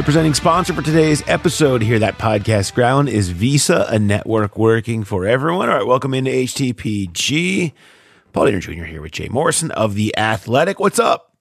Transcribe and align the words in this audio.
The 0.00 0.04
presenting 0.04 0.32
sponsor 0.32 0.72
for 0.72 0.80
today's 0.80 1.22
episode 1.28 1.82
here, 1.82 1.98
that 1.98 2.16
podcast 2.16 2.72
ground, 2.72 3.10
is 3.10 3.28
Visa, 3.28 3.84
a 3.90 3.98
network 3.98 4.56
working 4.56 5.04
for 5.04 5.26
everyone. 5.26 5.68
All 5.68 5.76
right, 5.76 5.86
welcome 5.86 6.14
into 6.14 6.30
HTPG. 6.30 7.74
Paul 8.32 8.46
Dehner 8.46 8.62
Jr. 8.62 8.84
here 8.84 9.02
with 9.02 9.12
Jay 9.12 9.28
Morrison 9.28 9.70
of 9.72 9.94
The 9.94 10.16
Athletic. 10.16 10.80
What's 10.80 10.98
up? 10.98 11.36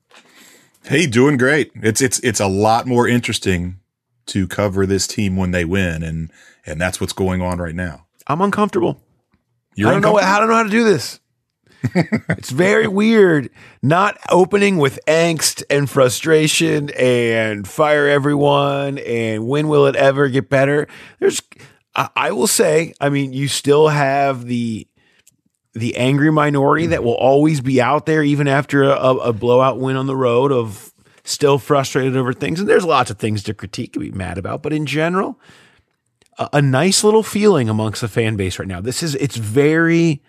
Hey, 0.83 1.07
doing 1.07 1.37
great. 1.37 1.71
It's 1.75 2.01
it's 2.01 2.19
it's 2.19 2.41
a 2.41 2.47
lot 2.47 2.85
more 2.85 3.07
interesting 3.07 3.79
to 4.25 4.45
cover 4.45 4.85
this 4.85 5.07
team 5.07 5.37
when 5.37 5.51
they 5.51 5.63
win, 5.63 6.03
and 6.03 6.29
and 6.65 6.81
that's 6.81 6.99
what's 6.99 7.13
going 7.13 7.41
on 7.41 7.59
right 7.59 7.73
now. 7.73 8.07
I'm 8.27 8.41
uncomfortable. 8.41 9.01
You're 9.75 9.87
I 9.87 9.93
don't 9.93 10.01
know. 10.01 10.17
I 10.17 10.37
don't 10.37 10.49
know 10.49 10.55
how 10.55 10.63
to 10.63 10.69
do 10.69 10.83
this. 10.83 11.21
it's 12.29 12.49
very 12.49 12.87
weird. 12.87 13.49
Not 13.81 14.17
opening 14.29 14.77
with 14.77 14.99
angst 15.07 15.63
and 15.69 15.89
frustration 15.89 16.89
and 16.91 17.67
fire 17.67 18.07
everyone 18.07 18.97
and 18.99 19.47
when 19.47 19.67
will 19.67 19.85
it 19.85 19.95
ever 19.95 20.27
get 20.27 20.49
better? 20.49 20.87
There's, 21.19 21.41
I, 21.95 22.31
will 22.31 22.47
say, 22.47 22.93
I 22.99 23.09
mean, 23.09 23.33
you 23.33 23.47
still 23.47 23.87
have 23.87 24.45
the 24.45 24.87
the 25.73 25.95
angry 25.97 26.31
minority 26.31 26.87
that 26.87 27.03
will 27.03 27.15
always 27.15 27.61
be 27.61 27.79
out 27.79 28.05
there 28.05 28.23
even 28.23 28.47
after 28.47 28.83
a, 28.83 28.95
a 28.95 29.33
blowout 29.33 29.79
win 29.79 29.95
on 29.95 30.07
the 30.07 30.15
road 30.15 30.51
of 30.51 30.91
still 31.23 31.59
frustrated 31.59 32.17
over 32.17 32.33
things. 32.33 32.59
And 32.59 32.67
there's 32.67 32.83
lots 32.83 33.11
of 33.11 33.19
things 33.19 33.43
to 33.43 33.53
critique 33.53 33.95
and 33.95 34.03
be 34.03 34.11
mad 34.11 34.37
about, 34.37 34.63
but 34.63 34.73
in 34.73 34.85
general, 34.85 35.39
a, 36.37 36.49
a 36.53 36.61
nice 36.61 37.03
little 37.03 37.23
feeling 37.23 37.69
amongst 37.69 38.01
the 38.01 38.07
fan 38.07 38.35
base 38.35 38.57
right 38.57 38.67
now. 38.67 38.81
This 38.81 39.03
is 39.03 39.15
it's 39.15 39.37
very 39.37 40.21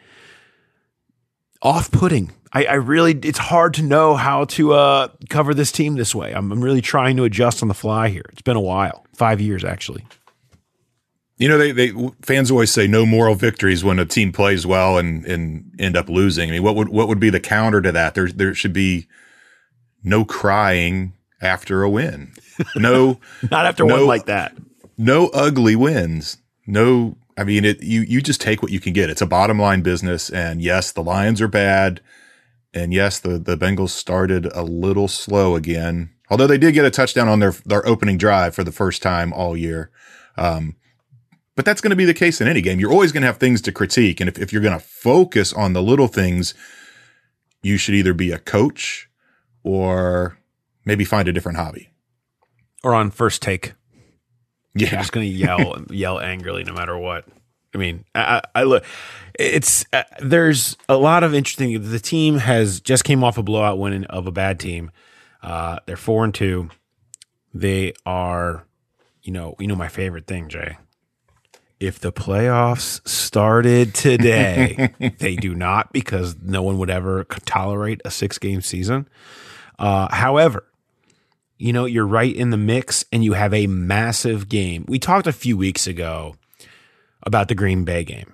off-putting. 1.62 2.32
I, 2.52 2.64
I 2.64 2.74
really 2.74 3.12
it's 3.22 3.38
hard 3.38 3.74
to 3.74 3.82
know 3.82 4.16
how 4.16 4.44
to 4.46 4.72
uh, 4.72 5.08
cover 5.28 5.54
this 5.54 5.70
team 5.70 5.94
this 5.94 6.14
way. 6.14 6.32
I'm, 6.32 6.50
I'm 6.50 6.60
really 6.62 6.80
trying 6.80 7.16
to 7.18 7.24
adjust 7.24 7.62
on 7.62 7.68
the 7.68 7.74
fly 7.74 8.08
here. 8.08 8.24
It's 8.32 8.42
been 8.42 8.56
a 8.56 8.60
while, 8.60 9.06
five 9.14 9.40
years 9.40 9.64
actually. 9.64 10.04
You 11.38 11.48
know, 11.48 11.56
they, 11.56 11.72
they 11.72 11.92
fans 12.22 12.50
always 12.50 12.70
say 12.70 12.86
no 12.86 13.06
moral 13.06 13.34
victories 13.34 13.82
when 13.82 13.98
a 13.98 14.04
team 14.04 14.30
plays 14.32 14.66
well 14.66 14.98
and 14.98 15.24
and 15.24 15.72
end 15.78 15.96
up 15.96 16.08
losing. 16.08 16.50
I 16.50 16.52
mean, 16.52 16.62
what 16.62 16.74
would 16.76 16.88
what 16.90 17.08
would 17.08 17.20
be 17.20 17.30
the 17.30 17.40
counter 17.40 17.80
to 17.80 17.92
that? 17.92 18.14
There 18.14 18.28
there 18.28 18.52
should 18.54 18.72
be 18.74 19.06
no 20.02 20.24
crying 20.24 21.14
after 21.40 21.82
a 21.82 21.88
win. 21.88 22.32
No, 22.76 23.20
Not 23.50 23.64
after 23.64 23.84
No. 23.84 23.94
one 23.98 24.06
like 24.06 24.26
that. 24.26 24.54
no 24.98 25.28
ugly 25.28 25.76
wins. 25.76 26.36
No, 26.66 27.16
I 27.40 27.44
mean 27.44 27.64
it. 27.64 27.82
You 27.82 28.02
you 28.02 28.20
just 28.20 28.42
take 28.42 28.60
what 28.60 28.70
you 28.70 28.80
can 28.80 28.92
get. 28.92 29.08
It's 29.08 29.22
a 29.22 29.26
bottom 29.26 29.58
line 29.58 29.80
business, 29.80 30.28
and 30.28 30.60
yes, 30.60 30.92
the 30.92 31.02
Lions 31.02 31.40
are 31.40 31.48
bad, 31.48 32.02
and 32.74 32.92
yes, 32.92 33.18
the 33.18 33.38
the 33.38 33.56
Bengals 33.56 33.90
started 33.90 34.44
a 34.52 34.62
little 34.62 35.08
slow 35.08 35.56
again. 35.56 36.10
Although 36.28 36.46
they 36.46 36.58
did 36.58 36.74
get 36.74 36.84
a 36.84 36.90
touchdown 36.90 37.28
on 37.28 37.40
their 37.40 37.52
their 37.64 37.86
opening 37.88 38.18
drive 38.18 38.54
for 38.54 38.62
the 38.62 38.72
first 38.72 39.00
time 39.00 39.32
all 39.32 39.56
year. 39.56 39.90
Um, 40.36 40.76
but 41.56 41.64
that's 41.64 41.80
going 41.80 41.90
to 41.90 41.96
be 41.96 42.04
the 42.04 42.12
case 42.12 42.42
in 42.42 42.48
any 42.48 42.60
game. 42.60 42.78
You're 42.78 42.92
always 42.92 43.10
going 43.10 43.22
to 43.22 43.26
have 43.26 43.38
things 43.38 43.62
to 43.62 43.72
critique, 43.72 44.20
and 44.20 44.28
if, 44.28 44.38
if 44.38 44.52
you're 44.52 44.62
going 44.62 44.78
to 44.78 44.84
focus 44.84 45.50
on 45.54 45.72
the 45.72 45.82
little 45.82 46.08
things, 46.08 46.52
you 47.62 47.78
should 47.78 47.94
either 47.94 48.12
be 48.12 48.32
a 48.32 48.38
coach 48.38 49.08
or 49.62 50.38
maybe 50.84 51.06
find 51.06 51.26
a 51.26 51.32
different 51.32 51.56
hobby. 51.56 51.90
Or 52.84 52.94
on 52.94 53.10
first 53.10 53.40
take. 53.40 53.72
You're 54.74 54.88
Yeah, 54.88 54.98
just 54.98 55.12
going 55.12 55.26
to 55.26 55.32
yell 55.32 55.84
yell 55.90 56.20
angrily 56.20 56.64
no 56.64 56.72
matter 56.72 56.96
what. 56.96 57.24
I 57.74 57.78
mean, 57.78 58.04
I, 58.14 58.42
I 58.54 58.64
look. 58.64 58.84
It's 59.38 59.84
uh, 59.92 60.02
there's 60.20 60.76
a 60.88 60.96
lot 60.96 61.22
of 61.22 61.34
interesting. 61.34 61.90
The 61.90 62.00
team 62.00 62.38
has 62.38 62.80
just 62.80 63.04
came 63.04 63.22
off 63.22 63.38
a 63.38 63.42
blowout 63.42 63.78
win 63.78 64.04
of 64.06 64.26
a 64.26 64.32
bad 64.32 64.58
team. 64.58 64.90
Uh, 65.42 65.78
they're 65.86 65.96
four 65.96 66.24
and 66.24 66.34
two. 66.34 66.68
They 67.54 67.94
are, 68.04 68.66
you 69.22 69.32
know, 69.32 69.54
you 69.58 69.66
know 69.66 69.76
my 69.76 69.88
favorite 69.88 70.26
thing, 70.26 70.48
Jay. 70.48 70.78
If 71.78 71.98
the 71.98 72.12
playoffs 72.12 73.06
started 73.08 73.94
today, 73.94 74.90
they 75.18 75.36
do 75.36 75.54
not 75.54 75.92
because 75.92 76.36
no 76.42 76.62
one 76.62 76.78
would 76.78 76.90
ever 76.90 77.24
tolerate 77.46 78.02
a 78.04 78.10
six 78.10 78.36
game 78.36 78.60
season. 78.60 79.08
Uh, 79.78 80.14
however, 80.14 80.64
you 81.56 81.72
know, 81.72 81.86
you're 81.86 82.06
right 82.06 82.34
in 82.34 82.50
the 82.50 82.56
mix 82.58 83.04
and 83.12 83.24
you 83.24 83.32
have 83.32 83.54
a 83.54 83.66
massive 83.66 84.48
game. 84.48 84.84
We 84.88 84.98
talked 84.98 85.26
a 85.26 85.32
few 85.32 85.56
weeks 85.56 85.86
ago 85.86 86.36
about 87.22 87.48
the 87.48 87.54
Green 87.54 87.84
Bay 87.84 88.04
game. 88.04 88.32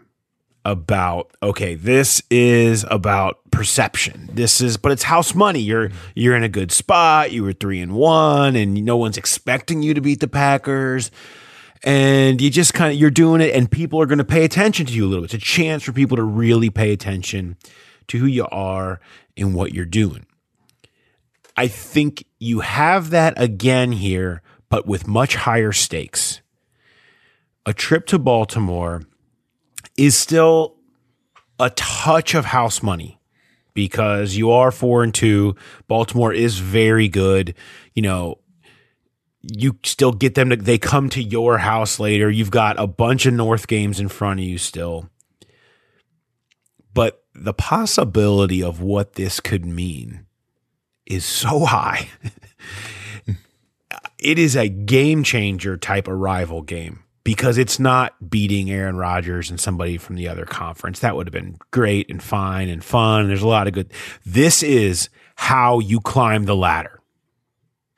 About 0.65 1.31
okay, 1.45 1.77
this 1.77 2.23
is 2.29 2.85
about 2.91 3.39
perception. 3.53 4.29
This 4.33 4.61
is, 4.61 4.77
but 4.77 4.91
it's 4.91 5.05
house 5.05 5.33
money. 5.33 5.61
You're 5.61 5.91
you're 6.17 6.35
in 6.35 6.43
a 6.43 6.49
good 6.49 6.73
spot. 6.73 7.31
You 7.31 7.45
were 7.45 7.53
three 7.53 7.81
and 7.81 7.93
one, 7.93 8.57
and 8.57 8.75
no 8.85 8.97
one's 8.97 9.17
expecting 9.17 9.83
you 9.83 9.95
to 9.95 10.01
beat 10.01 10.19
the 10.19 10.27
Packers. 10.27 11.13
And 11.85 12.41
you 12.41 12.51
just 12.51 12.75
kind 12.75 12.93
of 12.93 12.99
you're 12.99 13.13
doing 13.13 13.41
it, 13.41 13.55
and 13.55 13.71
people 13.71 14.01
are 14.03 14.07
going 14.07 14.19
to 14.19 14.25
pay 14.25 14.45
attention 14.45 14.87
to 14.87 14.93
you 14.93 15.05
a 15.05 15.09
little 15.09 15.23
bit. 15.23 15.35
It's 15.35 15.45
a 15.45 15.47
chance 15.47 15.85
for 15.85 15.93
people 15.93 16.17
to 16.17 16.25
really 16.25 16.71
pay 16.71 16.93
attention 16.93 17.57
to 18.09 18.19
who 18.19 18.27
you 18.27 18.47
are 18.51 19.01
and 19.37 19.55
what 19.55 19.73
you're 19.73 19.85
doing. 19.85 20.27
I 21.57 21.69
think 21.69 22.27
you 22.39 22.61
have 22.61 23.11
that 23.11 23.41
again 23.41 23.93
here, 23.93 24.43
but 24.69 24.87
with 24.87 25.07
much 25.07 25.37
higher 25.37 25.73
stakes. 25.73 26.41
A 27.69 27.75
trip 27.75 28.07
to 28.07 28.19
Baltimore 28.21 29.03
is 29.99 30.17
still 30.17 30.77
a 31.59 31.71
touch 31.71 32.33
of 32.35 32.45
house 32.45 32.81
money 32.81 33.19
because 33.75 34.37
you 34.37 34.53
are 34.53 34.71
four 34.71 35.03
and 35.03 35.13
two. 35.13 35.57
Baltimore 35.89 36.33
is 36.33 36.61
very 36.61 37.09
good. 37.09 37.55
You 37.93 38.03
know, 38.03 38.39
you 39.43 39.79
still 39.83 40.13
get 40.13 40.37
them 40.37 40.51
to, 40.51 40.57
they 40.57 40.79
come 40.79 41.09
to 41.11 41.23
your 41.23 41.59
house 41.59 41.99
later. 41.99 42.31
You've 42.31 42.53
got 42.53 42.79
a 42.79 42.87
bunch 42.87 43.27
of 43.27 43.35
North 43.35 43.67
games 43.67 43.99
in 43.99 44.09
front 44.09 44.39
of 44.39 44.47
you 44.47 44.59
still. 44.59 45.11
But 46.95 47.25
the 47.35 47.53
possibility 47.53 48.63
of 48.63 48.81
what 48.81 49.15
this 49.15 49.41
could 49.41 49.67
mean 49.67 50.25
is 51.05 51.25
so 51.25 51.65
high. 51.65 52.11
it 54.21 54.39
is 54.39 54.55
a 54.55 54.69
game 54.69 55.25
changer 55.25 55.77
type 55.77 56.07
arrival 56.07 56.63
game 56.63 57.03
because 57.27 57.59
it's 57.59 57.81
not 57.81 58.31
beating 58.31 58.71
Aaron 58.71 58.97
Rodgers 58.97 59.51
and 59.51 59.61
somebody 59.61 59.99
from 59.99 60.15
the 60.15 60.29
other 60.29 60.47
conference. 60.47 61.01
That 61.01 61.17
would 61.17 61.27
have 61.27 61.33
been 61.33 61.59
great 61.73 62.09
and 62.09 62.23
fine 62.23 62.69
and 62.69 62.85
fun. 62.85 63.27
There's 63.27 63.43
a 63.43 63.49
lot 63.49 63.67
of 63.67 63.73
good. 63.73 63.93
This 64.25 64.63
is 64.63 65.09
how 65.35 65.81
you 65.81 66.01
climb 66.01 66.45
the 66.45 66.55
ladder. 66.55 67.01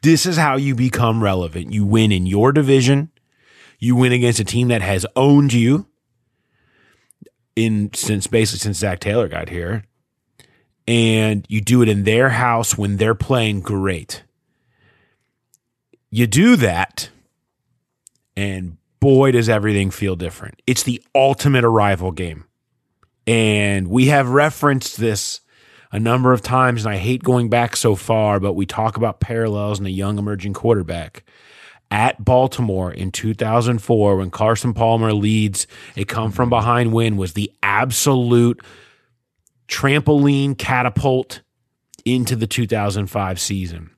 This 0.03 0.25
is 0.25 0.38
how 0.38 0.56
you 0.56 0.75
become 0.75 1.22
relevant. 1.22 1.72
You 1.72 1.84
win 1.84 2.11
in 2.11 2.25
your 2.25 2.53
division. 2.53 3.11
You 3.78 3.94
win 3.94 4.12
against 4.12 4.41
a 4.41 4.44
team 4.44 4.69
that 4.69 4.81
has 4.81 5.05
owned 5.15 5.53
you 5.53 5.87
in 7.55 7.91
since 7.93 8.27
basically 8.27 8.61
since 8.61 8.78
Zac 8.78 8.99
Taylor 8.99 9.28
got 9.28 9.50
here 9.50 9.84
and 10.88 11.44
you 11.50 11.61
do 11.61 11.83
it 11.83 11.88
in 11.88 12.05
their 12.05 12.31
house 12.31 12.78
when 12.78 12.97
they're 12.97 13.15
playing 13.15 13.61
great. 13.61 14.25
You 16.11 16.27
do 16.27 16.56
that, 16.56 17.11
and 18.34 18.78
boy, 19.08 19.32
does 19.32 19.49
everything 19.49 19.90
feel 19.90 20.16
different. 20.16 20.60
It's 20.66 20.82
the 20.82 21.02
ultimate 21.14 21.64
arrival 21.64 22.12
game. 22.12 22.44
And 23.26 23.88
we 23.88 24.08
have 24.08 24.28
referenced 24.28 24.99
this 24.99 25.40
a 25.90 25.99
number 25.99 26.34
of 26.34 26.43
times, 26.43 26.84
and 26.84 26.93
I 26.93 26.99
hate 26.99 27.22
going 27.22 27.49
back 27.49 27.75
so 27.75 27.94
far, 27.94 28.38
but 28.38 28.52
we 28.52 28.66
talk 28.66 28.99
about 28.99 29.19
parallels 29.19 29.81
in 29.81 29.87
a 29.87 29.88
young 29.88 30.19
emerging 30.19 30.52
quarterback. 30.52 31.25
At 31.90 32.22
Baltimore 32.22 32.93
in 32.93 33.10
2004, 33.10 34.16
when 34.16 34.31
Carson 34.31 34.75
Palmer 34.75 35.14
leads 35.14 35.66
a 35.96 36.04
come 36.04 36.31
from 36.31 36.50
behind 36.50 36.93
win, 36.93 37.16
was 37.16 37.32
the 37.32 37.50
absolute 37.62 38.61
trampoline 39.69 40.58
catapult 40.58 41.40
into 42.04 42.37
the 42.37 42.46
2005 42.46 43.40
season 43.40 43.88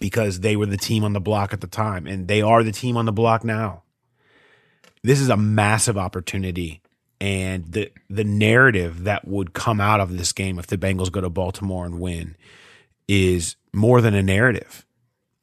because 0.00 0.40
they 0.40 0.56
were 0.56 0.66
the 0.66 0.76
team 0.76 1.04
on 1.04 1.12
the 1.12 1.20
block 1.20 1.52
at 1.52 1.60
the 1.60 1.68
time 1.68 2.08
and 2.08 2.26
they 2.26 2.42
are 2.42 2.64
the 2.64 2.72
team 2.72 2.96
on 2.96 3.04
the 3.04 3.12
block 3.12 3.44
now. 3.44 3.84
This 5.06 5.20
is 5.20 5.28
a 5.28 5.36
massive 5.36 5.96
opportunity 5.96 6.82
and 7.20 7.64
the 7.70 7.92
the 8.10 8.24
narrative 8.24 9.04
that 9.04 9.24
would 9.24 9.52
come 9.52 9.80
out 9.80 10.00
of 10.00 10.18
this 10.18 10.32
game 10.32 10.58
if 10.58 10.66
the 10.66 10.76
Bengals 10.76 11.12
go 11.12 11.20
to 11.20 11.30
Baltimore 11.30 11.86
and 11.86 12.00
win 12.00 12.36
is 13.06 13.54
more 13.72 14.00
than 14.00 14.14
a 14.14 14.22
narrative. 14.22 14.84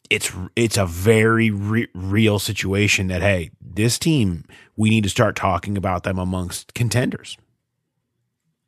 It's 0.10 0.33
it's 0.57 0.75
a 0.75 0.86
very 0.86 1.50
re- 1.50 1.88
real 1.94 2.39
situation 2.39 3.07
that 3.07 3.21
hey, 3.21 3.51
this 3.62 3.98
team 3.98 4.44
we 4.75 4.89
need 4.89 5.06
to 5.06 5.10
start 5.10 5.38
talking 5.38 5.77
about 5.77 6.04
them 6.04 6.19
amongst 6.19 6.74
contenders. 6.74 7.38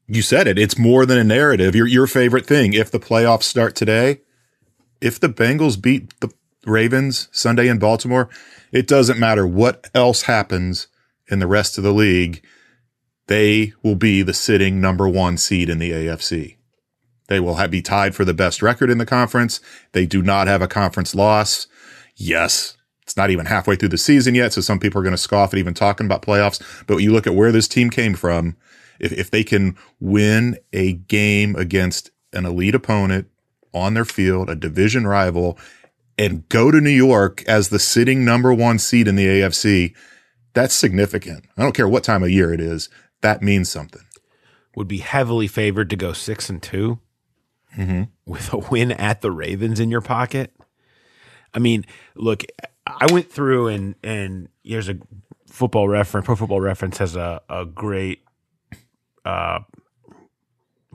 You 0.07 0.21
said 0.21 0.47
it. 0.47 0.57
It's 0.57 0.77
more 0.77 1.05
than 1.05 1.17
a 1.17 1.25
narrative. 1.25 1.75
Your 1.75 1.87
your 1.87 2.07
favorite 2.07 2.45
thing. 2.45 2.71
If 2.71 2.89
the 2.89 3.01
playoffs 3.01 3.43
start 3.43 3.75
today, 3.75 4.21
if 5.01 5.19
the 5.19 5.27
Bengals 5.27 5.79
beat 5.79 6.17
the 6.21 6.31
Ravens 6.65 7.27
Sunday 7.33 7.67
in 7.67 7.79
Baltimore, 7.79 8.29
it 8.75 8.87
doesn't 8.87 9.17
matter 9.17 9.47
what 9.47 9.89
else 9.95 10.23
happens 10.23 10.87
in 11.27 11.39
the 11.39 11.47
rest 11.47 11.77
of 11.77 11.83
the 11.83 11.93
league. 11.93 12.43
they 13.27 13.73
will 13.81 13.95
be 13.95 14.21
the 14.21 14.33
sitting 14.33 14.79
number 14.79 15.09
one 15.09 15.35
seed 15.37 15.67
in 15.67 15.79
the 15.79 15.91
AFC. 15.91 16.57
They 17.27 17.39
will 17.39 17.55
have, 17.55 17.71
be 17.71 17.81
tied 17.81 18.13
for 18.13 18.23
the 18.23 18.35
best 18.35 18.61
record 18.61 18.91
in 18.91 18.99
the 18.99 19.05
conference. 19.05 19.59
They 19.93 20.05
do 20.05 20.21
not 20.21 20.45
have 20.45 20.61
a 20.61 20.67
conference 20.67 21.15
loss. 21.15 21.65
Yes, 22.15 22.77
it's 23.01 23.17
not 23.17 23.31
even 23.31 23.47
halfway 23.47 23.77
through 23.77 23.89
the 23.89 23.97
season 23.97 24.35
yet, 24.35 24.53
so 24.53 24.61
some 24.61 24.77
people 24.77 24.99
are 24.99 25.03
going 25.03 25.11
to 25.13 25.17
scoff 25.17 25.53
at 25.53 25.57
even 25.57 25.73
talking 25.73 26.05
about 26.05 26.21
playoffs. 26.21 26.61
But 26.85 26.97
you 26.97 27.11
look 27.11 27.25
at 27.25 27.33
where 27.33 27.51
this 27.51 27.67
team 27.67 27.89
came 27.89 28.13
from, 28.13 28.57
if, 28.99 29.11
if 29.11 29.31
they 29.31 29.43
can 29.43 29.75
win 29.99 30.57
a 30.73 30.93
game 30.93 31.55
against 31.55 32.11
an 32.33 32.45
elite 32.45 32.75
opponent 32.75 33.27
on 33.73 33.95
their 33.95 34.05
field, 34.05 34.49
a 34.49 34.55
division 34.55 35.07
rival, 35.07 35.57
and 36.17 36.47
go 36.49 36.71
to 36.71 36.79
New 36.79 36.89
York 36.89 37.43
as 37.43 37.69
the 37.69 37.79
sitting 37.79 38.23
number 38.23 38.53
one 38.53 38.79
seed 38.79 39.07
in 39.07 39.15
the 39.15 39.25
AFC, 39.25 39.95
that's 40.53 40.73
significant. 40.73 41.45
I 41.57 41.63
don't 41.63 41.75
care 41.75 41.87
what 41.87 42.03
time 42.03 42.23
of 42.23 42.29
year 42.29 42.53
it 42.53 42.61
is. 42.61 42.89
That 43.21 43.41
means 43.41 43.69
something. 43.69 44.01
Would 44.75 44.87
be 44.87 44.99
heavily 44.99 45.47
favored 45.47 45.89
to 45.89 45.95
go 45.95 46.13
six 46.13 46.49
and 46.49 46.61
2 46.61 46.99
with 48.25 48.53
a 48.53 48.57
win 48.57 48.91
at 48.91 49.21
the 49.21 49.31
Ravens 49.31 49.79
in 49.79 49.91
your 49.91 50.01
pocket. 50.01 50.53
I 51.53 51.59
mean, 51.59 51.85
look, 52.15 52.43
I 52.85 53.11
went 53.11 53.31
through 53.31 53.67
and 53.69 53.95
and 54.03 54.49
here's 54.63 54.89
a 54.89 54.97
football 55.47 55.87
reference. 55.87 56.25
Pro 56.25 56.35
Football 56.35 56.61
Reference 56.61 56.97
has 56.97 57.15
a 57.15 57.41
a 57.49 57.65
great 57.65 58.23
uh, 59.23 59.59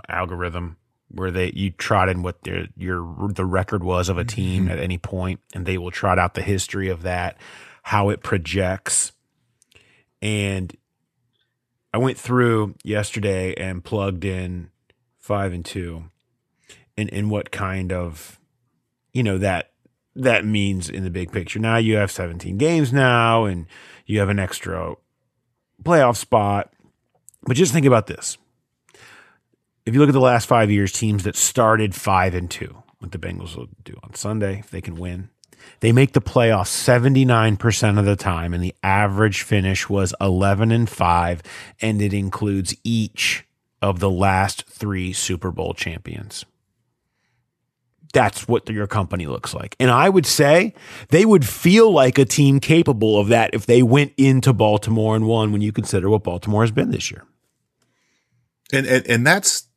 algorithm 0.08 0.76
where 1.11 1.31
they 1.31 1.53
you 1.55 1.71
trot 1.71 2.09
in 2.09 2.23
what 2.23 2.43
their 2.43 2.69
your 2.77 3.29
the 3.35 3.45
record 3.45 3.83
was 3.85 4.09
of 4.09 4.19
a 4.19 4.23
mm-hmm. 4.23 4.29
team 4.29 4.69
at 4.69 4.79
any 4.79 4.99
point, 4.99 5.41
and 5.55 5.67
they 5.67 5.79
will 5.79 5.91
trot 5.91 6.19
out 6.19 6.35
the 6.35 6.43
history 6.43 6.89
of 6.89 7.03
that, 7.03 7.37
how 7.83 8.11
it 8.11 8.23
projects, 8.23 9.12
and 10.23 10.77
I 11.93 11.99
went 11.99 12.19
through 12.19 12.75
yesterday 12.85 13.55
and 13.55 13.83
plugged 13.83 14.25
in 14.25 14.71
five 15.19 15.53
and 15.53 15.65
two, 15.65 16.05
and 16.97 17.12
and 17.12 17.31
what 17.31 17.51
kind 17.51 17.93
of 17.93 18.39
you 19.12 19.23
know 19.23 19.39
that 19.39 19.73
that 20.17 20.45
means 20.45 20.89
in 20.89 21.05
the 21.05 21.11
big 21.11 21.33
picture. 21.33 21.59
Now 21.59 21.77
you 21.77 21.97
have 21.97 22.11
17 22.11 22.59
games 22.59 22.93
now, 22.93 23.45
and 23.45 23.67
you 24.07 24.19
have 24.21 24.29
an 24.29 24.39
extra 24.39 24.95
playoff 25.83 26.17
spot. 26.17 26.73
But 27.43 27.57
just 27.57 27.73
think 27.73 27.87
about 27.87 28.07
this. 28.07 28.37
If 29.90 29.94
you 29.94 29.98
look 29.98 30.08
at 30.08 30.12
the 30.12 30.20
last 30.20 30.46
five 30.46 30.70
years, 30.70 30.92
teams 30.92 31.25
that 31.25 31.34
started 31.34 31.96
five 31.96 32.32
and 32.32 32.48
two, 32.48 32.84
what 33.00 33.10
the 33.10 33.19
Bengals 33.19 33.56
will 33.56 33.66
do 33.82 33.98
on 34.04 34.14
Sunday, 34.14 34.60
if 34.60 34.70
they 34.70 34.81
can 34.81 34.94
win, 34.94 35.31
they 35.81 35.90
make 35.90 36.12
the 36.12 36.20
playoffs 36.20 36.69
79% 36.69 37.98
of 37.98 38.04
the 38.04 38.14
time, 38.14 38.54
and 38.54 38.62
the 38.62 38.72
average 38.84 39.42
finish 39.42 39.88
was 39.88 40.14
11 40.20 40.70
and 40.70 40.88
five, 40.88 41.42
and 41.81 42.00
it 42.00 42.14
includes 42.14 42.72
each 42.84 43.44
of 43.82 43.98
the 43.98 44.08
last 44.08 44.64
three 44.69 45.12
Super 45.12 45.50
Bowl 45.50 45.75
champions 45.75 46.44
that's 48.12 48.46
what 48.46 48.69
your 48.69 48.87
company 48.87 49.26
looks 49.26 49.54
like. 49.54 49.76
And 49.78 49.88
I 49.88 50.08
would 50.08 50.26
say 50.26 50.75
they 51.10 51.25
would 51.25 51.46
feel 51.46 51.92
like 51.92 52.19
a 52.19 52.25
team 52.25 52.58
capable 52.58 53.20
of 53.20 53.28
that 53.28 53.54
if 53.54 53.66
they 53.66 53.84
went 53.84 54.12
into 54.16 54.52
Baltimore 54.52 55.14
and 55.14 55.26
won 55.28 55.52
when 55.52 55.60
you 55.60 55.70
consider 55.72 56.10
what 56.10 56.25
Baltimore 56.25 56.62
has 56.62 56.72
been 56.72 56.90
this 56.90 57.10
year. 57.12 57.25
And, 58.72 58.84
and, 58.84 59.06
and 59.06 59.25
that's 59.25 59.69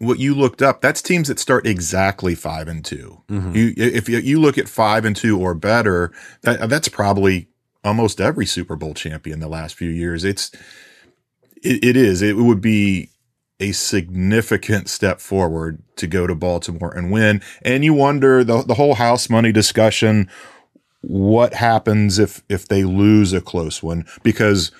what 0.00 0.18
you 0.18 0.34
looked 0.34 0.62
up. 0.62 0.80
That's 0.80 1.02
teams 1.02 1.28
that 1.28 1.38
start 1.38 1.66
exactly 1.66 2.34
five 2.34 2.68
and 2.68 2.84
2 2.84 3.22
mm-hmm. 3.28 3.54
You, 3.54 3.74
if 3.76 4.08
you, 4.08 4.18
you 4.18 4.40
look 4.40 4.56
at 4.56 4.68
five 4.68 5.04
and 5.04 5.14
two 5.14 5.38
or 5.38 5.54
better, 5.54 6.10
that, 6.42 6.68
that's 6.70 6.88
probably 6.88 7.48
almost 7.84 8.20
every 8.20 8.46
Super 8.46 8.76
Bowl 8.76 8.94
champion 8.94 9.40
the 9.40 9.48
last 9.48 9.74
few 9.74 9.90
years. 9.90 10.24
It's, 10.24 10.50
it, 11.62 11.84
it 11.84 11.96
is, 11.96 12.22
it 12.22 12.36
would 12.36 12.62
be 12.62 13.10
a 13.60 13.72
significant 13.72 14.88
step 14.88 15.20
forward 15.20 15.82
to 15.96 16.06
go 16.06 16.26
to 16.26 16.34
Baltimore 16.34 16.96
and 16.96 17.12
win. 17.12 17.42
And 17.60 17.84
you 17.84 17.92
wonder 17.92 18.42
the, 18.42 18.62
the 18.62 18.74
whole 18.74 18.94
house 18.94 19.28
money 19.28 19.52
discussion, 19.52 20.30
what 21.02 21.52
happens 21.52 22.18
if, 22.18 22.42
if 22.48 22.66
they 22.66 22.84
lose 22.84 23.34
a 23.34 23.42
close 23.42 23.82
one? 23.82 24.06
Because, 24.22 24.72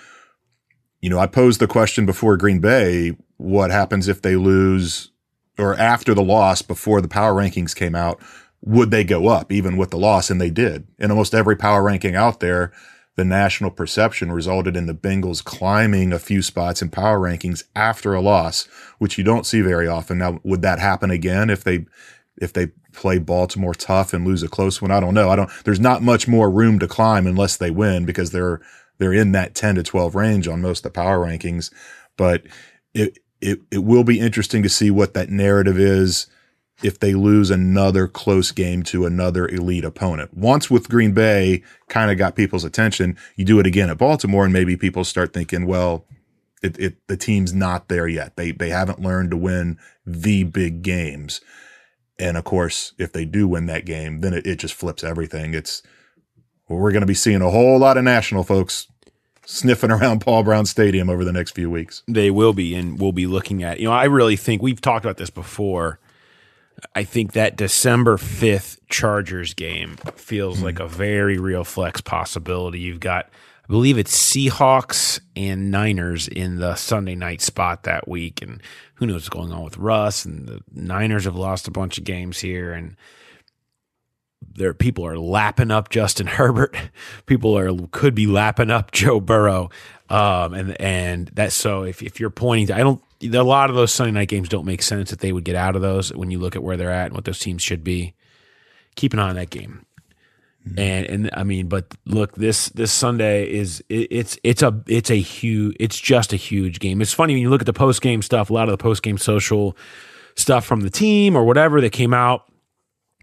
you 1.03 1.11
know, 1.11 1.19
I 1.19 1.27
posed 1.27 1.61
the 1.61 1.67
question 1.67 2.07
before 2.07 2.39
Green 2.39 2.61
Bay, 2.61 3.13
what 3.41 3.71
happens 3.71 4.07
if 4.07 4.21
they 4.21 4.37
lose 4.37 5.11
or 5.59 5.75
after 5.75 6.15
the 6.15 6.23
loss 6.23 6.63
before 6.63 7.01
the 7.01 7.09
power 7.09 7.35
rankings 7.35 7.75
came 7.75 7.95
out? 7.95 8.21
Would 8.63 8.91
they 8.91 9.05
go 9.05 9.29
up 9.29 9.51
even 9.51 9.79
with 9.79 9.91
the 9.91 9.99
loss? 9.99 10.29
And 10.29 10.41
they 10.41 10.51
did. 10.51 10.87
In 10.99 11.11
almost 11.11 11.35
every 11.35 11.57
power 11.57 11.83
ranking 11.83 12.15
out 12.15 12.41
there, 12.41 12.73
the 13.17 13.25
national 13.25 13.71
perception 13.71 14.31
resulted 14.31 14.77
in 14.77 14.87
the 14.87 14.95
Bengals 14.95 15.43
climbing 15.43 16.13
a 16.13 16.19
few 16.19 16.43
spots 16.43 16.83
in 16.83 16.91
power 16.91 17.19
rankings 17.19 17.65
after 17.75 18.15
a 18.15 18.21
loss, 18.21 18.69
which 18.99 19.17
you 19.17 19.25
don't 19.25 19.47
see 19.47 19.63
very 19.63 19.89
often. 19.89 20.19
Now, 20.19 20.41
would 20.45 20.63
that 20.63 20.79
happen 20.79 21.11
again 21.11 21.49
if 21.49 21.65
they 21.65 21.87
if 22.37 22.53
they 22.53 22.69
play 22.93 23.19
Baltimore 23.19 23.75
tough 23.75 24.13
and 24.13 24.27
lose 24.27 24.43
a 24.43 24.49
close 24.49 24.81
one? 24.83 24.91
I 24.91 25.01
don't 25.01 25.15
know. 25.15 25.31
I 25.31 25.37
don't. 25.37 25.51
There's 25.65 25.81
not 25.81 26.03
much 26.03 26.29
more 26.29 26.51
room 26.51 26.79
to 26.79 26.89
climb 26.89 27.27
unless 27.27 27.57
they 27.57 27.71
win 27.71 28.05
because 28.05 28.31
they're 28.31 28.61
they're 28.99 29.15
in 29.15 29.33
that 29.33 29.55
10 29.55 29.77
to 29.77 29.83
12 29.83 30.15
range 30.15 30.47
on 30.47 30.61
most 30.61 30.81
of 30.81 30.85
the 30.85 30.91
power 30.91 31.19
rankings. 31.19 31.73
But 32.17 32.43
it 32.93 33.19
it 33.41 33.61
it 33.71 33.85
will 33.85 34.05
be 34.05 34.21
interesting 34.21 34.63
to 34.63 34.69
see 34.69 34.91
what 34.91 35.15
that 35.15 35.31
narrative 35.31 35.79
is 35.79 36.27
if 36.83 36.99
they 36.99 37.15
lose 37.15 37.51
another 37.51 38.07
close 38.07 38.53
game 38.53 38.83
to 38.83 39.05
another 39.05 39.47
elite 39.49 39.85
opponent. 39.85 40.35
Once 40.35 40.71
with 40.71 40.89
Green 40.89 41.13
Bay 41.13 41.63
kind 41.89 42.11
of 42.11 42.19
got 42.19 42.37
people's 42.37 42.65
attention, 42.65 43.17
you 43.37 43.45
do 43.45 43.61
it 43.61 43.67
again 43.67 43.91
at 43.91 43.99
Baltimore 43.99 44.45
and 44.45 44.53
maybe 44.53 44.77
people 44.77 45.05
start 45.05 45.33
thinking, 45.33 45.67
well, 45.67 46.07
it, 46.63 46.79
it, 46.79 47.07
the 47.07 47.17
team's 47.17 47.53
not 47.53 47.89
there 47.89 48.09
yet. 48.09 48.37
They, 48.37 48.53
they 48.53 48.71
haven't 48.71 49.01
learned 49.01 49.31
to 49.31 49.37
win 49.37 49.79
the 50.07 50.45
big 50.45 50.83
games. 50.83 51.41
And 52.19 52.37
of 52.37 52.45
course, 52.45 52.93
if 52.99 53.13
they 53.13 53.25
do 53.25 53.49
win 53.49 53.67
that 53.67 53.87
game, 53.87 54.21
then 54.21 54.35
it, 54.35 54.47
it 54.47 54.59
just 54.59 54.75
flips 54.75 55.03
everything. 55.03 55.55
It's, 55.55 55.83
we're 56.69 56.93
going 56.93 57.01
to 57.01 57.07
be 57.07 57.15
seeing 57.15 57.43
a 57.43 57.51
whole 57.51 57.79
lot 57.79 57.97
of 57.97 58.05
national 58.05 58.45
folks 58.45 58.87
sniffing 59.51 59.91
around 59.91 60.21
Paul 60.21 60.45
Brown 60.45 60.65
Stadium 60.67 61.11
over 61.11 61.25
the 61.25 61.33
next 61.33 61.53
few 61.53 61.71
weeks. 61.71 62.03
They 62.07 62.31
will 62.31 62.53
be, 62.53 62.75
and 62.75 63.01
we'll 63.01 63.13
be 63.13 63.27
looking 63.27 63.63
at. 63.63 63.81
You 63.81 63.87
know, 63.87 63.93
I 63.93 64.05
really 64.05 64.37
think 64.37 64.63
we've 64.63 64.81
talked 64.81 65.05
about 65.05 65.17
this 65.17 65.31
before. 65.31 65.99
I 66.95 67.05
think 67.05 67.33
that 67.33 67.57
December 67.57 68.17
fifth 68.17 68.81
Chargers 68.89 69.53
game 69.53 69.97
feels 70.15 70.63
like 70.63 70.81
a 70.81 70.89
very 70.89 71.39
real 71.39 71.65
flex 71.65 72.01
possibility. 72.01 72.81
You've 72.81 73.01
got, 73.01 73.27
I 73.65 73.69
believe 73.69 73.99
it's 73.99 74.17
Seahawks 74.17 75.21
and 75.37 75.71
Niners 75.71 76.27
in 76.27 76.57
the 76.57 76.77
Sunday 76.77 77.17
night 77.17 77.43
spot 77.43 77.83
that 77.83 78.09
week, 78.09 78.41
and 78.41 78.63
who 78.95 79.07
knows 79.07 79.17
what's 79.17 79.29
going 79.29 79.53
on 79.53 79.63
with 79.63 79.77
Russ 79.77 80.25
and 80.25 80.49
the 80.49 80.61
Niners 80.73 81.25
have 81.25 81.37
lost 81.37 81.69
a 81.69 81.73
bunch 81.73 81.99
of 81.99 82.05
games 82.05 82.39
here, 82.39 82.73
and 82.73 82.97
there 84.43 84.75
people 84.75 85.07
are 85.07 85.19
lapping 85.19 85.71
up 85.71 85.91
Justin 85.91 86.27
Herbert. 86.39 86.77
People 87.27 87.57
are 87.57 87.71
could 87.93 88.15
be 88.15 88.27
lapping 88.27 88.71
up 88.71 88.93
Joe 88.93 89.21
Burrow. 89.21 89.71
Um, 90.09 90.55
and 90.55 90.81
and 90.81 91.31
that's 91.35 91.55
so 91.55 91.85
if 91.85 92.03
if 92.03 92.19
you're 92.19 92.31
pointing 92.31 92.69
to 92.69 92.75
I 92.75 92.79
don't 92.79 93.03
a 93.23 93.43
lot 93.43 93.71
of 93.71 93.77
those 93.77 93.93
Sunday 93.93 94.13
night 94.13 94.29
games 94.29 94.49
don't 94.49 94.65
make 94.65 94.83
sense 94.83 95.11
that 95.11 95.21
they 95.21 95.33
would 95.33 95.45
get 95.45 95.55
out 95.55 95.77
of 95.77 95.83
those 95.83 96.13
when 96.15 96.31
you 96.31 96.39
look 96.39 96.57
at 96.57 96.63
where 96.63 96.77
they're 96.77 96.91
at 96.91 97.07
and 97.07 97.15
what 97.15 97.25
those 97.25 97.39
teams 97.39 97.63
should 97.63 97.85
be. 97.85 98.15
Keep 98.97 99.13
an 99.13 99.19
eye 99.19 99.29
on 99.29 99.37
that 99.37 99.51
game. 99.51 99.87
And 100.77 101.07
and 101.07 101.31
I 101.33 101.43
mean, 101.43 101.69
but 101.69 101.95
look, 102.05 102.35
this 102.35 102.69
this 102.71 102.93
Sunday 102.93 103.51
is 103.51 103.83
it, 103.89 104.09
it's 104.11 104.39
it's 104.43 104.63
a 104.63 104.83
it's 104.87 105.11
a 105.11 105.21
huge 105.21 105.77
it's 105.81 105.99
just 105.99 106.33
a 106.33 106.37
huge 106.37 106.81
game. 106.81 107.01
It's 107.01 107.15
funny 107.15 107.35
when 107.35 107.43
you 107.43 107.51
look 107.51 107.63
at 107.63 107.67
the 107.67 107.73
post 107.73 108.03
game 108.03 108.21
stuff. 108.21 108.51
A 108.51 108.53
lot 108.53 108.69
of 108.69 108.73
the 108.73 108.83
post 108.83 109.03
game 109.03 109.17
social 109.17 109.77
stuff 110.37 110.65
from 110.65 110.81
the 110.81 110.91
team 110.91 111.37
or 111.37 111.45
whatever 111.45 111.81
that 111.81 111.91
came 111.91 112.13
out 112.13 112.50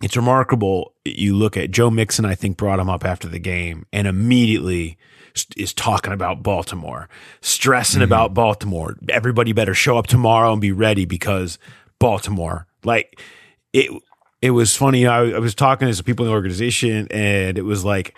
it's 0.01 0.16
remarkable. 0.16 0.94
You 1.06 1.36
look 1.36 1.58
at 1.58 1.72
Joe 1.72 1.89
Mixon, 1.89 2.25
I 2.25 2.36
think 2.36 2.58
brought 2.58 2.80
him 2.80 2.89
up 2.89 3.04
after 3.04 3.27
the 3.27 3.39
game 3.39 3.86
and 3.92 4.08
immediately 4.08 4.98
is 5.56 5.74
talking 5.74 6.13
about 6.13 6.44
Baltimore, 6.44 7.10
stressing 7.42 8.01
about 8.01 8.34
Baltimore. 8.34 8.96
Everybody 9.10 9.54
better 9.54 9.74
show 9.74 9.98
up 9.98 10.08
tomorrow 10.08 10.51
and 10.51 10.62
be 10.62 10.72
ready 10.72 11.06
because 11.06 11.60
Baltimore. 12.00 12.68
Like 12.84 13.20
it, 13.74 13.92
it 14.42 14.51
was 14.51 14.75
funny. 14.75 15.06
I, 15.08 15.22
I 15.32 15.39
was 15.39 15.56
talking 15.56 15.88
to 15.88 15.94
some 15.94 16.06
people 16.06 16.25
in 16.25 16.32
the 16.32 16.36
organization 16.36 17.08
and 17.12 17.58
it 17.58 17.63
was 17.63 17.84
like 17.86 18.18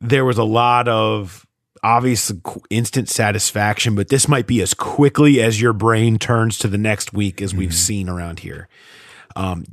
there 0.00 0.24
was 0.24 0.38
a 0.38 0.44
lot 0.44 0.88
of 0.88 1.46
obvious 1.82 2.32
instant 2.68 3.08
satisfaction, 3.08 3.94
but 3.94 4.08
this 4.08 4.28
might 4.28 4.46
be 4.46 4.60
as 4.60 4.74
quickly 4.74 5.40
as 5.40 5.60
your 5.60 5.72
brain 5.72 6.18
turns 6.18 6.58
to 6.58 6.68
the 6.68 6.78
next 6.78 7.12
week 7.12 7.40
as 7.40 7.54
we've 7.54 7.74
seen 7.74 8.08
around 8.08 8.40
here. 8.40 8.68
Um, 9.36 9.64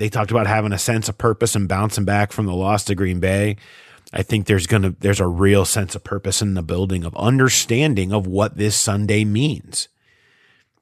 they 0.00 0.08
talked 0.08 0.30
about 0.30 0.46
having 0.46 0.72
a 0.72 0.78
sense 0.78 1.10
of 1.10 1.18
purpose 1.18 1.54
and 1.54 1.68
bouncing 1.68 2.06
back 2.06 2.32
from 2.32 2.46
the 2.46 2.54
loss 2.54 2.84
to 2.84 2.94
Green 2.94 3.20
Bay. 3.20 3.56
I 4.14 4.22
think 4.22 4.46
there's 4.46 4.66
gonna 4.66 4.94
there's 4.98 5.20
a 5.20 5.26
real 5.26 5.66
sense 5.66 5.94
of 5.94 6.02
purpose 6.02 6.40
in 6.40 6.54
the 6.54 6.62
building 6.62 7.04
of 7.04 7.14
understanding 7.16 8.10
of 8.10 8.26
what 8.26 8.56
this 8.56 8.74
Sunday 8.74 9.24
means. 9.26 9.88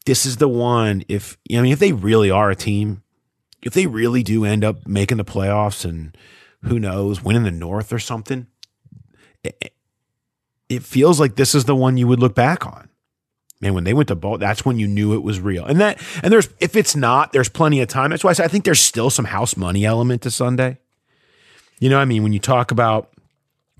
This 0.06 0.24
is 0.24 0.36
the 0.36 0.46
one 0.46 1.02
if 1.08 1.36
I 1.52 1.60
mean 1.60 1.72
if 1.72 1.80
they 1.80 1.92
really 1.92 2.30
are 2.30 2.48
a 2.48 2.54
team, 2.54 3.02
if 3.60 3.74
they 3.74 3.88
really 3.88 4.22
do 4.22 4.44
end 4.44 4.62
up 4.62 4.86
making 4.86 5.16
the 5.16 5.24
playoffs 5.24 5.84
and 5.84 6.16
who 6.62 6.78
knows 6.78 7.20
winning 7.20 7.42
the 7.42 7.50
North 7.50 7.92
or 7.92 7.98
something, 7.98 8.46
it, 9.42 9.74
it 10.68 10.84
feels 10.84 11.18
like 11.18 11.34
this 11.34 11.56
is 11.56 11.64
the 11.64 11.74
one 11.74 11.96
you 11.96 12.06
would 12.06 12.20
look 12.20 12.36
back 12.36 12.64
on. 12.64 12.88
Man, 13.60 13.74
when 13.74 13.84
they 13.84 13.94
went 13.94 14.08
to 14.08 14.14
ball, 14.14 14.38
that's 14.38 14.64
when 14.64 14.78
you 14.78 14.86
knew 14.86 15.14
it 15.14 15.22
was 15.22 15.40
real. 15.40 15.64
And 15.64 15.80
that, 15.80 16.00
and 16.22 16.32
there's, 16.32 16.48
if 16.60 16.76
it's 16.76 16.94
not, 16.94 17.32
there's 17.32 17.48
plenty 17.48 17.80
of 17.80 17.88
time. 17.88 18.10
That's 18.10 18.24
why 18.24 18.30
I 18.30 18.34
say 18.34 18.44
I 18.44 18.48
think 18.48 18.64
there's 18.64 18.80
still 18.80 19.10
some 19.10 19.26
house 19.26 19.56
money 19.56 19.84
element 19.84 20.22
to 20.22 20.30
Sunday. 20.30 20.78
You 21.80 21.88
know, 21.88 21.96
what 21.96 22.02
I 22.02 22.06
mean, 22.06 22.22
when 22.22 22.32
you 22.32 22.40
talk 22.40 22.70
about 22.70 23.10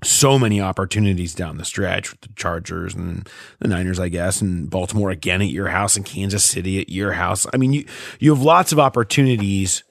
so 0.03 0.39
many 0.39 0.61
opportunities 0.61 1.33
down 1.33 1.57
the 1.57 1.65
stretch 1.65 2.11
with 2.11 2.21
the 2.21 2.29
Chargers 2.35 2.95
and 2.95 3.27
the 3.59 3.67
Niners, 3.67 3.99
I 3.99 4.09
guess, 4.09 4.41
and 4.41 4.69
Baltimore 4.69 5.09
again 5.09 5.41
at 5.41 5.49
your 5.49 5.67
house 5.67 5.97
and 5.97 6.05
Kansas 6.05 6.43
City 6.43 6.79
at 6.79 6.89
your 6.89 7.13
house. 7.13 7.45
I 7.53 7.57
mean, 7.57 7.73
you 7.73 7.85
you 8.19 8.33
have 8.33 8.41
lots 8.41 8.71
of 8.71 8.79
opportunities 8.79 9.83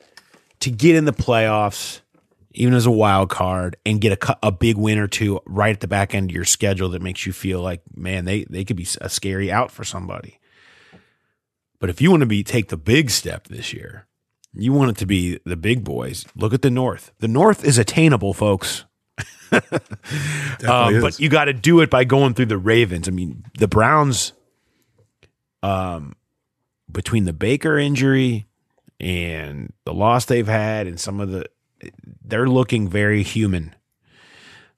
to 0.61 0.71
get 0.71 0.97
in 0.97 1.05
the 1.05 1.13
playoffs, 1.13 2.01
even 2.59 2.75
as 2.75 2.87
a 2.87 2.91
wild 2.91 3.31
card, 3.31 3.77
and 3.87 4.01
get 4.01 4.23
a, 4.23 4.39
a 4.43 4.53
big 4.53 4.77
win 4.77 4.99
or 4.99 5.07
two 5.07 5.41
right 5.47 5.75
at 5.75 5.81
the 5.81 5.89
back 5.89 6.15
end 6.15 6.31
of 6.31 6.35
your 6.35 6.45
schedule 6.45 6.91
that 6.91 7.03
makes 7.03 7.25
you 7.25 7.33
feel 7.33 7.61
like, 7.61 7.83
man, 7.95 8.25
they 8.25 8.45
they 8.45 8.65
could 8.65 8.77
be 8.77 8.87
a 9.01 9.09
scary 9.09 9.51
out 9.51 9.71
for 9.71 9.85
somebody. 9.85 10.39
But 11.79 11.91
if 11.91 12.01
you 12.01 12.11
want 12.11 12.23
to 12.23 12.27
be 12.27 12.43
take 12.43 12.69
the 12.69 12.77
big 12.77 13.11
step 13.11 13.49
this 13.49 13.73
year, 13.73 14.07
you 14.53 14.73
want 14.73 14.91
it 14.91 14.97
to 14.99 15.07
be 15.07 15.39
the 15.45 15.57
big 15.57 15.85
boys. 15.85 16.27
Look 16.35 16.53
at 16.53 16.63
the 16.63 16.71
North. 16.71 17.13
The 17.21 17.29
North 17.29 17.65
is 17.65 17.79
attainable, 17.79 18.35
folks. 18.35 18.85
um, 19.53 21.01
but 21.01 21.19
you 21.19 21.29
got 21.29 21.47
to 21.47 21.53
do 21.53 21.81
it 21.81 21.91
by 21.91 22.05
going 22.05 22.35
through 22.35 22.47
the 22.47 22.59
Ravens. 22.59 23.09
I 23.09 23.13
mean, 23.13 23.45
the 23.59 23.69
Browns, 23.69 24.33
um, 25.63 26.17
between 26.91 27.25
the 27.25 27.33
Baker 27.33 27.79
injury 27.79 28.47
and 29.01 29.73
the 29.85 29.95
loss 29.95 30.25
they've 30.25 30.47
had, 30.47 30.87
and 30.87 30.99
some 30.99 31.21
of 31.21 31.31
the, 31.31 31.47
they're 32.25 32.49
looking 32.49 32.89
very 32.89 33.23
human. 33.23 33.75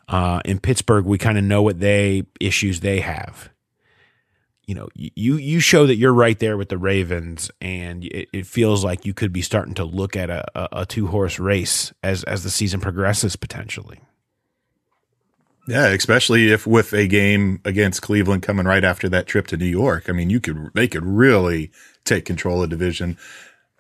Uh, 0.09 0.41
in 0.45 0.59
Pittsburgh, 0.59 1.05
we 1.05 1.19
kind 1.19 1.39
of 1.39 1.45
know 1.45 1.63
what 1.63 1.79
they 1.79 2.25
issues 2.41 2.81
they 2.81 3.01
have. 3.01 3.51
You 4.67 4.75
know, 4.75 4.89
you 4.95 5.37
you 5.37 5.59
show 5.59 5.87
that 5.87 5.97
you're 5.97 6.13
right 6.13 6.39
there 6.39 6.57
with 6.57 6.69
the 6.69 6.79
Ravens, 6.79 7.51
and 7.61 8.05
it, 8.05 8.29
it 8.33 8.47
feels 8.47 8.85
like 8.85 9.05
you 9.05 9.15
could 9.15 9.33
be 9.33 9.43
starting 9.43 9.75
to 9.75 9.85
look 9.85 10.17
at 10.17 10.31
a, 10.31 10.45
a, 10.55 10.81
a 10.83 10.87
two 10.87 11.09
horse 11.09 11.39
race 11.39 11.93
as 12.03 12.23
as 12.25 12.45
the 12.45 12.51
season 12.51 12.81
progresses 12.81 13.35
potentially. 13.35 14.01
Yeah, 15.69 15.87
especially 15.89 16.51
if 16.51 16.67
with 16.67 16.93
a 16.93 17.07
game 17.07 17.61
against 17.65 18.03
Cleveland 18.03 18.43
coming 18.43 18.67
right 18.67 18.83
after 18.83 19.09
that 19.09 19.27
trip 19.27 19.47
to 19.49 19.57
New 19.57 19.67
York. 19.67 20.09
I 20.09 20.13
mean, 20.13 20.31
you 20.31 20.41
could 20.41 20.71
they 20.75 20.89
could 20.89 21.05
really 21.05 21.71
take 22.05 22.25
control 22.25 22.63
of 22.63 22.71
division. 22.71 23.17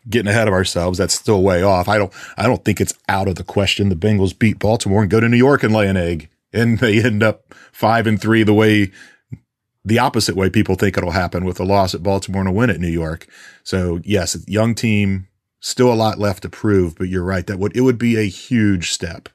Getting 0.08 0.28
ahead 0.30 0.48
of 0.48 0.54
ourselves, 0.54 0.98
that's 0.98 1.14
still 1.14 1.42
way 1.42 1.62
off. 1.62 1.88
I 1.88 1.98
don't 1.98 2.12
I 2.36 2.44
don't 2.44 2.64
think 2.64 2.80
it's 2.80 2.94
out 3.08 3.28
of 3.28 3.34
the 3.34 3.44
question. 3.44 3.88
The 3.88 3.96
Bengals 3.96 4.38
beat 4.38 4.58
Baltimore 4.58 5.02
and 5.02 5.10
go 5.10 5.20
to 5.20 5.28
New 5.28 5.36
York 5.36 5.62
and 5.62 5.74
lay 5.74 5.88
an 5.88 5.96
egg. 5.96 6.28
And 6.52 6.78
they 6.78 7.02
end 7.02 7.22
up 7.22 7.54
five 7.72 8.06
and 8.06 8.20
three 8.20 8.42
the 8.42 8.54
way 8.54 8.90
the 9.84 9.98
opposite 9.98 10.36
way 10.36 10.50
people 10.50 10.74
think 10.74 10.96
it'll 10.96 11.12
happen 11.12 11.44
with 11.44 11.60
a 11.60 11.64
loss 11.64 11.94
at 11.94 12.02
Baltimore 12.02 12.42
and 12.42 12.48
a 12.48 12.52
win 12.52 12.70
at 12.70 12.80
New 12.80 12.88
York. 12.88 13.26
So 13.62 14.00
yes, 14.04 14.36
young 14.46 14.74
team, 14.74 15.28
still 15.60 15.92
a 15.92 15.94
lot 15.94 16.18
left 16.18 16.42
to 16.42 16.48
prove, 16.48 16.96
but 16.96 17.08
you're 17.08 17.24
right 17.24 17.46
that 17.46 17.58
would 17.58 17.76
it 17.76 17.82
would 17.82 17.98
be 17.98 18.16
a 18.16 18.28
huge 18.28 18.90
step 18.90 19.28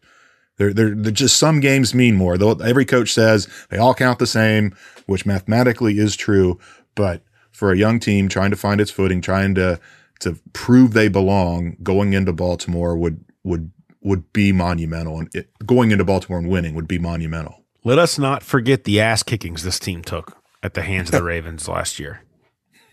they're, 0.58 0.74
they're, 0.74 0.96
just 1.12 1.38
some 1.38 1.60
games 1.60 1.94
mean 1.94 2.16
more. 2.16 2.38
Though 2.38 2.52
every 2.52 2.86
coach 2.86 3.14
says 3.14 3.48
they 3.70 3.78
all 3.78 3.94
count 3.94 4.20
the 4.20 4.28
same, 4.28 4.76
which 5.06 5.26
mathematically 5.26 6.00
is 6.00 6.16
true. 6.16 6.60
But 6.96 7.22
for 7.52 7.72
a 7.72 7.78
young 7.78 8.00
team 8.00 8.30
trying 8.30 8.52
to 8.52 8.58
find 8.58 8.80
its 8.80 8.92
footing, 8.92 9.22
trying 9.22 9.56
to 9.56 9.80
to 10.20 10.40
prove 10.54 10.94
they 10.94 11.08
belong, 11.08 11.78
going 11.84 12.14
into 12.14 12.34
Baltimore 12.34 12.96
would 12.98 13.24
would 13.44 13.72
would 14.02 14.32
be 14.34 14.52
monumental, 14.52 15.20
and 15.20 15.30
it, 15.34 15.50
going 15.66 15.92
into 15.92 16.06
Baltimore 16.06 16.40
and 16.40 16.50
winning 16.50 16.76
would 16.76 16.88
be 16.88 17.00
monumental. 17.00 17.64
Let 17.84 18.00
us 18.00 18.18
not 18.18 18.44
forget 18.44 18.84
the 18.84 19.00
ass 19.00 19.24
kickings 19.24 19.64
this 19.64 19.80
team 19.80 20.04
took 20.04 20.38
at 20.64 20.74
the 20.74 20.82
hands 20.82 21.10
of 21.10 21.14
the 21.14 21.24
Ravens 21.24 21.68
last 21.68 22.00
year. 22.00 22.22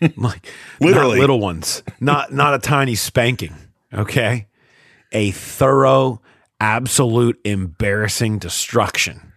Like 0.17 0.51
literally 0.81 1.19
little 1.19 1.39
ones, 1.39 1.81
not 2.01 2.33
not 2.33 2.53
a 2.53 2.59
tiny 2.59 2.93
spanking. 2.93 3.55
Okay, 3.93 4.47
a 5.13 5.31
thorough 5.31 6.21
absolute 6.59 7.39
embarrassing 7.45 8.37
destruction 8.39 9.33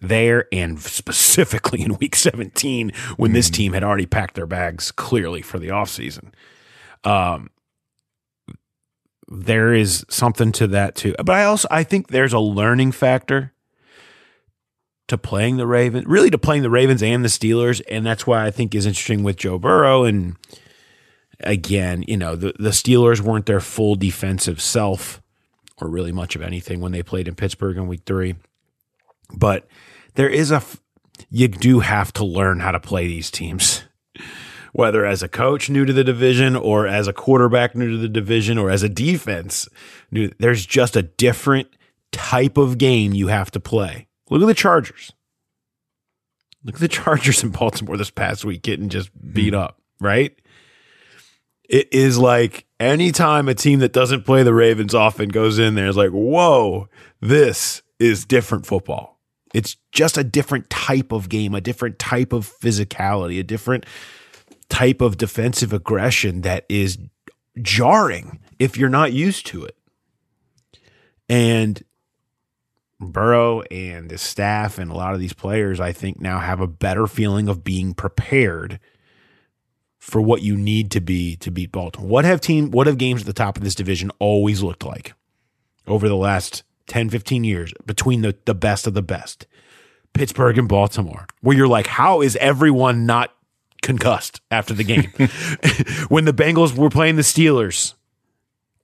there 0.00 0.46
and 0.52 0.80
specifically 0.80 1.82
in 1.82 1.96
week 1.98 2.14
17 2.14 2.92
when 3.16 3.32
this 3.32 3.48
hmm. 3.48 3.54
team 3.54 3.72
had 3.72 3.82
already 3.82 4.06
packed 4.06 4.34
their 4.34 4.46
bags 4.46 4.92
clearly 4.92 5.42
for 5.42 5.58
the 5.58 5.68
offseason. 5.68 6.32
Um, 7.04 7.50
there 9.28 9.74
is 9.74 10.04
something 10.08 10.52
to 10.52 10.66
that 10.68 10.94
too. 10.94 11.14
But 11.18 11.30
I 11.30 11.44
also 11.44 11.68
I 11.70 11.82
think 11.82 12.08
there's 12.08 12.32
a 12.32 12.38
learning 12.38 12.92
factor 12.92 13.52
to 15.08 15.18
playing 15.18 15.56
the 15.56 15.66
Ravens, 15.66 16.06
really 16.06 16.30
to 16.30 16.38
playing 16.38 16.62
the 16.62 16.70
Ravens 16.70 17.02
and 17.02 17.24
the 17.24 17.28
Steelers, 17.28 17.82
and 17.90 18.06
that's 18.06 18.26
why 18.26 18.46
I 18.46 18.50
think 18.50 18.74
is 18.74 18.86
interesting 18.86 19.22
with 19.22 19.36
Joe 19.36 19.58
Burrow 19.58 20.04
and 20.04 20.36
again, 21.40 22.04
you 22.06 22.16
know, 22.16 22.36
the 22.36 22.54
the 22.58 22.70
Steelers 22.70 23.20
weren't 23.20 23.46
their 23.46 23.60
full 23.60 23.96
defensive 23.96 24.60
self 24.60 25.20
or 25.78 25.88
really 25.88 26.12
much 26.12 26.36
of 26.36 26.42
anything 26.42 26.80
when 26.80 26.92
they 26.92 27.02
played 27.02 27.28
in 27.28 27.34
Pittsburgh 27.34 27.76
in 27.76 27.86
week 27.86 28.02
three. 28.06 28.36
But 29.34 29.66
there 30.14 30.28
is 30.28 30.50
a, 30.50 30.62
you 31.30 31.48
do 31.48 31.80
have 31.80 32.12
to 32.14 32.24
learn 32.24 32.60
how 32.60 32.70
to 32.70 32.80
play 32.80 33.06
these 33.06 33.30
teams, 33.30 33.82
whether 34.74 35.06
as 35.06 35.22
a 35.22 35.28
coach 35.28 35.70
new 35.70 35.84
to 35.84 35.92
the 35.92 36.02
division 36.02 36.56
or 36.56 36.84
as 36.84 37.06
a 37.06 37.12
quarterback 37.12 37.76
new 37.76 37.92
to 37.92 37.96
the 37.96 38.08
division 38.08 38.58
or 38.58 38.70
as 38.70 38.82
a 38.82 38.88
defense. 38.88 39.68
New, 40.10 40.32
there's 40.40 40.66
just 40.66 40.96
a 40.96 41.02
different 41.02 41.68
type 42.10 42.56
of 42.56 42.76
game 42.76 43.14
you 43.14 43.28
have 43.28 43.52
to 43.52 43.60
play. 43.60 44.08
Look 44.30 44.42
at 44.42 44.46
the 44.46 44.52
Chargers. 44.52 45.12
Look 46.64 46.74
at 46.74 46.80
the 46.80 46.88
Chargers 47.02 47.44
in 47.44 47.50
Baltimore 47.50 47.96
this 47.96 48.10
past 48.10 48.44
week 48.44 48.62
getting 48.62 48.88
just 48.88 49.10
beat 49.32 49.54
hmm. 49.54 49.60
up, 49.60 49.80
right? 50.00 50.36
It 51.68 51.94
is 51.94 52.18
like 52.18 52.66
anytime 52.80 53.48
a 53.48 53.54
team 53.54 53.78
that 53.78 53.92
doesn't 53.92 54.26
play 54.26 54.42
the 54.42 54.52
Ravens 54.52 54.92
often 54.92 55.28
goes 55.28 55.56
in 55.56 55.76
there, 55.76 55.86
it's 55.86 55.96
like, 55.96 56.10
whoa, 56.10 56.88
this 57.20 57.80
is 58.00 58.24
different 58.24 58.66
football. 58.66 59.20
It's 59.54 59.76
just 59.92 60.18
a 60.18 60.24
different 60.24 60.68
type 60.68 61.12
of 61.12 61.28
game, 61.28 61.54
a 61.54 61.60
different 61.60 62.00
type 62.00 62.32
of 62.32 62.52
physicality, 62.60 63.38
a 63.38 63.44
different 63.44 63.86
type 64.74 65.00
of 65.00 65.16
defensive 65.16 65.72
aggression 65.72 66.40
that 66.40 66.66
is 66.68 66.98
jarring 67.62 68.40
if 68.58 68.76
you're 68.76 68.88
not 68.88 69.12
used 69.12 69.46
to 69.46 69.64
it. 69.64 69.76
And 71.28 71.80
Burrow 72.98 73.62
and 73.70 74.10
the 74.10 74.18
staff 74.18 74.78
and 74.78 74.90
a 74.90 74.94
lot 74.94 75.14
of 75.14 75.20
these 75.20 75.32
players, 75.32 75.78
I 75.78 75.92
think, 75.92 76.20
now 76.20 76.40
have 76.40 76.58
a 76.58 76.66
better 76.66 77.06
feeling 77.06 77.48
of 77.48 77.62
being 77.62 77.94
prepared 77.94 78.80
for 80.00 80.20
what 80.20 80.42
you 80.42 80.56
need 80.56 80.90
to 80.90 81.00
be 81.00 81.36
to 81.36 81.52
beat 81.52 81.70
Baltimore. 81.70 82.10
What 82.10 82.24
have 82.24 82.40
team 82.40 82.72
what 82.72 82.88
have 82.88 82.98
games 82.98 83.20
at 83.20 83.26
the 83.26 83.32
top 83.32 83.56
of 83.56 83.62
this 83.62 83.76
division 83.76 84.10
always 84.18 84.60
looked 84.60 84.84
like 84.84 85.14
over 85.86 86.08
the 86.08 86.16
last 86.16 86.64
10, 86.88 87.10
15 87.10 87.44
years 87.44 87.72
between 87.86 88.22
the, 88.22 88.36
the 88.44 88.56
best 88.56 88.88
of 88.88 88.94
the 88.94 89.02
best? 89.02 89.46
Pittsburgh 90.14 90.58
and 90.58 90.68
Baltimore, 90.68 91.28
where 91.42 91.56
you're 91.56 91.68
like, 91.68 91.86
how 91.86 92.22
is 92.22 92.34
everyone 92.36 93.06
not 93.06 93.32
concussed 93.84 94.40
after 94.50 94.74
the 94.74 94.84
game? 94.84 95.10
when 96.08 96.24
the 96.24 96.34
Bengals 96.34 96.76
were 96.76 96.90
playing 96.90 97.16
the 97.16 97.22
Steelers, 97.22 97.94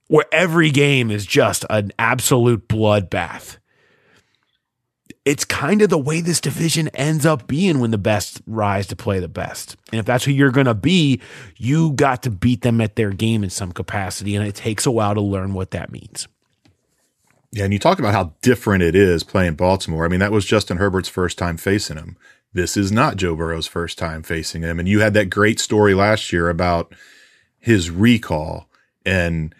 where 0.07 0.25
every 0.31 0.71
game 0.71 1.11
is 1.11 1.25
just 1.25 1.65
an 1.69 1.91
absolute 1.99 2.67
bloodbath 2.67 3.57
it's 5.23 5.45
kind 5.45 5.81
of 5.81 5.89
the 5.89 5.97
way 5.97 6.21
this 6.21 6.41
division 6.41 6.87
ends 6.89 7.25
up 7.25 7.47
being 7.47 7.79
when 7.79 7.91
the 7.91 7.97
best 7.97 8.41
rise 8.47 8.87
to 8.87 8.95
play 8.95 9.19
the 9.19 9.27
best. 9.27 9.77
And 9.91 9.99
if 9.99 10.05
that's 10.05 10.25
who 10.25 10.31
you're 10.31 10.51
going 10.51 10.65
to 10.65 10.73
be, 10.73 11.21
you 11.57 11.91
got 11.93 12.23
to 12.23 12.31
beat 12.31 12.61
them 12.61 12.81
at 12.81 12.95
their 12.95 13.11
game 13.11 13.43
in 13.43 13.49
some 13.49 13.71
capacity. 13.71 14.35
And 14.35 14.47
it 14.47 14.55
takes 14.55 14.85
a 14.85 14.91
while 14.91 15.13
to 15.13 15.21
learn 15.21 15.53
what 15.53 15.71
that 15.71 15.91
means. 15.91 16.27
Yeah. 17.51 17.65
And 17.65 17.73
you 17.73 17.79
talk 17.79 17.99
about 17.99 18.13
how 18.13 18.33
different 18.41 18.83
it 18.83 18.95
is 18.95 19.23
playing 19.23 19.55
Baltimore. 19.55 20.05
I 20.05 20.07
mean, 20.07 20.21
that 20.21 20.31
was 20.31 20.45
Justin 20.45 20.77
Herbert's 20.77 21.09
first 21.09 21.37
time 21.37 21.57
facing 21.57 21.97
him. 21.97 22.17
This 22.53 22.75
is 22.75 22.91
not 22.91 23.15
Joe 23.15 23.35
Burrow's 23.35 23.67
first 23.67 23.97
time 23.97 24.23
facing 24.23 24.61
him. 24.61 24.79
And 24.79 24.87
you 24.87 24.99
had 24.99 25.13
that 25.13 25.29
great 25.29 25.59
story 25.59 25.93
last 25.93 26.33
year 26.33 26.49
about 26.49 26.93
his 27.59 27.89
recall 27.89 28.69
and, 29.05 29.55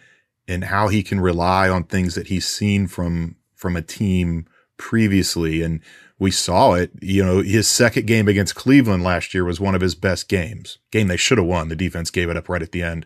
and 0.47 0.65
how 0.65 0.89
he 0.89 1.03
can 1.03 1.19
rely 1.19 1.69
on 1.69 1.83
things 1.83 2.15
that 2.15 2.27
he's 2.27 2.47
seen 2.47 2.87
from, 2.87 3.37
from 3.55 3.75
a 3.75 3.81
team 3.81 4.45
previously. 4.77 5.61
And 5.61 5.81
we 6.19 6.31
saw 6.31 6.73
it, 6.73 6.91
you 7.01 7.23
know, 7.23 7.41
his 7.41 7.67
second 7.67 8.07
game 8.07 8.27
against 8.27 8.55
Cleveland 8.55 9.03
last 9.03 9.33
year 9.33 9.45
was 9.45 9.59
one 9.59 9.75
of 9.75 9.81
his 9.81 9.95
best 9.95 10.27
games. 10.27 10.77
Game 10.91 11.07
they 11.07 11.17
should 11.17 11.37
have 11.37 11.47
won. 11.47 11.69
The 11.69 11.75
defense 11.75 12.11
gave 12.11 12.29
it 12.29 12.37
up 12.37 12.49
right 12.49 12.61
at 12.61 12.71
the 12.71 12.83
end. 12.83 13.05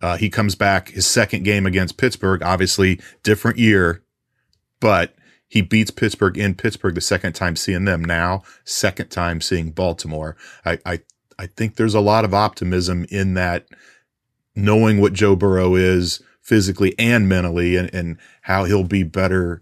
Uh, 0.00 0.16
he 0.16 0.28
comes 0.28 0.54
back 0.54 0.90
his 0.90 1.06
second 1.06 1.44
game 1.44 1.64
against 1.64 1.96
Pittsburgh, 1.96 2.42
obviously 2.42 3.00
different 3.22 3.58
year, 3.58 4.02
but 4.86 5.16
he 5.48 5.62
beats 5.62 5.90
Pittsburgh 5.90 6.38
in 6.38 6.54
Pittsburgh 6.54 6.94
the 6.94 7.00
second 7.00 7.32
time 7.32 7.56
seeing 7.56 7.86
them. 7.86 8.04
Now, 8.04 8.44
second 8.62 9.08
time 9.08 9.40
seeing 9.40 9.72
Baltimore. 9.72 10.36
I, 10.64 10.78
I, 10.86 11.00
I 11.40 11.46
think 11.46 11.74
there's 11.74 11.96
a 11.96 12.00
lot 12.00 12.24
of 12.24 12.32
optimism 12.32 13.04
in 13.10 13.34
that 13.34 13.66
knowing 14.54 15.00
what 15.00 15.12
Joe 15.12 15.34
Burrow 15.34 15.74
is 15.74 16.22
physically 16.40 16.94
and 17.00 17.28
mentally 17.28 17.74
and, 17.74 17.92
and 17.92 18.16
how 18.42 18.62
he'll 18.62 18.84
be 18.84 19.02
better 19.02 19.60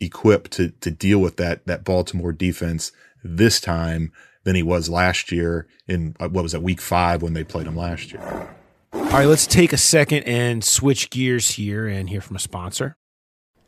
equipped 0.00 0.50
to 0.50 0.70
to 0.80 0.90
deal 0.90 1.20
with 1.20 1.36
that 1.36 1.64
that 1.66 1.84
Baltimore 1.84 2.32
defense 2.32 2.90
this 3.22 3.60
time 3.60 4.10
than 4.42 4.56
he 4.56 4.64
was 4.64 4.88
last 4.90 5.30
year 5.30 5.68
in 5.86 6.16
uh, 6.18 6.28
what 6.28 6.42
was 6.42 6.54
it 6.54 6.62
week 6.62 6.80
five 6.80 7.22
when 7.22 7.34
they 7.34 7.44
played 7.44 7.68
him 7.68 7.76
last 7.76 8.10
year. 8.10 8.50
All 8.92 9.02
right, 9.02 9.26
let's 9.26 9.46
take 9.46 9.72
a 9.72 9.78
second 9.78 10.24
and 10.24 10.64
switch 10.64 11.08
gears 11.10 11.52
here 11.52 11.86
and 11.86 12.10
hear 12.10 12.20
from 12.20 12.34
a 12.34 12.40
sponsor. 12.40 12.96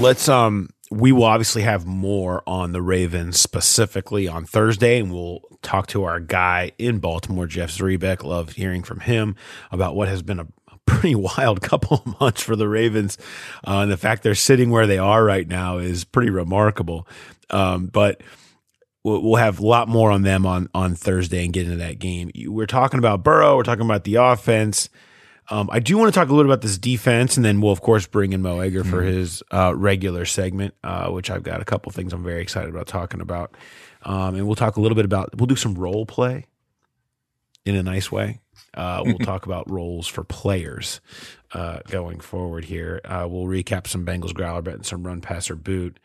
Let's 0.00 0.28
um 0.28 0.70
we 0.90 1.12
will 1.12 1.24
obviously 1.24 1.62
have 1.62 1.86
more 1.86 2.42
on 2.46 2.72
the 2.72 2.82
Ravens 2.82 3.38
specifically 3.38 4.26
on 4.26 4.44
Thursday, 4.44 4.98
and 4.98 5.12
we'll 5.12 5.40
talk 5.62 5.86
to 5.88 6.04
our 6.04 6.18
guy 6.18 6.72
in 6.78 6.98
Baltimore, 6.98 7.46
Jeff 7.46 7.70
Zrebiec. 7.70 8.24
Love 8.24 8.52
hearing 8.52 8.82
from 8.82 9.00
him 9.00 9.36
about 9.70 9.94
what 9.94 10.08
has 10.08 10.22
been 10.22 10.40
a 10.40 10.48
pretty 10.86 11.14
wild 11.38 11.62
couple 11.62 12.02
of 12.04 12.20
months 12.20 12.42
for 12.42 12.56
the 12.56 12.68
Ravens. 12.68 13.18
Uh, 13.66 13.80
and 13.80 13.92
the 13.92 13.96
fact 13.96 14.22
they're 14.22 14.34
sitting 14.34 14.70
where 14.70 14.86
they 14.86 14.98
are 14.98 15.24
right 15.24 15.46
now 15.46 15.78
is 15.78 16.04
pretty 16.04 16.30
remarkable. 16.30 17.06
Um, 17.50 17.86
but 17.86 18.20
we'll, 19.04 19.22
we'll 19.22 19.36
have 19.36 19.60
a 19.60 19.66
lot 19.66 19.88
more 19.88 20.10
on 20.10 20.22
them 20.22 20.44
on, 20.46 20.68
on 20.74 20.94
Thursday 20.96 21.44
and 21.44 21.52
get 21.52 21.66
into 21.66 21.76
that 21.76 21.98
game. 21.98 22.30
We're 22.46 22.66
talking 22.66 22.98
about 22.98 23.22
Burrow. 23.22 23.56
We're 23.56 23.62
talking 23.62 23.84
about 23.84 24.04
the 24.04 24.16
offense. 24.16 24.88
Um, 25.52 25.68
I 25.72 25.80
do 25.80 25.98
want 25.98 26.12
to 26.14 26.18
talk 26.18 26.28
a 26.28 26.30
little 26.30 26.44
bit 26.44 26.54
about 26.54 26.62
this 26.62 26.78
defense, 26.78 27.36
and 27.36 27.44
then 27.44 27.60
we'll 27.60 27.72
of 27.72 27.80
course 27.80 28.06
bring 28.06 28.32
in 28.32 28.40
Mo 28.40 28.60
Egger 28.60 28.84
for 28.84 29.02
his 29.02 29.42
uh, 29.50 29.74
regular 29.74 30.24
segment, 30.24 30.74
uh, 30.84 31.10
which 31.10 31.28
I've 31.28 31.42
got 31.42 31.60
a 31.60 31.64
couple 31.64 31.90
things 31.90 32.12
I'm 32.12 32.22
very 32.22 32.40
excited 32.40 32.70
about 32.70 32.86
talking 32.86 33.20
about, 33.20 33.56
um, 34.04 34.36
and 34.36 34.46
we'll 34.46 34.54
talk 34.54 34.76
a 34.76 34.80
little 34.80 34.94
bit 34.94 35.04
about 35.04 35.36
we'll 35.36 35.46
do 35.46 35.56
some 35.56 35.74
role 35.74 36.06
play 36.06 36.46
in 37.66 37.74
a 37.74 37.82
nice 37.82 38.12
way. 38.12 38.40
Uh, 38.74 39.02
we'll 39.04 39.18
talk 39.26 39.44
about 39.44 39.68
roles 39.68 40.06
for 40.06 40.22
players 40.22 41.00
uh, 41.52 41.80
going 41.88 42.20
forward 42.20 42.64
here. 42.64 43.00
Uh, 43.04 43.26
we'll 43.28 43.46
recap 43.46 43.88
some 43.88 44.06
Bengals 44.06 44.32
growler 44.32 44.62
bet 44.62 44.74
and 44.74 44.86
some 44.86 45.04
run 45.04 45.20
passer 45.20 45.56
boot. 45.56 45.98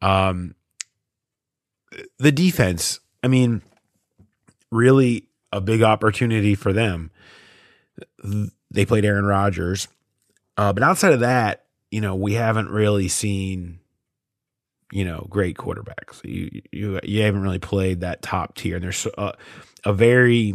Um, 0.00 0.54
the 2.18 2.32
defense, 2.32 3.00
I 3.22 3.28
mean, 3.28 3.60
really 4.70 5.28
a 5.52 5.60
big 5.60 5.82
opportunity 5.82 6.54
for 6.54 6.72
them 6.72 7.10
they 8.72 8.86
played 8.86 9.04
Aaron 9.04 9.24
Rodgers. 9.24 9.88
Uh, 10.56 10.72
but 10.72 10.82
outside 10.82 11.12
of 11.12 11.20
that, 11.20 11.66
you 11.90 12.00
know, 12.00 12.14
we 12.14 12.34
haven't 12.34 12.68
really 12.68 13.08
seen, 13.08 13.80
you 14.90 15.04
know, 15.04 15.26
great 15.30 15.56
quarterbacks. 15.56 16.24
You 16.24 16.62
you 16.72 17.00
you 17.02 17.22
haven't 17.22 17.42
really 17.42 17.58
played 17.58 18.00
that 18.00 18.22
top 18.22 18.54
tier, 18.54 18.76
and 18.76 18.84
there's 18.84 19.06
a, 19.18 19.34
a 19.84 19.92
very, 19.92 20.54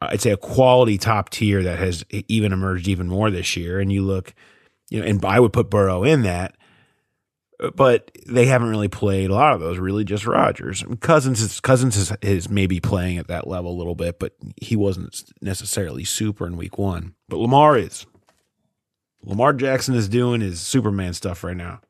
I'd 0.00 0.20
say, 0.20 0.30
a 0.30 0.36
quality 0.36 0.98
top 0.98 1.30
tier 1.30 1.62
that 1.62 1.78
has 1.78 2.04
even 2.10 2.52
emerged 2.52 2.88
even 2.88 3.08
more 3.08 3.30
this 3.30 3.56
year. 3.56 3.80
And 3.80 3.90
you 3.92 4.02
look, 4.02 4.34
you 4.90 5.00
know, 5.00 5.06
and 5.06 5.24
I 5.24 5.40
would 5.40 5.52
put 5.52 5.70
Burrow 5.70 6.04
in 6.04 6.22
that 6.22 6.57
but 7.74 8.10
they 8.26 8.46
haven't 8.46 8.68
really 8.68 8.88
played 8.88 9.30
a 9.30 9.34
lot 9.34 9.54
of 9.54 9.60
those. 9.60 9.78
Really, 9.78 10.04
just 10.04 10.26
Rodgers. 10.26 10.84
Cousins 11.00 11.40
is 11.40 11.60
Cousins 11.60 11.96
is, 11.96 12.12
is 12.22 12.48
maybe 12.48 12.80
playing 12.80 13.18
at 13.18 13.28
that 13.28 13.48
level 13.48 13.72
a 13.72 13.78
little 13.78 13.96
bit, 13.96 14.18
but 14.18 14.34
he 14.56 14.76
wasn't 14.76 15.24
necessarily 15.40 16.04
super 16.04 16.46
in 16.46 16.56
Week 16.56 16.78
One. 16.78 17.14
But 17.28 17.38
Lamar 17.38 17.76
is. 17.76 18.06
Lamar 19.24 19.52
Jackson 19.52 19.94
is 19.94 20.08
doing 20.08 20.40
his 20.40 20.60
Superman 20.60 21.12
stuff 21.12 21.42
right 21.42 21.56
now. 21.56 21.80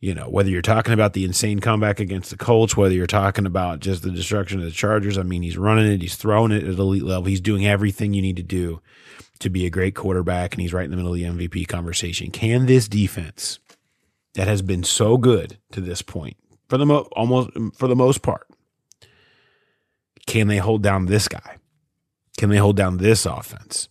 You 0.00 0.14
know, 0.14 0.28
whether 0.30 0.48
you're 0.48 0.62
talking 0.62 0.94
about 0.94 1.12
the 1.12 1.24
insane 1.24 1.58
comeback 1.58 1.98
against 1.98 2.30
the 2.30 2.36
Colts, 2.36 2.76
whether 2.76 2.94
you're 2.94 3.06
talking 3.06 3.46
about 3.46 3.80
just 3.80 4.02
the 4.02 4.12
destruction 4.12 4.60
of 4.60 4.64
the 4.64 4.70
Chargers, 4.70 5.18
I 5.18 5.24
mean, 5.24 5.42
he's 5.42 5.58
running 5.58 5.90
it, 5.90 6.00
he's 6.00 6.14
throwing 6.14 6.52
it 6.52 6.62
at 6.62 6.78
elite 6.78 7.02
level, 7.02 7.24
he's 7.24 7.40
doing 7.40 7.66
everything 7.66 8.14
you 8.14 8.22
need 8.22 8.36
to 8.36 8.42
do 8.44 8.80
to 9.40 9.50
be 9.50 9.66
a 9.66 9.70
great 9.70 9.96
quarterback, 9.96 10.54
and 10.54 10.62
he's 10.62 10.72
right 10.72 10.84
in 10.84 10.90
the 10.90 10.96
middle 10.96 11.12
of 11.12 11.18
the 11.18 11.24
MVP 11.24 11.66
conversation. 11.66 12.30
Can 12.30 12.66
this 12.66 12.88
defense? 12.88 13.58
That 14.34 14.46
has 14.46 14.62
been 14.62 14.84
so 14.84 15.16
good 15.16 15.58
to 15.72 15.80
this 15.80 16.02
point 16.02 16.36
for 16.68 16.78
the 16.78 16.86
mo- 16.86 17.08
almost 17.12 17.50
for 17.74 17.88
the 17.88 17.96
most 17.96 18.22
part. 18.22 18.46
Can 20.26 20.48
they 20.48 20.58
hold 20.58 20.82
down 20.82 21.06
this 21.06 21.28
guy? 21.28 21.56
Can 22.36 22.50
they 22.50 22.58
hold 22.58 22.76
down 22.76 22.98
this 22.98 23.26
offense? 23.26 23.88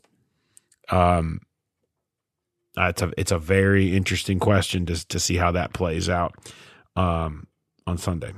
Um, 0.89 1.41
uh, 2.77 2.89
it's 2.89 3.01
a 3.01 3.11
it's 3.17 3.31
a 3.31 3.39
very 3.39 3.95
interesting 3.95 4.39
question 4.39 4.85
to 4.85 5.07
to 5.07 5.19
see 5.19 5.37
how 5.37 5.51
that 5.51 5.73
plays 5.73 6.09
out 6.09 6.35
um, 6.95 7.47
on 7.85 7.97
Sunday. 7.97 8.33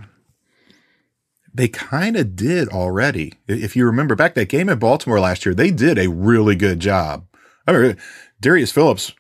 They 1.54 1.68
kind 1.68 2.16
of 2.16 2.36
did 2.36 2.70
already. 2.70 3.34
If 3.48 3.76
you 3.76 3.86
remember 3.86 4.16
back 4.16 4.36
that 4.36 4.50
game 4.50 4.70
in 4.70 4.80
Baltimore 4.80 5.20
last 5.20 5.46
year, 5.46 5.56
they 5.56 5.72
did 5.72 5.98
a 5.98 6.08
really 6.08 6.56
good 6.56 6.80
job. 6.80 7.26
I 7.68 7.74
mean, 7.74 7.98
Darius 8.40 8.72
Phillips 8.72 9.14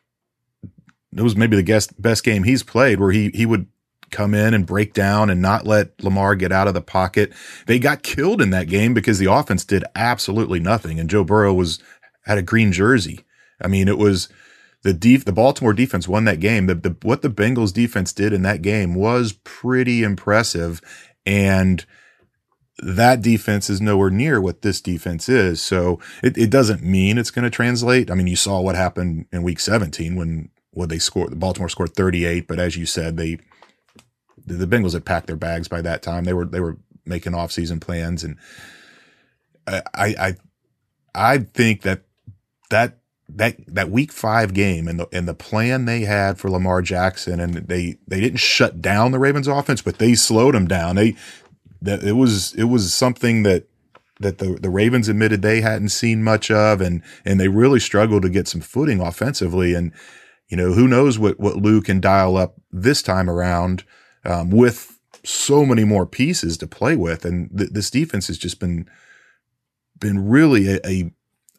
it 1.15 1.21
was 1.21 1.35
maybe 1.35 1.55
the 1.55 1.63
best 1.63 1.99
best 2.01 2.23
game 2.23 2.43
he's 2.43 2.63
played 2.63 2.99
where 2.99 3.11
he 3.11 3.31
he 3.33 3.45
would 3.45 3.67
come 4.11 4.33
in 4.33 4.53
and 4.53 4.65
break 4.65 4.93
down 4.93 5.29
and 5.29 5.41
not 5.41 5.67
let 5.67 6.03
Lamar 6.03 6.35
get 6.35 6.51
out 6.51 6.67
of 6.67 6.73
the 6.73 6.81
pocket. 6.81 7.31
They 7.67 7.79
got 7.79 8.03
killed 8.03 8.41
in 8.41 8.49
that 8.51 8.67
game 8.67 8.93
because 8.93 9.19
the 9.19 9.31
offense 9.31 9.63
did 9.63 9.83
absolutely 9.95 10.59
nothing 10.59 10.99
and 10.99 11.09
Joe 11.09 11.23
Burrow 11.23 11.53
was 11.53 11.79
had 12.25 12.37
a 12.37 12.43
green 12.43 12.71
jersey. 12.71 13.25
I 13.61 13.67
mean, 13.67 13.87
it 13.87 13.97
was 13.97 14.29
the 14.83 14.93
def, 14.93 15.25
the 15.25 15.33
Baltimore 15.33 15.73
defense 15.73 16.07
won 16.07 16.25
that 16.25 16.39
game. 16.39 16.67
The, 16.67 16.75
the 16.75 16.95
what 17.01 17.21
the 17.21 17.29
Bengals 17.29 17.73
defense 17.73 18.13
did 18.13 18.33
in 18.33 18.41
that 18.43 18.61
game 18.61 18.95
was 18.95 19.33
pretty 19.43 20.03
impressive 20.03 20.81
and 21.25 21.85
that 22.81 23.21
defense 23.21 23.69
is 23.69 23.81
nowhere 23.81 24.09
near 24.09 24.39
what 24.39 24.61
this 24.61 24.79
defense 24.79 25.27
is. 25.27 25.61
So 25.61 25.99
it, 26.23 26.37
it 26.37 26.49
doesn't 26.49 26.81
mean 26.81 27.17
it's 27.17 27.31
going 27.31 27.43
to 27.43 27.49
translate. 27.49 28.09
I 28.09 28.15
mean, 28.15 28.27
you 28.27 28.37
saw 28.37 28.61
what 28.61 28.75
happened 28.75 29.25
in 29.33 29.43
week 29.43 29.59
17 29.59 30.15
when 30.15 30.49
what 30.71 30.89
they 30.89 30.99
scored. 30.99 31.39
Baltimore 31.39 31.69
scored 31.69 31.93
38, 31.93 32.47
but 32.47 32.59
as 32.59 32.77
you 32.77 32.85
said, 32.85 33.17
they 33.17 33.39
the 34.45 34.65
Bengals 34.65 34.93
had 34.93 35.05
packed 35.05 35.27
their 35.27 35.35
bags 35.35 35.67
by 35.67 35.81
that 35.81 36.01
time. 36.01 36.25
They 36.25 36.33
were 36.33 36.45
they 36.45 36.59
were 36.59 36.77
making 37.05 37.33
offseason 37.33 37.81
plans, 37.81 38.23
and 38.23 38.37
I 39.67 39.83
I 39.93 40.35
I 41.13 41.37
think 41.39 41.81
that 41.81 42.03
that 42.69 42.99
that 43.29 43.57
that 43.67 43.91
week 43.91 44.11
five 44.11 44.53
game 44.53 44.87
and 44.87 44.99
the 44.99 45.07
and 45.11 45.27
the 45.27 45.33
plan 45.33 45.85
they 45.85 46.01
had 46.01 46.39
for 46.39 46.49
Lamar 46.49 46.81
Jackson 46.81 47.39
and 47.39 47.53
they 47.53 47.97
they 48.07 48.19
didn't 48.19 48.39
shut 48.39 48.81
down 48.81 49.11
the 49.11 49.19
Ravens 49.19 49.47
offense, 49.47 49.81
but 49.81 49.99
they 49.99 50.15
slowed 50.15 50.55
them 50.55 50.67
down. 50.67 50.95
They 50.95 51.15
that 51.81 52.03
it 52.03 52.13
was 52.13 52.53
it 52.55 52.65
was 52.65 52.93
something 52.93 53.43
that 53.43 53.65
that 54.19 54.39
the, 54.39 54.55
the 54.55 54.69
Ravens 54.69 55.07
admitted 55.07 55.41
they 55.41 55.61
hadn't 55.61 55.89
seen 55.89 56.23
much 56.23 56.49
of 56.51 56.81
and 56.81 57.03
and 57.23 57.39
they 57.39 57.47
really 57.47 57.79
struggled 57.79 58.23
to 58.23 58.29
get 58.29 58.47
some 58.47 58.61
footing 58.61 58.99
offensively 58.99 59.73
and 59.73 59.93
you 60.49 60.57
know, 60.57 60.73
who 60.73 60.87
knows 60.87 61.17
what, 61.17 61.39
what 61.39 61.57
Lou 61.57 61.81
can 61.81 62.01
dial 62.01 62.35
up 62.35 62.55
this 62.71 63.01
time 63.01 63.29
around 63.29 63.83
um, 64.25 64.49
with 64.49 64.99
so 65.23 65.65
many 65.65 65.83
more 65.83 66.05
pieces 66.05 66.57
to 66.57 66.67
play 66.67 66.95
with. 66.95 67.23
And 67.23 67.55
th- 67.55 67.69
this 67.71 67.91
defense 67.91 68.27
has 68.27 68.37
just 68.37 68.59
been, 68.59 68.89
been 69.99 70.27
really 70.27 70.67
a, 70.67 70.79
a, 70.85 71.11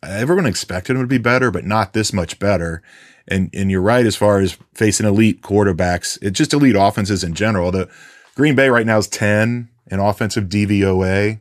everyone 0.02 0.46
expected 0.46 0.94
them 0.94 1.02
to 1.02 1.08
be 1.08 1.18
better, 1.18 1.50
but 1.50 1.64
not 1.64 1.92
this 1.92 2.12
much 2.12 2.38
better. 2.38 2.82
And, 3.28 3.48
and 3.54 3.70
you're 3.70 3.80
right 3.80 4.04
as 4.04 4.16
far 4.16 4.40
as 4.40 4.58
facing 4.74 5.06
elite 5.06 5.40
quarterbacks. 5.40 6.18
It's 6.20 6.36
just 6.36 6.52
elite 6.52 6.76
offenses 6.76 7.22
in 7.22 7.34
general. 7.34 7.70
The 7.70 7.88
Green 8.34 8.56
Bay 8.56 8.70
right 8.70 8.86
now 8.86 8.98
is 8.98 9.06
10 9.06 9.68
in 9.88 10.00
offensive 10.00 10.44
DVOA. 10.44 11.40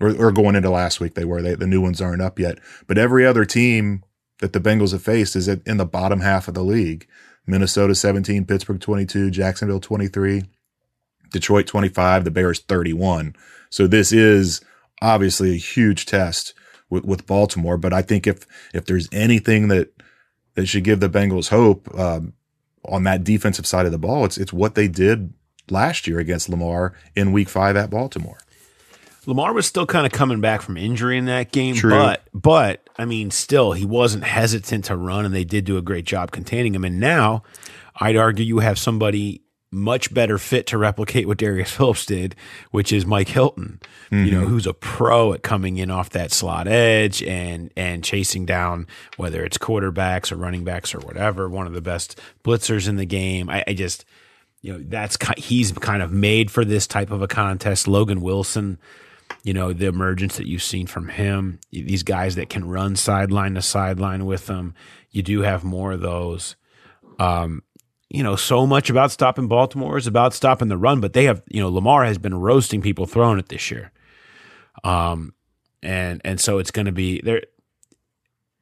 or, 0.00 0.16
or 0.16 0.32
going 0.32 0.56
into 0.56 0.70
last 0.70 0.98
week 0.98 1.14
they 1.14 1.24
were. 1.24 1.40
They, 1.40 1.54
the 1.54 1.66
new 1.68 1.80
ones 1.80 2.00
aren't 2.00 2.22
up 2.22 2.38
yet. 2.38 2.58
But 2.88 2.98
every 2.98 3.24
other 3.24 3.44
team 3.44 4.02
that 4.40 4.52
the 4.52 4.60
Bengals 4.60 4.92
have 4.92 5.02
faced 5.02 5.36
is 5.36 5.48
in 5.48 5.76
the 5.76 5.86
bottom 5.86 6.20
half 6.20 6.48
of 6.48 6.54
the 6.54 6.64
league. 6.64 7.06
Minnesota 7.46 7.94
17, 7.94 8.44
Pittsburgh 8.44 8.80
22, 8.80 9.30
Jacksonville 9.30 9.80
23, 9.80 10.44
Detroit 11.30 11.66
25, 11.66 12.24
the 12.24 12.30
Bears 12.30 12.60
31. 12.60 13.34
So 13.70 13.86
this 13.86 14.12
is 14.12 14.60
obviously 15.00 15.52
a 15.52 15.58
huge 15.58 16.06
test 16.06 16.54
with, 16.88 17.04
with 17.04 17.26
Baltimore. 17.26 17.76
But 17.76 17.92
I 17.92 18.02
think 18.02 18.26
if 18.26 18.46
if 18.74 18.84
there's 18.84 19.08
anything 19.12 19.68
that 19.68 19.90
that 20.54 20.66
should 20.66 20.84
give 20.84 21.00
the 21.00 21.08
Bengals 21.08 21.48
hope 21.48 21.92
um, 21.98 22.34
on 22.84 23.04
that 23.04 23.24
defensive 23.24 23.66
side 23.66 23.86
of 23.86 23.92
the 23.92 23.98
ball, 23.98 24.24
it's 24.24 24.38
it's 24.38 24.52
what 24.52 24.74
they 24.74 24.88
did 24.88 25.32
last 25.70 26.06
year 26.06 26.18
against 26.18 26.48
Lamar 26.48 26.94
in 27.14 27.32
Week 27.32 27.48
Five 27.48 27.76
at 27.76 27.90
Baltimore. 27.90 28.38
Lamar 29.26 29.52
was 29.52 29.66
still 29.66 29.86
kind 29.86 30.06
of 30.06 30.12
coming 30.12 30.40
back 30.40 30.62
from 30.62 30.76
injury 30.76 31.18
in 31.18 31.26
that 31.26 31.52
game, 31.52 31.74
True. 31.74 31.90
but 31.90 32.22
but 32.32 32.88
I 32.98 33.04
mean, 33.04 33.30
still 33.30 33.72
he 33.72 33.84
wasn't 33.84 34.24
hesitant 34.24 34.86
to 34.86 34.96
run, 34.96 35.24
and 35.24 35.34
they 35.34 35.44
did 35.44 35.64
do 35.64 35.76
a 35.76 35.82
great 35.82 36.04
job 36.04 36.30
containing 36.30 36.74
him. 36.74 36.84
And 36.84 37.00
now, 37.00 37.42
I'd 37.96 38.16
argue 38.16 38.44
you 38.44 38.60
have 38.60 38.78
somebody 38.78 39.42
much 39.72 40.12
better 40.12 40.36
fit 40.36 40.66
to 40.66 40.78
replicate 40.78 41.28
what 41.28 41.38
Darius 41.38 41.70
Phillips 41.76 42.06
did, 42.06 42.34
which 42.70 42.92
is 42.92 43.06
Mike 43.06 43.28
Hilton, 43.28 43.80
you 44.10 44.32
know, 44.32 44.40
mm-hmm. 44.40 44.46
who's 44.46 44.66
a 44.66 44.74
pro 44.74 45.32
at 45.32 45.42
coming 45.42 45.76
in 45.76 45.90
off 45.90 46.10
that 46.10 46.32
slot 46.32 46.66
edge 46.66 47.22
and 47.22 47.70
and 47.76 48.02
chasing 48.02 48.46
down 48.46 48.86
whether 49.16 49.44
it's 49.44 49.58
quarterbacks 49.58 50.32
or 50.32 50.36
running 50.36 50.64
backs 50.64 50.94
or 50.94 50.98
whatever. 51.00 51.48
One 51.48 51.66
of 51.66 51.72
the 51.72 51.80
best 51.80 52.18
blitzers 52.44 52.88
in 52.88 52.96
the 52.96 53.06
game. 53.06 53.48
I, 53.48 53.64
I 53.66 53.74
just 53.74 54.04
you 54.62 54.72
know 54.72 54.84
that's 54.86 55.16
he's 55.36 55.72
kind 55.72 56.02
of 56.02 56.10
made 56.10 56.50
for 56.50 56.64
this 56.64 56.86
type 56.86 57.10
of 57.10 57.22
a 57.22 57.28
contest. 57.28 57.86
Logan 57.86 58.20
Wilson, 58.20 58.78
you 59.42 59.54
know 59.54 59.72
the 59.72 59.86
emergence 59.86 60.36
that 60.36 60.46
you've 60.46 60.62
seen 60.62 60.86
from 60.86 61.08
him. 61.08 61.60
These 61.70 62.02
guys 62.02 62.34
that 62.36 62.48
can 62.48 62.68
run 62.68 62.96
sideline 62.96 63.54
to 63.54 63.62
sideline 63.62 64.26
with 64.26 64.46
them. 64.46 64.74
You 65.10 65.22
do 65.22 65.42
have 65.42 65.64
more 65.64 65.92
of 65.92 66.00
those. 66.00 66.56
Um, 67.18 67.62
you 68.08 68.24
know, 68.24 68.34
so 68.34 68.66
much 68.66 68.90
about 68.90 69.12
stopping 69.12 69.46
Baltimore 69.46 69.96
is 69.96 70.08
about 70.08 70.34
stopping 70.34 70.68
the 70.68 70.76
run, 70.76 71.00
but 71.00 71.12
they 71.12 71.24
have, 71.24 71.42
you 71.48 71.60
know, 71.60 71.68
Lamar 71.68 72.04
has 72.04 72.18
been 72.18 72.34
roasting 72.34 72.82
people 72.82 73.06
throwing 73.06 73.38
it 73.38 73.48
this 73.48 73.70
year. 73.70 73.92
Um, 74.82 75.32
and 75.82 76.20
and 76.24 76.40
so 76.40 76.58
it's 76.58 76.70
going 76.70 76.86
to 76.86 76.92
be 76.92 77.20
there. 77.20 77.42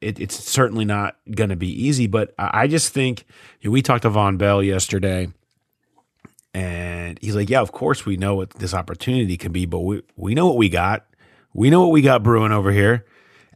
It, 0.01 0.19
it's 0.19 0.35
certainly 0.35 0.85
not 0.85 1.17
going 1.29 1.49
to 1.49 1.57
be 1.57 1.67
easy, 1.67 2.07
but 2.07 2.33
I 2.37 2.67
just 2.67 2.93
think 2.93 3.25
you 3.59 3.69
know, 3.69 3.73
we 3.73 3.81
talked 3.81 4.03
to 4.03 4.09
Vonn 4.09 4.37
Bell 4.37 4.63
yesterday, 4.63 5.29
and 6.59 7.17
he's 7.21 7.35
like, 7.35 7.49
"Yeah, 7.49 7.61
of 7.61 7.71
course 7.71 8.05
we 8.05 8.17
know 8.17 8.35
what 8.35 8.51
this 8.51 8.73
opportunity 8.73 9.37
can 9.37 9.51
be, 9.51 9.65
but 9.65 9.79
we 9.79 10.01
we 10.17 10.35
know 10.35 10.47
what 10.47 10.57
we 10.57 10.67
got. 10.67 11.05
We 11.53 11.69
know 11.69 11.81
what 11.81 11.91
we 11.91 12.01
got 12.01 12.21
brewing 12.21 12.51
over 12.51 12.71
here, 12.71 13.05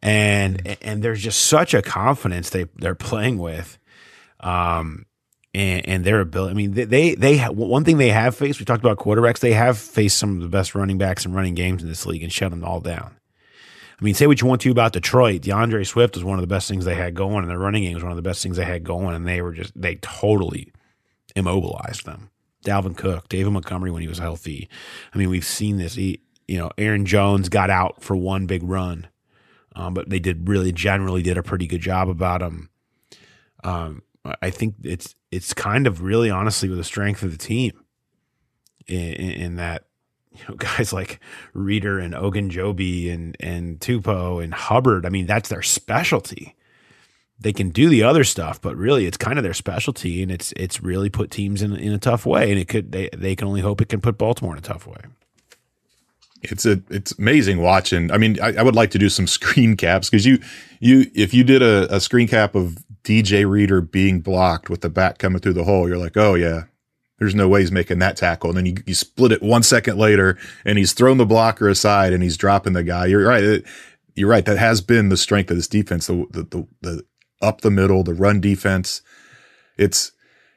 and 0.02 0.78
and 0.82 1.04
there's 1.04 1.22
just 1.22 1.42
such 1.42 1.74
a 1.74 1.82
confidence 1.82 2.50
they 2.50 2.66
they're 2.78 2.96
playing 2.96 3.40
with, 3.40 3.78
um, 4.40 5.06
and 5.54 5.86
and 5.88 6.06
their 6.06 6.22
ability. 6.22 6.52
I 6.52 6.56
mean, 6.56 6.72
they 6.72 6.86
they, 6.86 7.16
they 7.16 7.38
ha- 7.38 7.52
one 7.52 7.84
thing 7.84 7.98
they 7.98 8.10
have 8.10 8.36
faced. 8.36 8.60
We 8.60 8.66
talked 8.66 8.84
about 8.84 8.98
quarterbacks. 9.00 9.40
They 9.40 9.54
have 9.54 9.78
faced 9.78 10.18
some 10.18 10.38
of 10.38 10.42
the 10.42 10.48
best 10.48 10.74
running 10.74 10.98
backs 10.98 11.26
and 11.26 11.36
running 11.36 11.56
games 11.56 11.84
in 11.84 11.90
this 11.90 12.06
league 12.06 12.24
and 12.24 12.32
shut 12.32 12.52
them 12.52 12.64
all 12.64 12.80
down. 12.80 13.18
I 14.00 14.04
mean, 14.04 14.16
say 14.16 14.28
what 14.28 14.42
you 14.42 14.48
want 14.48 14.62
to 14.62 14.72
about 14.72 14.94
Detroit. 14.94 15.42
D'Andre 15.42 15.84
Swift 15.84 16.16
was 16.16 16.24
one 16.24 16.38
of 16.40 16.42
the 16.42 16.48
best 16.48 16.68
things 16.70 16.86
they 16.86 16.96
had 16.96 17.16
going, 17.16 17.40
and 17.40 17.50
their 17.50 17.60
running 17.60 17.84
game 17.84 17.94
was 17.96 18.04
one 18.04 18.12
of 18.12 18.16
the 18.16 18.22
best 18.22 18.42
things 18.42 18.56
they 18.56 18.66
had 18.66 18.84
going, 18.84 19.14
and 19.14 19.28
they 19.28 19.42
were 19.42 19.54
just 19.54 19.74
they 19.80 19.96
totally 19.96 20.72
immobilized 21.36 22.06
them. 22.06 22.30
Dalvin 22.64 22.98
Cook, 22.98 23.30
David 23.30 23.52
Montgomery 23.52 23.92
when 23.92 24.02
he 24.02 24.08
was 24.08 24.20
healthy. 24.20 24.70
I 25.14 25.18
mean, 25.18 25.30
we've 25.30 25.46
seen 25.46 25.78
this. 25.78 25.96
He, 25.96 26.22
you 26.48 26.58
know, 26.58 26.72
Aaron 26.78 27.06
Jones 27.06 27.50
got 27.50 27.70
out 27.70 28.02
for 28.02 28.16
one 28.16 28.46
big 28.46 28.64
run, 28.64 29.08
um, 29.76 29.94
but 29.94 30.10
they 30.10 30.20
did 30.20 30.48
really 30.48 30.72
generally 30.72 31.22
did 31.22 31.38
a 31.38 31.44
pretty 31.44 31.68
good 31.68 31.82
job 31.82 32.10
about 32.10 32.42
him. 32.42 32.70
Um, 33.64 34.04
I 34.42 34.50
think 34.50 34.76
it's 34.84 35.16
it's 35.32 35.54
kind 35.54 35.88
of 35.88 36.02
really 36.02 36.30
honestly 36.30 36.70
with 36.70 36.78
the 36.78 36.84
strength 36.84 37.24
of 37.24 37.32
the 37.32 37.38
team 37.38 37.84
in, 38.88 39.14
in, 39.14 39.32
in 39.32 39.56
that 39.58 39.86
you 40.32 40.42
know 40.48 40.56
guys 40.58 40.94
like 40.94 41.20
Reader 41.54 42.00
and 42.00 42.14
Ogunjobi 42.14 43.14
and 43.14 43.36
and 43.40 43.80
Tupou 43.80 44.44
and 44.44 44.54
Hubbard. 44.54 45.06
I 45.06 45.10
mean, 45.10 45.26
that's 45.26 45.50
their 45.50 45.62
specialty 45.62 46.56
they 47.44 47.54
can 47.54 47.70
do 47.70 47.90
the 47.90 48.04
other 48.04 48.24
stuff, 48.24 48.60
but 48.62 48.76
really 48.76 49.06
it's 49.06 49.18
kind 49.18 49.38
of 49.38 49.44
their 49.44 49.54
specialty, 49.54 50.24
and 50.24 50.32
it's 50.32 50.54
it's 50.54 50.82
really 50.82 51.10
put 51.10 51.30
teams 51.30 51.62
in 51.62 51.76
in 51.76 51.92
a 51.92 52.00
tough 52.00 52.26
way, 52.26 52.50
and 52.50 52.60
it 52.60 52.68
could 52.68 52.92
they 52.92 53.10
they 53.16 53.36
can 53.36 53.48
only 53.48 53.62
hope 53.62 53.82
it 53.82 53.90
can 53.90 54.02
put 54.02 54.18
Baltimore 54.18 54.54
in 54.54 54.60
a 54.60 54.62
tough 54.62 54.88
way. 54.88 55.02
It's 56.42 56.66
a 56.66 56.82
it's 56.90 57.12
amazing 57.20 57.62
watching. 57.62 58.12
I 58.12 58.18
mean, 58.18 58.40
I, 58.42 58.56
I 58.56 58.64
would 58.64 58.76
like 58.76 58.92
to 58.92 58.98
do 58.98 59.10
some 59.10 59.28
screen 59.38 59.78
caps 59.78 60.10
because 60.10 60.26
you 60.26 60.40
you 60.80 61.12
if 61.14 61.34
you 61.34 61.44
did 61.44 61.62
a, 61.62 61.94
a 61.94 62.00
screen 62.00 62.28
cap 62.28 62.56
of 62.56 62.84
DJ 63.04 63.48
Reader 63.48 63.82
being 63.82 64.22
blocked 64.22 64.70
with 64.70 64.82
the 64.82 64.90
back 64.90 65.18
coming 65.18 65.40
through 65.40 65.54
the 65.54 65.66
hole, 65.66 65.88
you're 65.88 65.98
like, 65.98 66.18
oh 66.18 66.36
yeah, 66.36 66.64
there's 67.20 67.36
no 67.36 67.48
way 67.48 67.60
he's 67.60 67.72
making 67.72 68.00
that 68.00 68.18
tackle. 68.18 68.50
And 68.50 68.58
then 68.58 68.66
you, 68.66 68.76
you 68.86 68.96
split 68.96 69.32
it 69.32 69.42
one 69.42 69.64
second 69.64 69.98
later, 69.98 70.38
and 70.66 70.78
he's 70.78 70.94
thrown 70.94 71.18
the 71.18 71.26
blocker 71.26 71.68
aside 71.68 72.14
and 72.14 72.24
he's 72.24 72.38
dropping 72.38 72.74
the 72.74 72.84
guy. 72.84 73.06
You're 73.06 73.28
right. 73.28 73.64
You're 74.16 74.30
right. 74.30 74.46
That 74.46 74.58
has 74.58 74.80
been 74.82 75.10
the 75.10 75.18
strength 75.18 75.50
of 75.52 75.58
this 75.58 75.68
defense. 75.68 76.08
The 76.08 76.26
the 76.32 76.44
the, 76.44 76.68
the 76.82 77.06
up 77.44 77.62
the 77.62 77.72
middle, 77.72 78.04
the 78.04 78.14
run 78.14 78.42
defense. 78.42 79.02
It's 79.78 80.12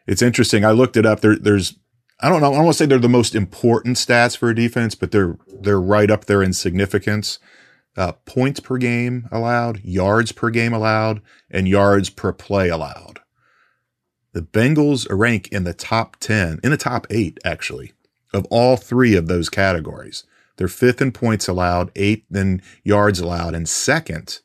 it's 0.06 0.22
interesting. 0.22 0.64
I 0.64 0.70
looked 0.70 0.96
it 0.96 1.04
up. 1.04 1.20
There 1.20 1.36
there's 1.36 1.76
I 2.20 2.30
don't 2.30 2.40
know. 2.40 2.52
I 2.52 2.56
don't 2.56 2.64
want 2.64 2.76
to 2.76 2.78
say 2.78 2.86
they're 2.86 2.98
the 2.98 3.08
most 3.08 3.34
important 3.34 3.96
stats 3.96 4.36
for 4.36 4.48
a 4.48 4.54
defense, 4.54 4.94
but 4.94 5.10
they're 5.10 5.36
they're 5.60 5.80
right 5.80 6.10
up 6.10 6.24
there 6.24 6.42
in 6.42 6.52
significance. 6.52 7.38
Uh, 7.96 8.12
points 8.26 8.60
per 8.60 8.76
game 8.76 9.26
allowed, 9.32 9.82
yards 9.82 10.30
per 10.30 10.50
game 10.50 10.74
allowed, 10.74 11.22
and 11.50 11.66
yards 11.66 12.10
per 12.10 12.30
play 12.32 12.68
allowed. 12.68 13.20
The 14.34 14.42
Bengals 14.42 15.06
rank 15.10 15.48
in 15.48 15.64
the 15.64 15.72
top 15.72 16.16
10, 16.20 16.60
in 16.62 16.70
the 16.70 16.76
top 16.76 17.06
eight, 17.08 17.38
actually, 17.42 17.94
of 18.34 18.44
all 18.50 18.76
three 18.76 19.16
of 19.16 19.28
those 19.28 19.48
categories. 19.48 20.24
They're 20.58 20.68
fifth 20.68 21.00
in 21.00 21.10
points 21.10 21.48
allowed, 21.48 21.90
eighth 21.96 22.34
in 22.34 22.60
yards 22.84 23.18
allowed, 23.18 23.54
and 23.54 23.66
second 23.66 24.40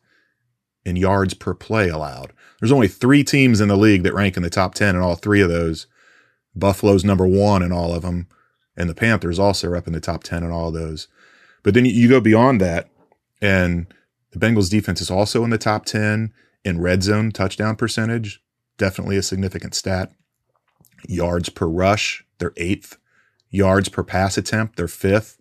in 0.86 0.96
yards 0.96 1.34
per 1.34 1.54
play 1.54 1.89
allowed. 1.89 2.34
There's 2.60 2.72
only 2.72 2.88
three 2.88 3.24
teams 3.24 3.62
in 3.62 3.67
the 3.67 3.78
league 3.78 4.04
that 4.04 4.13
rank 4.13 4.38
in 4.38 4.44
the 4.44 4.50
top 4.50 4.74
10 4.74 4.96
in 4.96 5.02
all 5.02 5.15
three 5.15 5.41
of 5.41 5.50
those. 5.50 5.88
Buffalo's 6.56 7.06
number 7.06 7.26
one 7.26 7.63
in 7.63 7.72
all 7.72 7.94
of 7.94 8.02
them, 8.02 8.28
and 8.76 8.89
the 8.89 8.96
Panthers 8.96 9.39
also 9.39 9.70
are 9.70 9.76
up 9.76 9.88
in 9.88 9.94
the 9.94 10.00
top 10.00 10.24
10 10.24 10.44
in 10.44 10.52
all 10.52 10.67
of 10.67 10.74
those. 10.74 11.08
But 11.63 11.74
then 11.74 11.86
you 11.86 12.10
go 12.10 12.20
beyond 12.20 12.60
that, 12.62 12.89
and 13.41 13.91
the 14.32 14.39
Bengals 14.39 14.70
defense 14.70 15.02
is 15.02 15.12
also 15.12 15.44
in 15.44 15.50
the 15.50 15.58
top 15.58 15.86
10 15.86 16.34
in 16.63 16.82
red 16.82 17.04
zone 17.04 17.32
touchdown 17.32 17.76
percentage. 17.76 18.41
Definitely 18.78 19.17
a 19.17 19.24
significant 19.24 19.76
stat. 19.76 20.12
Yards 21.08 21.50
per 21.50 21.67
rush, 21.67 22.24
they're 22.39 22.54
eighth. 22.58 22.98
Yards 23.50 23.89
per 23.89 24.04
pass 24.04 24.38
attempt, 24.38 24.76
they're 24.76 24.88
fifth. 24.88 25.38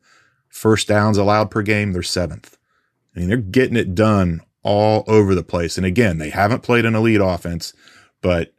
First 0.48 0.88
downs 0.88 1.16
allowed 1.16 1.50
per 1.50 1.62
game, 1.62 1.92
they're 1.92 2.02
seventh. 2.02 2.58
I 3.14 3.20
mean, 3.20 3.28
they're 3.28 3.38
getting 3.38 3.76
it 3.76 3.94
done 3.94 4.42
all 4.62 5.04
over 5.06 5.34
the 5.34 5.42
place. 5.42 5.76
And 5.76 5.86
again, 5.86 6.18
they 6.18 6.30
haven't 6.30 6.62
played 6.62 6.84
an 6.84 6.94
elite 6.94 7.20
offense, 7.22 7.72
but 8.20 8.52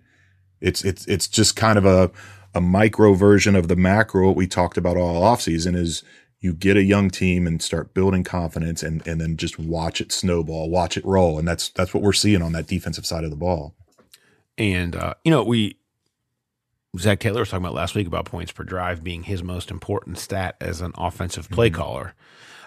it's 0.59 0.83
it's 0.83 1.05
it's 1.07 1.27
just 1.27 1.55
kind 1.55 1.77
of 1.77 1.85
a 1.85 2.11
a 2.53 2.61
micro 2.61 3.13
version 3.13 3.55
of 3.55 3.67
the 3.67 3.75
macro 3.75 4.27
what 4.27 4.35
we 4.35 4.45
talked 4.45 4.77
about 4.77 4.97
all 4.97 5.21
offseason 5.21 5.75
is 5.75 6.03
you 6.41 6.53
get 6.53 6.75
a 6.75 6.83
young 6.83 7.09
team 7.09 7.47
and 7.47 7.61
start 7.61 7.93
building 7.93 8.23
confidence 8.23 8.81
and 8.83 9.05
and 9.07 9.21
then 9.21 9.37
just 9.37 9.59
watch 9.59 10.01
it 10.01 10.11
snowball, 10.11 10.69
watch 10.69 10.97
it 10.97 11.05
roll. 11.05 11.37
And 11.37 11.47
that's 11.47 11.69
that's 11.69 11.93
what 11.93 12.03
we're 12.03 12.13
seeing 12.13 12.41
on 12.41 12.51
that 12.53 12.67
defensive 12.67 13.05
side 13.05 13.23
of 13.23 13.29
the 13.29 13.35
ball. 13.35 13.75
And 14.57 14.95
uh, 14.95 15.13
you 15.23 15.31
know, 15.31 15.43
we 15.43 15.77
Zac 16.97 17.19
Taylor 17.19 17.41
was 17.41 17.49
talking 17.49 17.63
about 17.63 17.75
last 17.75 17.95
week 17.95 18.07
about 18.07 18.25
points 18.25 18.51
per 18.51 18.63
drive 18.63 19.03
being 19.03 19.23
his 19.23 19.43
most 19.43 19.71
important 19.71 20.17
stat 20.17 20.55
as 20.59 20.81
an 20.81 20.91
offensive 20.95 21.49
play 21.49 21.69
caller. 21.69 22.15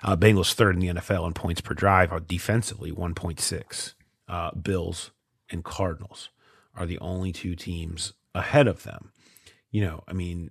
Uh, 0.04 0.14
Bengals 0.14 0.52
third 0.52 0.74
in 0.74 0.80
the 0.80 1.00
NFL 1.00 1.26
in 1.26 1.32
points 1.32 1.62
per 1.62 1.72
drive, 1.72 2.26
defensively 2.26 2.92
1.6. 2.92 3.94
Uh, 4.28 4.50
Bills 4.52 5.10
and 5.50 5.64
Cardinals 5.64 6.28
are 6.76 6.84
the 6.84 6.98
only 6.98 7.32
two 7.32 7.56
teams 7.56 8.12
ahead 8.34 8.68
of 8.68 8.82
them. 8.82 9.12
You 9.70 9.80
know, 9.80 10.04
I 10.06 10.12
mean, 10.12 10.50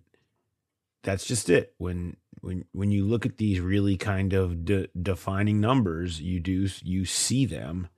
that's 1.03 1.25
just 1.25 1.49
it. 1.49 1.75
When 1.77 2.17
when 2.41 2.65
when 2.71 2.91
you 2.91 3.05
look 3.05 3.25
at 3.25 3.37
these 3.37 3.59
really 3.59 3.95
kind 3.95 4.33
of 4.33 4.65
de- 4.65 4.87
defining 4.99 5.61
numbers, 5.61 6.19
you 6.19 6.39
do 6.39 6.67
you 6.81 7.05
see 7.05 7.45
them 7.45 7.89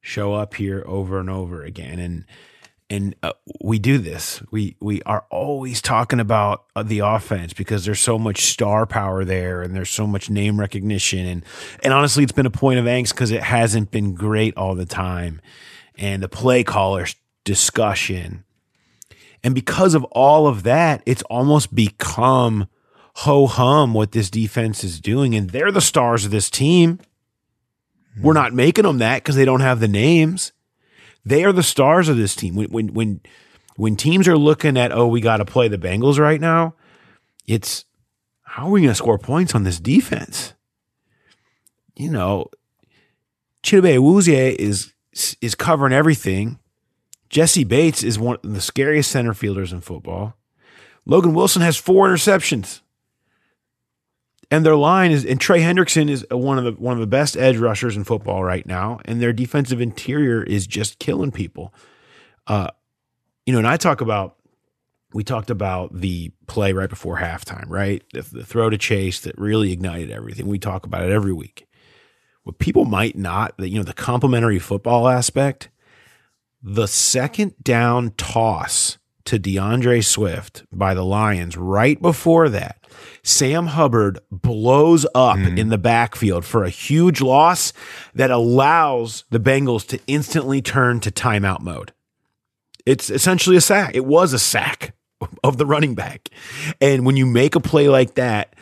show 0.00 0.34
up 0.34 0.54
here 0.54 0.82
over 0.86 1.20
and 1.20 1.30
over 1.30 1.62
again, 1.62 1.98
and 1.98 2.26
and 2.94 3.16
uh, 3.24 3.32
we 3.60 3.78
do 3.80 3.98
this. 3.98 4.40
We 4.52 4.76
we 4.80 5.02
are 5.02 5.24
always 5.28 5.82
talking 5.82 6.20
about 6.20 6.64
uh, 6.76 6.84
the 6.84 7.00
offense 7.00 7.52
because 7.52 7.84
there's 7.84 8.00
so 8.00 8.18
much 8.18 8.44
star 8.44 8.86
power 8.86 9.24
there, 9.24 9.62
and 9.62 9.74
there's 9.74 9.90
so 9.90 10.06
much 10.06 10.30
name 10.30 10.60
recognition, 10.60 11.26
and 11.26 11.44
and 11.82 11.92
honestly, 11.92 12.22
it's 12.22 12.32
been 12.32 12.46
a 12.46 12.50
point 12.50 12.78
of 12.78 12.84
angst 12.84 13.10
because 13.10 13.32
it 13.32 13.42
hasn't 13.42 13.90
been 13.90 14.14
great 14.14 14.56
all 14.56 14.76
the 14.76 14.86
time, 14.86 15.40
and 15.98 16.22
the 16.22 16.28
play 16.28 16.62
callers 16.62 17.16
discussion, 17.42 18.44
and 19.42 19.54
because 19.54 19.94
of 19.94 20.04
all 20.04 20.46
of 20.46 20.62
that, 20.62 21.02
it's 21.04 21.22
almost 21.22 21.74
become 21.74 22.68
ho 23.16 23.48
hum 23.48 23.92
what 23.92 24.12
this 24.12 24.30
defense 24.30 24.84
is 24.84 25.00
doing, 25.00 25.34
and 25.34 25.50
they're 25.50 25.72
the 25.72 25.80
stars 25.80 26.24
of 26.24 26.30
this 26.30 26.48
team. 26.48 27.00
We're 28.22 28.34
not 28.34 28.52
making 28.52 28.84
them 28.84 28.98
that 28.98 29.16
because 29.16 29.34
they 29.34 29.44
don't 29.44 29.60
have 29.60 29.80
the 29.80 29.88
names. 29.88 30.52
They 31.24 31.44
are 31.44 31.52
the 31.52 31.62
stars 31.62 32.08
of 32.08 32.16
this 32.16 32.36
team. 32.36 32.54
When 32.54 32.70
when 32.70 32.88
when 32.94 33.20
when 33.76 33.96
teams 33.96 34.28
are 34.28 34.38
looking 34.38 34.76
at 34.76 34.92
oh 34.92 35.06
we 35.06 35.20
got 35.20 35.38
to 35.38 35.44
play 35.44 35.68
the 35.68 35.78
Bengals 35.78 36.18
right 36.18 36.40
now, 36.40 36.74
it's 37.46 37.84
how 38.42 38.66
are 38.66 38.70
we 38.70 38.82
going 38.82 38.90
to 38.90 38.94
score 38.94 39.18
points 39.18 39.54
on 39.54 39.64
this 39.64 39.80
defense? 39.80 40.54
You 41.96 42.10
know, 42.10 42.50
Chidobe 43.62 43.96
Awuzie 43.96 44.54
is 44.54 44.92
is 45.40 45.54
covering 45.54 45.92
everything. 45.92 46.58
Jessie 47.30 47.64
Bates 47.64 48.04
is 48.04 48.18
one 48.18 48.36
of 48.44 48.54
the 48.54 48.60
scariest 48.60 49.10
center 49.10 49.34
fielders 49.34 49.72
in 49.72 49.80
football. 49.80 50.36
Logan 51.06 51.34
Wilson 51.34 51.62
has 51.62 51.76
four 51.76 52.08
interceptions. 52.08 52.80
And 54.54 54.64
their 54.64 54.76
line 54.76 55.10
is 55.10 55.24
and 55.24 55.40
Trey 55.40 55.62
Hendrickson 55.62 56.08
is 56.08 56.24
one 56.30 56.58
of 56.58 56.64
the 56.64 56.80
one 56.80 56.92
of 56.92 57.00
the 57.00 57.08
best 57.08 57.36
edge 57.36 57.56
rushers 57.56 57.96
in 57.96 58.04
football 58.04 58.44
right 58.44 58.64
now. 58.64 59.00
And 59.04 59.20
their 59.20 59.32
defensive 59.32 59.80
interior 59.80 60.44
is 60.44 60.68
just 60.68 61.00
killing 61.00 61.32
people. 61.32 61.74
Uh, 62.46 62.68
you 63.46 63.52
know, 63.52 63.58
and 63.58 63.66
I 63.66 63.76
talk 63.76 64.00
about 64.00 64.36
we 65.12 65.24
talked 65.24 65.50
about 65.50 65.92
the 65.92 66.30
play 66.46 66.72
right 66.72 66.88
before 66.88 67.18
halftime, 67.18 67.64
right? 67.68 68.04
The, 68.12 68.22
the 68.22 68.44
throw 68.44 68.70
to 68.70 68.78
Chase 68.78 69.18
that 69.22 69.36
really 69.36 69.72
ignited 69.72 70.12
everything. 70.12 70.46
We 70.46 70.60
talk 70.60 70.86
about 70.86 71.02
it 71.02 71.10
every 71.10 71.32
week. 71.32 71.66
What 72.44 72.58
people 72.60 72.84
might 72.84 73.16
not, 73.16 73.56
that 73.58 73.70
you 73.70 73.78
know, 73.78 73.84
the 73.84 73.92
complementary 73.92 74.60
football 74.60 75.08
aspect, 75.08 75.68
the 76.62 76.86
second 76.86 77.56
down 77.60 78.12
toss 78.16 78.98
to 79.26 79.38
D'Andre 79.38 80.00
Swift 80.00 80.64
by 80.72 80.94
the 80.94 81.04
Lions 81.04 81.56
right 81.56 82.00
before 82.00 82.48
that, 82.50 82.84
Sam 83.22 83.68
Hubbard 83.68 84.18
blows 84.30 85.06
up 85.14 85.36
mm-hmm. 85.36 85.58
in 85.58 85.68
the 85.68 85.78
backfield 85.78 86.44
for 86.44 86.64
a 86.64 86.70
huge 86.70 87.20
loss 87.20 87.72
that 88.14 88.30
allows 88.30 89.24
the 89.30 89.40
Bengals 89.40 89.86
to 89.88 90.00
instantly 90.06 90.60
turn 90.60 91.00
to 91.00 91.10
timeout 91.10 91.60
mode. 91.60 91.92
It's 92.86 93.08
essentially 93.10 93.56
a 93.56 93.60
sack. 93.60 93.94
It 93.94 94.04
was 94.04 94.32
a 94.32 94.38
sack 94.38 94.94
of 95.44 95.56
the 95.56 95.66
running 95.66 95.94
back. 95.94 96.28
And 96.80 97.06
when 97.06 97.16
you 97.16 97.26
make 97.26 97.54
a 97.54 97.60
play 97.60 97.88
like 97.88 98.14
that, 98.14 98.54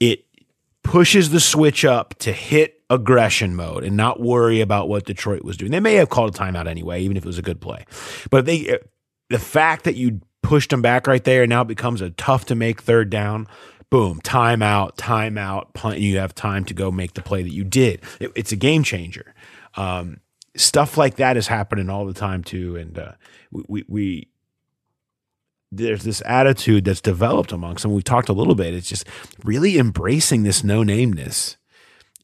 it 0.00 0.24
pushes 0.82 1.30
the 1.30 1.40
switch 1.40 1.84
up 1.84 2.14
to 2.18 2.32
hit 2.32 2.82
aggression 2.90 3.54
mode 3.54 3.84
and 3.84 3.96
not 3.96 4.20
worry 4.20 4.60
about 4.60 4.88
what 4.88 5.06
Detroit 5.06 5.42
was 5.42 5.56
doing. 5.56 5.70
They 5.70 5.80
may 5.80 5.94
have 5.94 6.10
called 6.10 6.34
a 6.34 6.38
timeout 6.38 6.66
anyway, 6.66 7.02
even 7.02 7.16
if 7.16 7.24
it 7.24 7.26
was 7.26 7.38
a 7.38 7.42
good 7.42 7.60
play. 7.60 7.86
But 8.30 8.46
they 8.46 8.78
the 9.30 9.38
fact 9.38 9.84
that 9.84 9.94
you 9.96 10.20
pushed 10.42 10.70
them 10.70 10.82
back 10.82 11.06
right 11.06 11.22
there 11.24 11.42
and 11.44 11.50
now 11.50 11.62
it 11.62 11.68
becomes 11.68 12.00
a 12.00 12.10
tough 12.10 12.44
to 12.46 12.54
make 12.54 12.82
third 12.82 13.10
down. 13.10 13.46
Boom, 13.90 14.20
timeout, 14.22 14.96
timeout, 14.96 15.72
punt. 15.74 15.98
You 16.00 16.18
have 16.18 16.34
time 16.34 16.64
to 16.64 16.74
go 16.74 16.90
make 16.90 17.14
the 17.14 17.22
play 17.22 17.42
that 17.42 17.52
you 17.52 17.62
did. 17.64 18.00
It- 18.20 18.32
it's 18.34 18.52
a 18.52 18.56
game 18.56 18.82
changer. 18.82 19.34
Um, 19.76 20.20
stuff 20.56 20.96
like 20.96 21.16
that 21.16 21.36
is 21.36 21.46
happening 21.46 21.88
all 21.90 22.04
the 22.06 22.12
time 22.14 22.42
too, 22.42 22.76
and 22.76 22.98
uh, 22.98 23.12
we, 23.50 23.62
we 23.68 23.84
we 23.88 24.28
there's 25.70 26.04
this 26.04 26.22
attitude 26.26 26.84
that's 26.84 27.00
developed 27.00 27.52
amongst 27.52 27.82
them. 27.82 27.92
We 27.94 28.02
talked 28.02 28.28
a 28.28 28.34
little 28.34 28.54
bit. 28.54 28.74
It's 28.74 28.88
just 28.88 29.06
really 29.44 29.78
embracing 29.78 30.42
this 30.42 30.62
no 30.62 30.82
nameness 30.82 31.56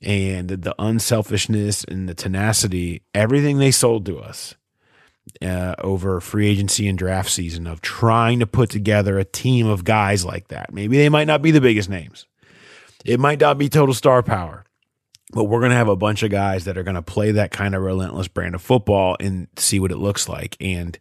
and 0.02 0.48
the 0.50 0.74
unselfishness 0.78 1.84
and 1.84 2.08
the 2.08 2.14
tenacity, 2.14 3.02
everything 3.14 3.58
they 3.58 3.70
sold 3.70 4.04
to 4.06 4.18
us 4.18 4.54
uh, 5.42 5.74
over 5.78 6.20
free 6.20 6.48
agency 6.48 6.88
and 6.88 6.98
draft 6.98 7.30
season 7.30 7.66
of 7.66 7.80
trying 7.80 8.40
to 8.40 8.46
put 8.46 8.70
together 8.70 9.18
a 9.18 9.24
team 9.24 9.66
of 9.66 9.84
guys 9.84 10.24
like 10.24 10.48
that. 10.48 10.72
Maybe 10.72 10.96
they 10.96 11.08
might 11.08 11.26
not 11.26 11.42
be 11.42 11.50
the 11.50 11.60
biggest 11.60 11.88
names. 11.88 12.26
It 13.04 13.20
might 13.20 13.40
not 13.40 13.58
be 13.58 13.68
total 13.68 13.94
star 13.94 14.22
power, 14.22 14.64
but 15.32 15.44
we're 15.44 15.60
going 15.60 15.70
to 15.70 15.76
have 15.76 15.88
a 15.88 15.96
bunch 15.96 16.22
of 16.22 16.30
guys 16.30 16.64
that 16.64 16.76
are 16.76 16.82
going 16.82 16.94
to 16.96 17.02
play 17.02 17.30
that 17.32 17.50
kind 17.50 17.74
of 17.74 17.82
relentless 17.82 18.28
brand 18.28 18.54
of 18.54 18.62
football 18.62 19.16
and 19.20 19.48
see 19.56 19.78
what 19.78 19.92
it 19.92 19.98
looks 19.98 20.28
like. 20.28 20.56
And 20.60 20.98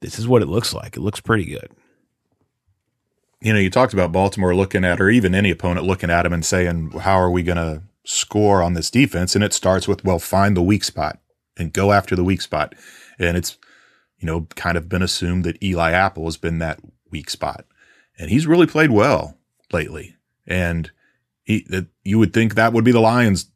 this 0.00 0.18
is 0.18 0.28
what 0.28 0.42
it 0.42 0.48
looks 0.48 0.72
like. 0.72 0.96
It 0.96 1.00
looks 1.00 1.20
pretty 1.20 1.46
good. 1.46 1.70
you 3.40 3.52
know, 3.52 3.58
you 3.58 3.70
talked 3.70 3.92
about 3.92 4.12
Baltimore 4.12 4.54
looking 4.54 4.84
at, 4.84 5.00
or 5.00 5.08
even 5.08 5.34
any 5.34 5.50
opponent 5.50 5.86
looking 5.86 6.10
at 6.10 6.26
him 6.26 6.32
and 6.32 6.44
saying, 6.44 6.90
how 6.90 7.18
are 7.18 7.30
we 7.30 7.42
going 7.42 7.56
to 7.56 7.82
score 8.04 8.62
on 8.62 8.74
this 8.74 8.90
defense? 8.90 9.34
And 9.34 9.42
it 9.42 9.54
starts 9.54 9.88
with, 9.88 10.04
well, 10.04 10.18
find 10.18 10.56
the 10.56 10.62
weak 10.62 10.84
spot 10.84 11.18
and 11.56 11.72
go 11.72 11.92
after 11.92 12.14
the 12.14 12.24
weak 12.24 12.42
spot. 12.42 12.74
And 13.18 13.36
it's, 13.36 13.56
you 14.20 14.26
know, 14.26 14.46
kind 14.54 14.76
of 14.76 14.88
been 14.88 15.02
assumed 15.02 15.44
that 15.44 15.62
Eli 15.62 15.92
Apple 15.92 16.26
has 16.26 16.36
been 16.36 16.58
that 16.58 16.78
weak 17.10 17.30
spot. 17.30 17.64
And 18.18 18.30
he's 18.30 18.46
really 18.46 18.66
played 18.66 18.90
well 18.90 19.38
lately. 19.72 20.16
And 20.46 20.90
he, 21.42 21.66
that 21.70 21.86
you 22.04 22.18
would 22.18 22.32
think 22.32 22.54
that 22.54 22.72
would 22.72 22.84
be 22.84 22.92
the 22.92 23.00
Lions' 23.00 23.50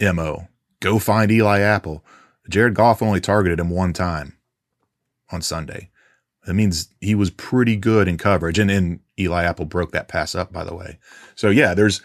MO. 0.00 0.48
Go 0.80 0.98
find 0.98 1.30
Eli 1.30 1.60
Apple. 1.60 2.04
Jared 2.48 2.74
Goff 2.74 3.00
only 3.00 3.20
targeted 3.20 3.60
him 3.60 3.70
one 3.70 3.92
time 3.92 4.36
on 5.30 5.40
Sunday. 5.40 5.90
That 6.46 6.54
means 6.54 6.88
he 7.00 7.14
was 7.14 7.30
pretty 7.30 7.76
good 7.76 8.08
in 8.08 8.18
coverage. 8.18 8.58
And, 8.58 8.70
and 8.70 8.98
Eli 9.18 9.44
Apple 9.44 9.66
broke 9.66 9.92
that 9.92 10.08
pass 10.08 10.34
up, 10.34 10.52
by 10.52 10.64
the 10.64 10.74
way. 10.74 10.98
So 11.36 11.50
yeah, 11.50 11.74
there's 11.74 12.02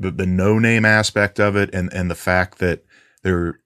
the, 0.00 0.10
the 0.10 0.26
no 0.26 0.58
name 0.58 0.84
aspect 0.84 1.38
of 1.38 1.54
it 1.54 1.70
and, 1.72 1.92
and 1.92 2.10
the 2.10 2.16
fact 2.16 2.58
that 2.58 2.84
there, 3.22 3.60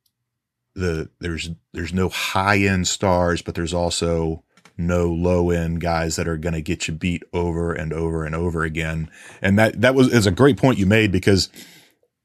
the, 0.75 1.11
there's, 1.21 1.51
there's 1.73 1.93
no 1.93 2.09
high 2.09 2.59
end 2.59 2.89
stars, 2.89 3.43
but 3.43 3.55
there's 3.55 3.75
also 3.75 4.43
no 4.79 5.07
low 5.09 5.51
end 5.51 5.81
guys 5.81 6.17
that 6.17 6.29
are 6.29 6.39
going 6.39 6.55
to 6.55 6.63
get 6.63 6.89
you 6.89 6.95
beat 6.95 7.23
over 7.33 7.73
and 7.73 7.93
over 7.93 8.25
and 8.25 8.35
over 8.35 8.65
again. 8.65 9.11
And 9.41 9.59
that, 9.59 9.81
that 9.81 9.95
was, 9.95 10.13
is 10.13 10.27
a 10.27 10.31
great 10.31 10.57
point 10.57 10.79
you 10.79 10.87
made 10.87 11.13
because 11.13 11.51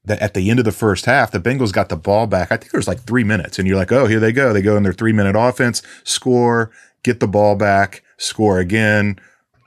that 0.04 0.20
at 0.20 0.34
the 0.34 0.50
end 0.50 0.58
of 0.58 0.64
the 0.64 0.72
first 0.72 1.04
half, 1.04 1.30
the 1.30 1.40
Bengals 1.40 1.72
got 1.72 1.88
the 1.88 1.96
ball 1.96 2.26
back. 2.26 2.50
I 2.50 2.56
think 2.56 2.72
there 2.72 2.78
was 2.78 2.88
like 2.88 3.02
three 3.02 3.24
minutes 3.24 3.58
and 3.58 3.68
you're 3.68 3.76
like, 3.76 3.92
Oh, 3.92 4.06
here 4.06 4.20
they 4.20 4.32
go. 4.32 4.52
They 4.52 4.62
go 4.62 4.76
in 4.76 4.82
their 4.82 4.92
three 4.92 5.12
minute 5.12 5.36
offense, 5.36 5.82
score, 6.04 6.70
get 7.02 7.20
the 7.20 7.28
ball 7.28 7.56
back, 7.56 8.02
score 8.16 8.58
again, 8.58 9.18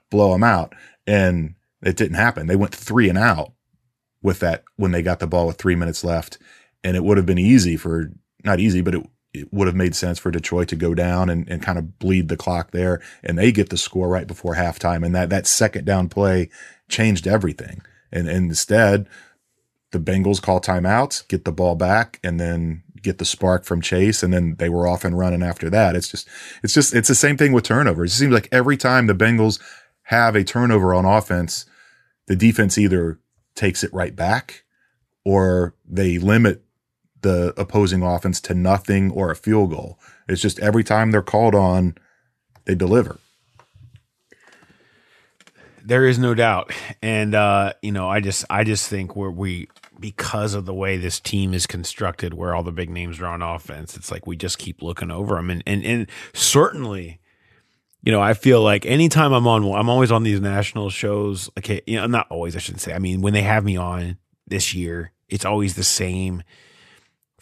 blow 0.10 0.32
them 0.34 0.44
out. 0.44 0.74
And 1.08 1.56
it 1.84 1.96
didn't 1.96 2.18
happen. 2.18 2.48
They 2.48 2.56
went 2.56 2.76
three 2.76 3.10
and 3.10 3.18
out 3.18 3.54
with 4.22 4.40
that 4.40 4.64
when 4.76 4.92
they 4.92 5.02
got 5.02 5.20
the 5.20 5.28
ball 5.28 5.48
with 5.48 5.58
three 5.58 5.76
minutes 5.76 6.04
left. 6.04 6.38
And 6.84 6.96
it 6.96 7.04
would 7.04 7.18
have 7.18 7.26
been 7.26 7.38
easy 7.38 7.78
for, 7.78 8.12
not 8.44 8.60
easy, 8.60 8.82
but 8.82 8.96
it, 8.96 9.10
it 9.34 9.54
would 9.54 9.68
have 9.68 9.76
made 9.76 9.96
sense 9.96 10.20
for 10.20 10.32
Detroit 10.32 10.68
to 10.70 10.76
go 10.76 10.94
down 10.94 11.30
and, 11.30 11.48
and 11.50 11.64
kind 11.64 11.78
of 11.78 12.00
bleed 12.00 12.28
the 12.28 12.38
clock 12.38 12.72
there. 12.72 13.02
And 13.24 13.38
they 13.38 13.52
get 13.52 13.70
the 13.70 13.78
score 13.78 14.10
right 14.10 14.28
before 14.28 14.56
halftime. 14.56 15.06
And 15.06 15.16
that, 15.16 15.30
that 15.30 15.48
second 15.48 15.86
down 15.86 16.10
play 16.10 16.50
changed 16.90 17.28
everything. 17.28 17.82
And, 18.12 18.28
and 18.28 18.50
instead, 18.50 19.08
the 19.92 20.00
Bengals 20.00 20.42
call 20.42 20.60
timeouts, 20.60 21.28
get 21.28 21.46
the 21.46 21.52
ball 21.52 21.76
back, 21.76 22.20
and 22.24 22.40
then 22.40 22.84
get 23.02 23.18
the 23.18 23.26
spark 23.26 23.64
from 23.64 23.82
Chase, 23.82 24.22
and 24.24 24.34
then 24.34 24.56
they 24.58 24.70
were 24.70 24.88
off 24.88 25.04
and 25.04 25.18
running 25.18 25.44
after 25.44 25.70
that. 25.70 25.96
It's 25.96 26.08
just, 26.08 26.28
it's 26.64 26.74
just, 26.74 26.94
it's 26.94 27.08
the 27.08 27.16
same 27.16 27.38
thing 27.38 27.52
with 27.52 27.64
turnovers. 27.64 28.14
It 28.14 28.18
seems 28.18 28.34
like 28.34 28.48
every 28.52 28.78
time 28.78 29.08
the 29.08 29.16
Bengals 29.16 29.60
have 30.04 30.36
a 30.36 30.44
turnover 30.44 30.94
on 30.94 31.06
offense, 31.06 31.66
the 32.28 32.36
defense 32.36 32.78
either 32.78 33.20
takes 33.56 33.84
it 33.84 33.94
right 33.94 34.16
back 34.16 34.64
or 35.26 35.76
they 35.88 36.18
limit 36.18 36.64
the 37.22 37.54
opposing 37.58 38.04
offense 38.04 38.40
to 38.42 38.54
nothing 38.54 39.12
or 39.12 39.32
a 39.32 39.36
field 39.36 39.72
goal. 39.72 40.00
It's 40.28 40.42
just 40.42 40.60
every 40.60 40.84
time 40.84 41.12
they're 41.12 41.22
called 41.22 41.56
on, 41.56 41.96
they 42.66 42.76
deliver. 42.76 43.20
There 45.84 46.06
is 46.06 46.20
no 46.20 46.36
doubt, 46.36 46.72
and 47.02 47.34
uh, 47.34 47.74
you 47.82 47.92
know, 47.92 48.08
I 48.08 48.20
just, 48.20 48.46
I 48.52 48.64
just 48.64 48.88
think 48.88 49.16
where 49.16 49.32
we, 49.32 49.68
because 50.00 50.54
of 50.54 50.68
the 50.68 50.76
way 50.76 50.96
this 50.98 51.20
team 51.20 51.56
is 51.56 51.66
constructed, 51.66 52.36
where 52.36 52.54
all 52.54 52.62
the 52.62 52.72
big 52.72 52.92
names 52.92 53.20
are 53.20 53.26
on 53.26 53.42
offense, 53.42 53.98
it's 53.98 54.12
like 54.12 54.28
we 54.28 54.36
just 54.36 54.60
keep 54.60 54.84
looking 54.84 55.10
over 55.10 55.36
them, 55.36 55.50
and 55.50 55.64
and 55.66 55.84
and 55.84 56.08
certainly, 56.34 57.20
you 58.04 58.12
know, 58.12 58.22
I 58.22 58.36
feel 58.36 58.62
like 58.62 58.86
anytime 58.86 59.34
I'm 59.34 59.48
on, 59.48 59.64
I'm 59.64 59.90
always 59.90 60.12
on 60.12 60.22
these 60.22 60.40
national 60.40 60.92
shows. 60.92 61.50
Okay, 61.58 61.82
you 61.88 61.96
know, 61.98 62.06
not 62.06 62.28
always, 62.30 62.56
I 62.56 62.60
shouldn't 62.60 62.82
say. 62.82 62.94
I 62.94 63.00
mean, 63.00 63.22
when 63.22 63.34
they 63.34 63.42
have 63.42 63.66
me 63.66 63.76
on 63.76 64.18
this 64.46 64.76
year, 64.76 65.14
it's 65.30 65.46
always 65.46 65.76
the 65.76 65.84
same 65.84 66.44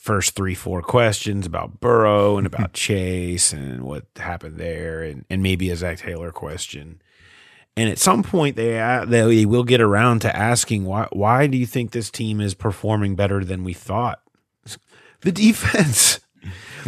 first 0.09 0.33
three, 0.33 0.55
four 0.55 0.81
questions 0.81 1.45
about 1.45 1.79
Burrow 1.79 2.39
and 2.39 2.47
mm-hmm. 2.47 2.55
about 2.55 2.73
Chase 2.73 3.53
and 3.53 3.83
what 3.83 4.05
happened 4.15 4.57
there, 4.57 5.03
and 5.03 5.23
and 5.29 5.43
maybe 5.43 5.69
a 5.69 5.75
Zac 5.75 5.99
Taylor 5.99 6.31
question. 6.31 6.99
And 7.77 7.91
at 7.91 7.99
some 7.99 8.23
point, 8.23 8.55
they 8.55 8.79
uh, 8.79 9.05
they 9.05 9.45
will 9.45 9.63
get 9.63 9.81
around 9.81 10.21
to 10.21 10.35
asking 10.35 10.85
why 10.85 11.07
why 11.11 11.45
do 11.45 11.59
you 11.59 11.67
think 11.67 11.91
this 11.91 12.09
team 12.09 12.41
is 12.41 12.55
performing 12.55 13.15
better 13.15 13.45
than 13.45 13.63
we 13.63 13.73
thought? 13.73 14.23
The 15.21 15.31
defense, 15.31 16.19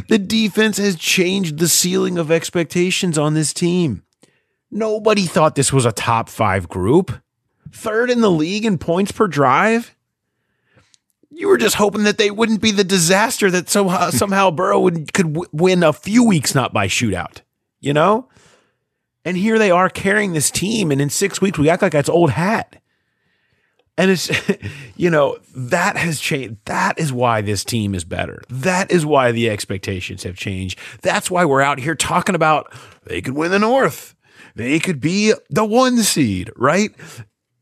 the 0.07 0.17
defense 0.17 0.77
has 0.77 0.95
changed 0.95 1.59
the 1.59 1.67
ceiling 1.67 2.17
of 2.17 2.31
expectations 2.31 3.19
on 3.19 3.35
this 3.35 3.53
team. 3.53 4.01
Nobody 4.71 5.27
thought 5.27 5.53
this 5.53 5.71
was 5.71 5.85
a 5.85 5.91
top 5.91 6.27
five 6.27 6.67
group, 6.67 7.11
third 7.71 8.09
in 8.09 8.21
the 8.21 8.31
league 8.31 8.65
in 8.65 8.79
points 8.79 9.11
per 9.11 9.27
drive. 9.27 9.95
You 11.31 11.47
were 11.47 11.57
just 11.57 11.75
hoping 11.75 12.03
that 12.03 12.17
they 12.17 12.29
wouldn't 12.29 12.61
be 12.61 12.71
the 12.71 12.83
disaster 12.83 13.49
that 13.51 13.69
somehow 13.69 13.97
uh, 13.97 14.11
somehow 14.11 14.51
Burrow 14.51 14.79
would, 14.81 15.13
could 15.13 15.33
w- 15.33 15.49
win 15.51 15.83
a 15.83 15.93
few 15.93 16.23
weeks 16.23 16.53
not 16.53 16.73
by 16.73 16.87
shootout. 16.87 17.41
You 17.79 17.93
know. 17.93 18.27
And 19.23 19.37
here 19.37 19.59
they 19.59 19.69
are 19.69 19.89
carrying 19.89 20.33
this 20.33 20.49
team, 20.49 20.91
and 20.91 20.99
in 20.99 21.09
six 21.09 21.39
weeks 21.39 21.59
we 21.59 21.69
act 21.69 21.81
like 21.81 21.93
that's 21.93 22.09
old 22.09 22.31
hat. 22.31 22.81
And 23.97 24.09
it's, 24.09 24.31
you 24.95 25.09
know, 25.09 25.37
that 25.55 25.95
has 25.95 26.19
changed. 26.19 26.57
That 26.65 26.97
is 26.97 27.13
why 27.13 27.41
this 27.41 27.63
team 27.63 27.93
is 27.93 28.03
better. 28.03 28.41
That 28.49 28.91
is 28.91 29.05
why 29.05 29.31
the 29.31 29.49
expectations 29.49 30.23
have 30.23 30.35
changed. 30.35 30.79
That's 31.01 31.29
why 31.29 31.45
we're 31.45 31.61
out 31.61 31.79
here 31.79 31.95
talking 31.95 32.35
about 32.35 32.73
they 33.03 33.21
could 33.21 33.35
win 33.35 33.51
the 33.51 33.59
North. 33.59 34.15
They 34.55 34.79
could 34.79 34.99
be 34.99 35.33
the 35.49 35.65
one 35.65 35.99
seed, 35.99 36.51
right? 36.55 36.91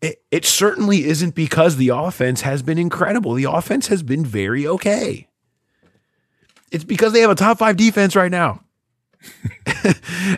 It, 0.01 0.21
it 0.31 0.45
certainly 0.45 1.05
isn't 1.05 1.35
because 1.35 1.75
the 1.75 1.89
offense 1.89 2.41
has 2.41 2.61
been 2.61 2.77
incredible. 2.77 3.33
The 3.33 3.43
offense 3.45 3.87
has 3.87 4.01
been 4.01 4.25
very 4.25 4.65
okay. 4.65 5.27
It's 6.71 6.83
because 6.83 7.13
they 7.13 7.21
have 7.21 7.31
a 7.31 7.35
top 7.35 7.57
five 7.57 7.75
defense 7.77 8.15
right 8.15 8.31
now. 8.31 8.63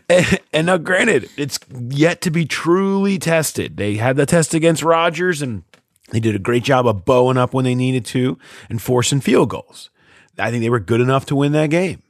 and, 0.10 0.40
and 0.54 0.66
now, 0.68 0.78
granted, 0.78 1.30
it's 1.38 1.60
yet 1.70 2.22
to 2.22 2.32
be 2.32 2.46
truly 2.46 3.20
tested. 3.20 3.78
They 3.78 3.96
had 3.96 4.16
the 4.16 4.26
test 4.26 4.54
against 4.54 4.84
Rodgers, 4.84 5.42
and 5.42 5.64
they 6.12 6.20
did 6.20 6.36
a 6.36 6.40
great 6.40 6.64
job 6.64 6.88
of 6.88 7.06
bowing 7.06 7.38
up 7.38 7.54
when 7.54 7.66
they 7.66 7.76
needed 7.76 8.06
to 8.06 8.40
and 8.70 8.82
forcing 8.82 9.22
field 9.22 9.50
goals. 9.50 9.90
I 10.38 10.50
think 10.50 10.64
they 10.64 10.70
were 10.70 10.80
good 10.80 11.02
enough 11.02 11.26
to 11.28 11.36
win 11.36 11.52
that 11.52 11.70
game. 11.70 12.02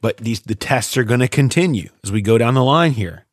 But 0.00 0.18
these 0.18 0.40
the 0.40 0.54
tests 0.54 0.96
are 0.96 1.04
going 1.04 1.20
to 1.20 1.28
continue 1.28 1.88
as 2.02 2.12
we 2.12 2.20
go 2.20 2.36
down 2.38 2.54
the 2.54 2.62
line 2.64 2.92
here. 2.92 3.24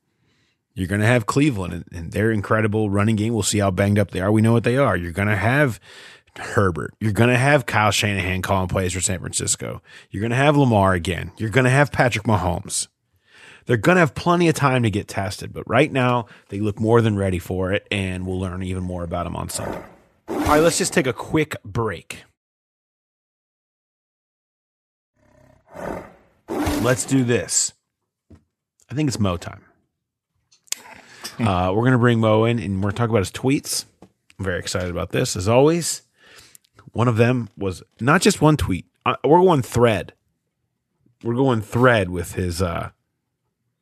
You're 0.73 0.87
going 0.87 1.01
to 1.01 1.07
have 1.07 1.25
Cleveland 1.25 1.85
and, 1.91 2.11
their 2.11 2.31
incredible 2.31 2.89
running 2.89 3.15
game. 3.15 3.33
We'll 3.33 3.43
see 3.43 3.59
how 3.59 3.71
banged 3.71 3.99
up 3.99 4.11
they 4.11 4.21
are. 4.21 4.31
We 4.31 4.41
know 4.41 4.53
what 4.53 4.63
they 4.63 4.77
are. 4.77 4.95
You're 4.95 5.11
going 5.11 5.27
to 5.27 5.35
have 5.35 5.79
Herbert. 6.37 6.93
You're 6.99 7.11
going 7.11 7.29
to 7.29 7.37
have 7.37 7.65
Kyle 7.65 7.91
Shanahan 7.91 8.41
calling 8.41 8.69
plays 8.69 8.93
for 8.93 9.01
San 9.01 9.19
Francisco. 9.19 9.81
You're 10.09 10.21
going 10.21 10.31
to 10.31 10.37
have 10.37 10.55
Lamar 10.55 10.93
again. 10.93 11.31
You're 11.37 11.49
going 11.49 11.65
to 11.65 11.69
have 11.71 11.91
Patrick 11.91 12.25
Mahomes. 12.25 12.87
They're 13.65 13.77
going 13.77 13.97
to 13.97 13.99
have 13.99 14.15
plenty 14.15 14.47
of 14.47 14.55
time 14.55 14.83
to 14.83 14.89
get 14.89 15.07
tested, 15.07 15.53
but 15.53 15.69
right 15.69 15.91
now 15.91 16.25
they 16.49 16.59
look 16.59 16.79
more 16.79 17.01
than 17.01 17.17
ready 17.17 17.37
for 17.37 17.71
it, 17.73 17.85
and 17.91 18.25
we'll 18.25 18.39
learn 18.39 18.63
even 18.63 18.83
more 18.83 19.03
about 19.03 19.25
them 19.25 19.35
on 19.35 19.49
Sunday. 19.49 19.83
All 20.27 20.37
right, 20.37 20.59
let's 20.61 20.77
just 20.77 20.93
take 20.93 21.07
a 21.07 21.13
quick 21.13 21.55
break. 21.63 22.23
Let's 26.49 27.05
do 27.05 27.23
this. 27.23 27.73
I 28.89 28.95
think 28.95 29.07
it's 29.07 29.19
Mo 29.19 29.37
time. 29.37 29.63
Uh, 31.39 31.71
we're 31.73 31.81
going 31.81 31.93
to 31.93 31.97
bring 31.97 32.19
Mo 32.19 32.45
in, 32.45 32.59
and 32.59 32.75
we're 32.75 32.91
going 32.91 32.91
to 32.91 32.97
talk 32.97 33.09
about 33.09 33.19
his 33.19 33.31
tweets. 33.31 33.85
I'm 34.37 34.45
very 34.45 34.59
excited 34.59 34.91
about 34.91 35.09
this, 35.09 35.35
as 35.35 35.47
always. 35.47 36.03
One 36.93 37.07
of 37.07 37.17
them 37.17 37.49
was 37.57 37.81
not 37.99 38.21
just 38.21 38.41
one 38.41 38.57
tweet. 38.57 38.85
Uh, 39.05 39.15
we're 39.23 39.41
going 39.41 39.61
thread. 39.61 40.13
We're 41.23 41.35
going 41.35 41.61
thread 41.61 42.09
with 42.09 42.33
his 42.33 42.61
uh, 42.61 42.91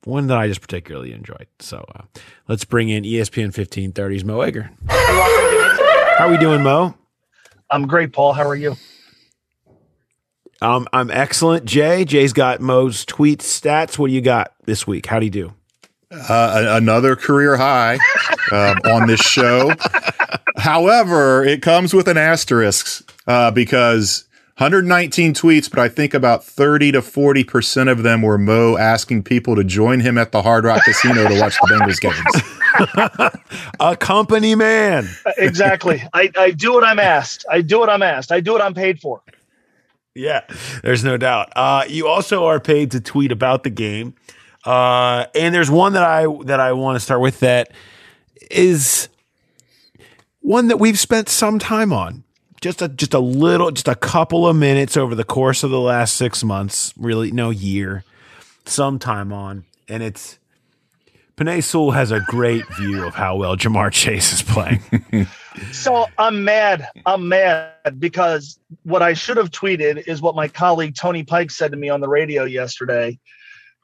one 0.04 0.28
that 0.28 0.38
I 0.38 0.48
just 0.48 0.62
particularly 0.62 1.12
enjoyed. 1.12 1.48
So 1.60 1.86
uh, 1.96 2.04
let's 2.48 2.66
bring 2.66 2.90
in 2.90 3.04
ESPN 3.04 3.52
1530's 3.52 4.24
Mo 4.24 4.42
Egger. 4.42 4.70
How 4.88 6.28
are 6.28 6.32
we 6.32 6.38
doing, 6.38 6.62
Mo? 6.64 6.96
I'm 7.72 7.88
great, 7.88 8.14
Paul. 8.14 8.34
How 8.34 8.48
are 8.48 8.56
you? 8.56 8.76
Um, 10.62 10.88
I'm 10.92 11.10
excellent. 11.10 11.66
Jay, 11.66 12.04
Jay's 12.06 12.34
got 12.34 12.60
Mo's 12.60 13.06
tweet 13.06 13.40
stats. 13.40 13.98
What 13.98 14.08
do 14.08 14.14
you 14.14 14.22
got 14.22 14.54
this 14.66 14.86
week? 14.86 15.06
How 15.06 15.20
do 15.20 15.26
you 15.26 15.32
do? 15.32 15.54
Uh, 16.12 16.66
another 16.70 17.16
career 17.16 17.56
high 17.56 18.00
um, 18.52 18.78
on 18.86 19.08
this 19.08 19.20
show. 19.22 19.72
However, 20.58 21.44
it 21.44 21.62
comes 21.62 21.94
with 21.94 22.08
an 22.08 22.18
asterisk 22.18 23.14
uh, 23.28 23.52
because 23.52 24.26
119 24.58 25.34
tweets, 25.36 25.70
but 25.70 25.80
I 25.80 25.88
think 25.88 26.14
about 26.16 26.44
30 26.44 26.94
to 26.94 27.02
40 27.02 27.44
percent 27.44 27.90
of 27.90 28.04
them 28.04 28.24
were 28.24 28.38
Mo 28.40 28.76
asking 28.78 29.24
people 29.24 29.56
to 29.56 29.64
join 29.64 30.00
him 30.00 30.18
at 30.18 30.32
the 30.32 30.42
Hard 30.42 30.66
Rock 30.66 30.84
Casino 30.84 31.28
to 31.30 31.40
watch 31.40 31.56
the 31.62 31.68
Bengals 31.68 32.02
games. 32.02 33.70
A 33.80 33.96
company 33.96 34.56
man. 34.56 35.08
Exactly. 35.38 36.04
I, 36.14 36.32
I 36.38 36.52
do 36.52 36.74
what 36.74 36.84
I'm 36.84 37.00
asked. 37.00 37.46
I 37.50 37.62
do 37.62 37.80
what 37.80 37.90
I'm 37.90 38.02
asked. 38.02 38.32
I 38.32 38.40
do 38.40 38.52
what 38.52 38.62
I'm 38.62 38.74
paid 38.74 39.00
for. 39.00 39.22
Yeah, 40.16 40.42
there's 40.84 41.04
no 41.04 41.18
doubt. 41.18 41.54
Uh, 41.56 41.86
you 41.88 42.08
also 42.08 42.46
are 42.46 42.60
paid 42.60 42.92
to 42.92 43.00
tweet 43.00 43.32
about 43.32 43.64
the 43.64 43.70
game, 43.70 44.16
uh, 44.66 45.26
and 45.36 45.54
there's 45.54 45.72
one 45.72 45.94
that 45.94 46.04
I 46.04 46.26
that 46.46 46.60
I 46.60 46.74
want 46.74 46.96
to 46.96 47.00
start 47.00 47.22
with 47.22 47.40
that 47.40 47.72
is 48.52 49.10
one 50.42 50.68
that 50.68 50.78
we've 50.78 51.00
spent 51.00 51.30
some 51.30 51.60
time 51.60 51.94
on. 51.94 52.24
Just 52.62 52.82
a 52.82 52.90
just 52.90 53.14
a 53.14 53.20
little, 53.20 53.72
just 53.72 53.88
a 53.88 53.96
couple 53.96 54.46
of 54.46 54.56
minutes 54.56 54.98
over 54.98 55.16
the 55.16 55.24
course 55.24 55.64
of 55.64 55.72
the 55.72 55.80
last 55.80 56.18
six 56.18 56.44
months, 56.44 56.94
really 56.98 57.32
no 57.32 57.52
year, 57.52 58.04
some 58.66 59.00
time 59.00 59.32
on, 59.32 59.64
and 59.88 60.04
it's 60.04 60.40
Penei 61.38 61.64
Sewell 61.64 61.92
has 61.92 62.12
a 62.12 62.20
great 62.20 62.66
view 62.76 63.06
of 63.06 63.16
how 63.16 63.38
well 63.38 63.56
Ja'Marr 63.56 63.94
Chase 63.94 64.34
is 64.34 64.42
playing. 64.42 64.82
So 65.72 66.08
I'm 66.18 66.44
mad. 66.46 66.88
I'm 67.06 67.28
mad 67.28 68.00
because 68.00 68.60
what 68.84 69.02
I 69.02 69.14
should 69.14 69.36
have 69.36 69.52
tweeted 69.52 70.08
is 70.08 70.22
what 70.22 70.36
my 70.36 70.48
colleague 70.48 70.96
Tony 70.96 71.24
Pike 71.24 71.52
said 71.52 71.72
to 71.72 71.78
me 71.78 71.90
on 71.90 72.00
the 72.00 72.08
radio 72.08 72.46
yesterday 72.46 73.20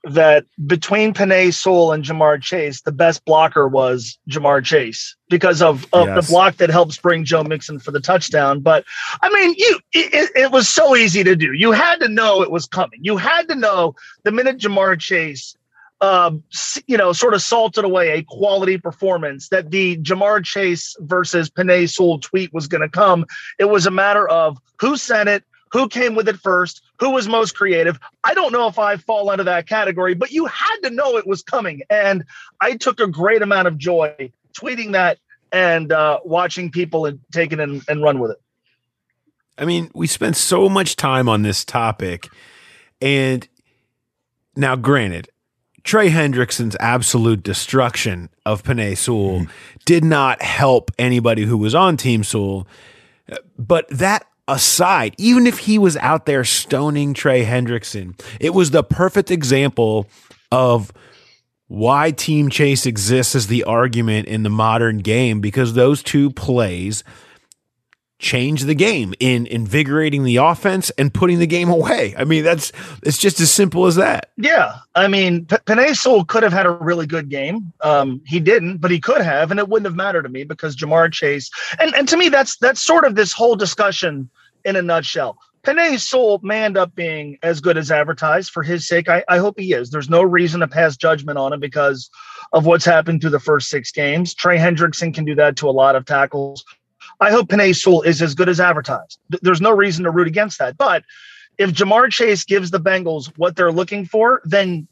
that 0.05 0.45
between 0.65 1.13
Penei 1.13 1.53
Sewell 1.53 1.91
and 1.91 2.03
Ja'Marr 2.03 2.41
Chase, 2.41 2.81
the 2.81 2.91
best 2.91 3.25
blocker 3.25 3.67
was 3.67 4.17
Ja'Marr 4.29 4.63
Chase 4.63 5.15
because 5.29 5.61
of, 5.61 5.85
of 5.93 6.07
Yes. 6.07 6.25
the 6.27 6.31
block 6.31 6.57
that 6.57 6.69
helps 6.69 6.97
bring 6.97 7.25
Joe 7.25 7.43
Mixon 7.43 7.79
for 7.79 7.91
the 7.91 7.99
touchdown. 7.99 8.59
But 8.59 8.85
I 9.21 9.29
mean, 9.29 9.55
you 9.57 9.79
it, 9.93 10.31
it- 10.35 10.51
was 10.51 10.69
so 10.69 10.95
easy 10.95 11.23
to 11.23 11.35
do. 11.35 11.53
You 11.53 11.71
had 11.71 11.99
to 12.01 12.07
know 12.07 12.41
it 12.43 12.51
was 12.51 12.65
coming. 12.67 12.99
You 13.01 13.17
had 13.17 13.47
to 13.49 13.55
know 13.55 13.95
the 14.23 14.31
minute 14.31 14.59
Ja'Marr 14.59 14.99
Chase 14.99 15.55
um, 16.01 16.43
you 16.87 16.97
know, 16.97 17.13
sort 17.13 17.33
of 17.33 17.41
salted 17.41 17.85
away 17.85 18.11
a 18.11 18.23
quality 18.23 18.77
performance 18.77 19.49
that 19.49 19.71
the 19.71 19.97
Ja'Marr 19.97 20.43
Chase 20.43 20.95
versus 20.99 21.49
Penei 21.49 21.89
Sewell 21.89 22.19
tweet 22.19 22.53
was 22.53 22.67
going 22.67 22.81
to 22.81 22.89
come. 22.89 23.25
It 23.59 23.65
was 23.65 23.85
a 23.85 23.91
matter 23.91 24.27
of 24.27 24.57
who 24.79 24.97
sent 24.97 25.29
it, 25.29 25.43
who 25.71 25.87
came 25.89 26.15
with 26.15 26.27
it 26.29 26.37
first, 26.37 26.81
who 26.99 27.11
was 27.11 27.27
most 27.27 27.55
creative. 27.55 27.99
I 28.23 28.33
don't 28.33 28.51
know 28.51 28.67
if 28.67 28.79
I 28.79 28.97
fall 28.97 29.31
into 29.31 29.43
that 29.43 29.67
category, 29.67 30.13
but 30.13 30.31
you 30.31 30.45
had 30.45 30.77
to 30.83 30.89
know 30.89 31.17
it 31.17 31.27
was 31.27 31.43
coming. 31.43 31.81
And 31.89 32.23
I 32.61 32.77
took 32.77 32.99
a 32.99 33.07
great 33.07 33.41
amount 33.41 33.67
of 33.67 33.77
joy 33.77 34.31
tweeting 34.53 34.93
that 34.93 35.17
and 35.51 35.91
uh, 35.91 36.19
watching 36.23 36.71
people 36.71 37.05
and 37.05 37.19
take 37.31 37.51
it 37.53 37.59
and, 37.59 37.81
and 37.87 38.01
run 38.01 38.19
with 38.19 38.31
it. 38.31 38.41
I 39.57 39.65
mean, 39.65 39.89
we 39.93 40.07
spent 40.07 40.35
so 40.35 40.67
much 40.67 40.95
time 40.95 41.29
on 41.29 41.41
this 41.43 41.63
topic, 41.63 42.27
and 43.01 43.47
now, 44.55 44.75
granted, 44.75 45.29
Trey 45.83 46.09
Hendrickson's 46.09 46.75
absolute 46.79 47.43
destruction 47.43 48.29
of 48.45 48.63
Penei 48.63 48.97
Sewell 48.97 49.45
did 49.85 50.03
not 50.03 50.41
help 50.41 50.91
anybody 50.97 51.43
who 51.43 51.57
was 51.57 51.75
on 51.75 51.95
Team 51.95 52.23
Sewell. 52.23 52.67
But 53.57 53.87
that 53.89 54.25
aside, 54.47 55.15
even 55.17 55.47
if 55.47 55.59
he 55.59 55.77
was 55.77 55.97
out 55.97 56.25
there 56.25 56.43
stoning 56.43 57.13
Trey 57.13 57.43
Hendrickson, 57.45 58.19
it 58.39 58.53
was 58.53 58.71
the 58.71 58.83
perfect 58.83 59.31
example 59.31 60.07
of 60.51 60.91
why 61.67 62.11
Team 62.11 62.49
Chase 62.49 62.85
exists 62.85 63.35
as 63.35 63.47
the 63.47 63.63
argument 63.63 64.27
in 64.27 64.43
the 64.43 64.49
modern 64.49 64.99
game 64.99 65.41
because 65.41 65.73
those 65.73 66.03
two 66.03 66.29
plays 66.29 67.03
change 68.17 68.63
the 68.63 68.75
game 68.75 69.13
in 69.19 69.45
invigorating 69.47 70.23
the 70.23 70.37
offense 70.37 70.89
and 70.91 71.13
putting 71.13 71.39
the 71.39 71.47
game 71.47 71.69
away. 71.69 72.15
I 72.17 72.23
mean, 72.23 72.43
that's 72.43 72.71
it's 73.03 73.17
just 73.17 73.39
as 73.39 73.51
simple 73.51 73.85
as 73.85 73.95
that. 73.95 74.31
Yeah, 74.37 74.75
I 74.95 75.07
mean, 75.07 75.45
P- 75.45 75.93
Sewell 75.93 76.25
could 76.25 76.43
have 76.43 76.53
had 76.53 76.65
a 76.65 76.71
really 76.71 77.05
good 77.05 77.29
game. 77.29 77.73
Um, 77.81 78.21
he 78.25 78.39
didn't, 78.39 78.77
but 78.77 78.91
he 78.91 78.99
could 78.99 79.21
have, 79.21 79.51
and 79.51 79.59
it 79.59 79.67
wouldn't 79.67 79.85
have 79.85 79.95
mattered 79.95 80.23
to 80.23 80.29
me 80.29 80.43
because 80.43 80.75
Ja'Marr 80.75 81.11
Chase. 81.11 81.49
And 81.79 81.93
and 81.95 82.07
to 82.07 82.17
me, 82.17 82.29
that's 82.29 82.57
that's 82.57 82.81
sort 82.81 83.05
of 83.05 83.15
this 83.15 83.33
whole 83.33 83.55
discussion 83.55 84.29
in 84.63 84.75
a 84.75 84.81
nutshell. 84.81 85.37
Sewell 85.97 86.39
may 86.43 86.63
end 86.63 86.77
up 86.77 86.93
being 86.93 87.39
as 87.41 87.59
good 87.59 87.77
as 87.77 87.91
advertised 87.91 88.51
for 88.51 88.61
his 88.61 88.87
sake. 88.87 89.09
I, 89.09 89.23
I 89.27 89.39
hope 89.39 89.59
he 89.59 89.73
is. 89.73 89.89
There's 89.89 90.09
no 90.09 90.21
reason 90.21 90.59
to 90.59 90.67
pass 90.67 90.95
judgment 90.95 91.39
on 91.39 91.53
him 91.53 91.59
because 91.59 92.09
of 92.53 92.65
what's 92.65 92.85
happened 92.85 93.21
through 93.21 93.31
the 93.31 93.39
first 93.39 93.69
six 93.69 93.91
games. 93.91 94.35
Trey 94.35 94.57
Hendrickson 94.57 95.13
can 95.13 95.25
do 95.25 95.33
that 95.35 95.55
to 95.57 95.69
a 95.69 95.71
lot 95.71 95.95
of 95.95 96.05
tackles. 96.05 96.63
I 97.19 97.31
hope 97.31 97.49
Penei 97.49 97.75
Sewell 97.75 98.01
is 98.01 98.21
as 98.21 98.35
good 98.35 98.49
as 98.49 98.59
advertised. 98.59 99.19
There's 99.41 99.61
no 99.61 99.71
reason 99.71 100.03
to 100.03 100.11
root 100.11 100.27
against 100.27 100.59
that. 100.59 100.77
But 100.77 101.03
if 101.57 101.71
Ja'Marr 101.71 102.11
Chase 102.11 102.43
gives 102.43 102.71
the 102.71 102.79
Bengals 102.79 103.31
what 103.37 103.55
they're 103.55 103.71
looking 103.71 104.05
for, 104.05 104.41
then 104.43 104.87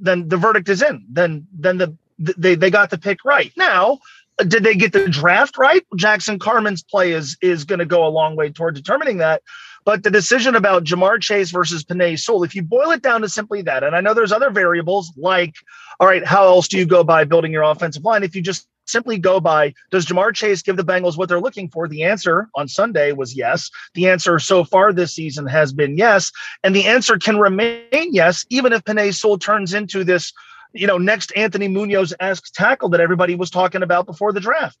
then 0.00 0.28
the 0.28 0.36
verdict 0.36 0.68
is 0.68 0.82
in. 0.82 1.04
Then 1.08 1.46
then 1.52 1.78
the 1.78 1.96
they 2.18 2.54
they 2.54 2.70
got 2.70 2.90
the 2.90 2.98
pick 2.98 3.24
right. 3.24 3.52
Now, 3.56 3.98
did 4.38 4.64
they 4.64 4.74
get 4.74 4.92
the 4.92 5.08
draft 5.08 5.58
right? 5.58 5.84
Jackson 5.96 6.38
Carman's 6.38 6.82
play 6.82 7.12
is 7.12 7.36
is 7.40 7.64
going 7.64 7.78
to 7.78 7.84
go 7.84 8.06
a 8.06 8.08
long 8.08 8.36
way 8.36 8.50
toward 8.50 8.74
determining 8.74 9.18
that. 9.18 9.42
But 9.84 10.02
the 10.02 10.10
decision 10.10 10.54
about 10.54 10.84
Ja'Marr 10.84 11.20
Chase 11.20 11.50
versus 11.50 11.84
Penei 11.84 12.18
Sewell, 12.18 12.42
if 12.42 12.54
you 12.54 12.62
boil 12.62 12.90
it 12.92 13.02
down 13.02 13.20
to 13.20 13.28
simply 13.28 13.60
that, 13.62 13.84
and 13.84 13.94
I 13.94 14.00
know 14.00 14.14
there's 14.14 14.32
other 14.32 14.48
variables 14.48 15.12
like, 15.16 15.56
all 16.00 16.06
right, 16.06 16.24
how 16.26 16.44
else 16.44 16.68
do 16.68 16.78
you 16.78 16.86
go 16.86 17.04
by 17.04 17.24
building 17.24 17.52
your 17.52 17.64
offensive 17.64 18.02
line? 18.02 18.22
If 18.22 18.34
you 18.34 18.40
just 18.40 18.66
simply 18.86 19.18
go 19.18 19.40
by, 19.40 19.74
does 19.90 20.06
Ja'Marr 20.06 20.34
Chase 20.34 20.62
give 20.62 20.76
the 20.76 20.84
Bengals 20.84 21.16
what 21.16 21.28
they're 21.28 21.40
looking 21.40 21.68
for? 21.68 21.88
The 21.88 22.02
answer 22.02 22.48
on 22.54 22.68
Sunday 22.68 23.12
was 23.12 23.36
yes. 23.36 23.70
The 23.94 24.08
answer 24.08 24.38
so 24.38 24.64
far 24.64 24.92
this 24.92 25.14
season 25.14 25.46
has 25.46 25.72
been 25.72 25.96
yes. 25.96 26.30
And 26.62 26.74
the 26.74 26.86
answer 26.86 27.18
can 27.18 27.38
remain 27.38 27.82
yes, 27.90 28.44
even 28.50 28.72
if 28.72 28.84
Penei 28.84 29.14
Sewell 29.14 29.38
turns 29.38 29.74
into 29.74 30.04
this, 30.04 30.32
you 30.72 30.86
know, 30.86 30.98
next 30.98 31.32
Anthony 31.36 31.68
Munoz 31.68 32.12
esque 32.20 32.52
tackle 32.52 32.88
that 32.90 33.00
everybody 33.00 33.34
was 33.34 33.50
talking 33.50 33.82
about 33.82 34.06
before 34.06 34.32
the 34.32 34.40
draft. 34.40 34.78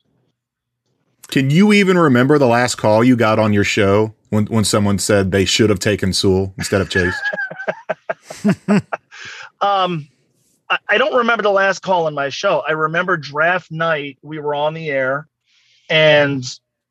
Can 1.28 1.50
you 1.50 1.72
even 1.72 1.96
remember 1.96 2.38
the 2.38 2.46
last 2.46 2.74
call 2.74 3.02
you 3.02 3.16
got 3.16 3.38
on 3.38 3.52
your 3.52 3.64
show 3.64 4.14
when, 4.28 4.46
when 4.46 4.64
someone 4.64 4.98
said 4.98 5.32
they 5.32 5.44
should 5.44 5.70
have 5.70 5.78
taken 5.78 6.12
Sewell 6.12 6.52
instead 6.58 6.80
of 6.80 6.90
Chase? 6.90 7.14
Um, 9.64 10.08
I, 10.88 10.98
don't 10.98 11.14
remember 11.14 11.42
the 11.42 11.50
last 11.50 11.80
call 11.80 12.08
in 12.08 12.14
my 12.14 12.28
show. 12.28 12.62
I 12.66 12.72
remember 12.72 13.16
draft 13.16 13.70
night. 13.70 14.18
We 14.22 14.38
were 14.38 14.54
on 14.54 14.74
the 14.74 14.90
air, 14.90 15.28
and 15.88 16.44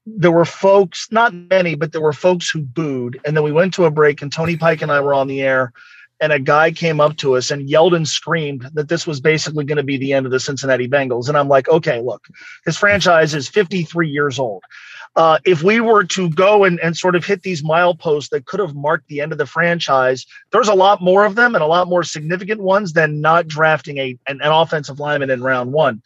there 0.05 0.31
were 0.31 0.45
folks, 0.45 1.07
not 1.11 1.33
many, 1.33 1.75
but 1.75 1.91
there 1.91 2.01
were 2.01 2.13
folks 2.13 2.49
who 2.49 2.61
booed. 2.61 3.19
And 3.25 3.35
then 3.35 3.43
we 3.43 3.51
went 3.51 3.73
to 3.75 3.85
a 3.85 3.91
break, 3.91 4.21
and 4.21 4.31
Tony 4.31 4.57
Pike 4.57 4.81
and 4.81 4.91
I 4.91 4.99
were 4.99 5.13
on 5.13 5.27
the 5.27 5.41
air, 5.41 5.73
and 6.19 6.31
a 6.31 6.39
guy 6.39 6.71
came 6.71 7.01
up 7.01 7.17
to 7.17 7.35
us 7.35 7.51
and 7.51 7.69
yelled 7.69 7.93
and 7.93 8.07
screamed 8.07 8.69
that 8.73 8.89
this 8.89 9.05
was 9.05 9.19
basically 9.19 9.65
going 9.65 9.77
to 9.77 9.83
be 9.83 9.97
the 9.97 10.13
end 10.13 10.25
of 10.25 10.31
the 10.31 10.39
Cincinnati 10.39 10.87
Bengals. 10.87 11.27
And 11.27 11.37
I'm 11.37 11.49
like, 11.49 11.67
okay, 11.67 12.01
look, 12.01 12.27
his 12.65 12.77
franchise 12.77 13.33
is 13.33 13.49
53 13.49 14.09
years 14.09 14.39
old. 14.39 14.63
Uh, 15.15 15.37
if 15.45 15.61
we 15.61 15.79
were 15.79 16.03
to 16.03 16.29
go 16.29 16.63
and, 16.63 16.79
and 16.79 16.97
sort 16.97 17.15
of 17.15 17.23
hit 17.23 17.43
these 17.43 17.61
mileposts 17.61 18.29
that 18.29 18.45
could 18.45 18.59
have 18.59 18.73
marked 18.75 19.07
the 19.07 19.21
end 19.21 19.31
of 19.31 19.37
the 19.37 19.45
franchise, 19.45 20.25
there's 20.51 20.67
a 20.67 20.73
lot 20.73 21.01
more 21.01 21.23
of 21.23 21.35
them 21.35 21.53
and 21.53 21.63
a 21.63 21.67
lot 21.67 21.87
more 21.87 22.03
significant 22.03 22.61
ones 22.61 22.93
than 22.93 23.21
not 23.21 23.47
drafting 23.47 23.97
a 23.97 24.17
an, 24.27 24.41
an 24.41 24.51
offensive 24.51 24.99
lineman 24.99 25.29
in 25.29 25.43
round 25.43 25.71
one. 25.71 26.01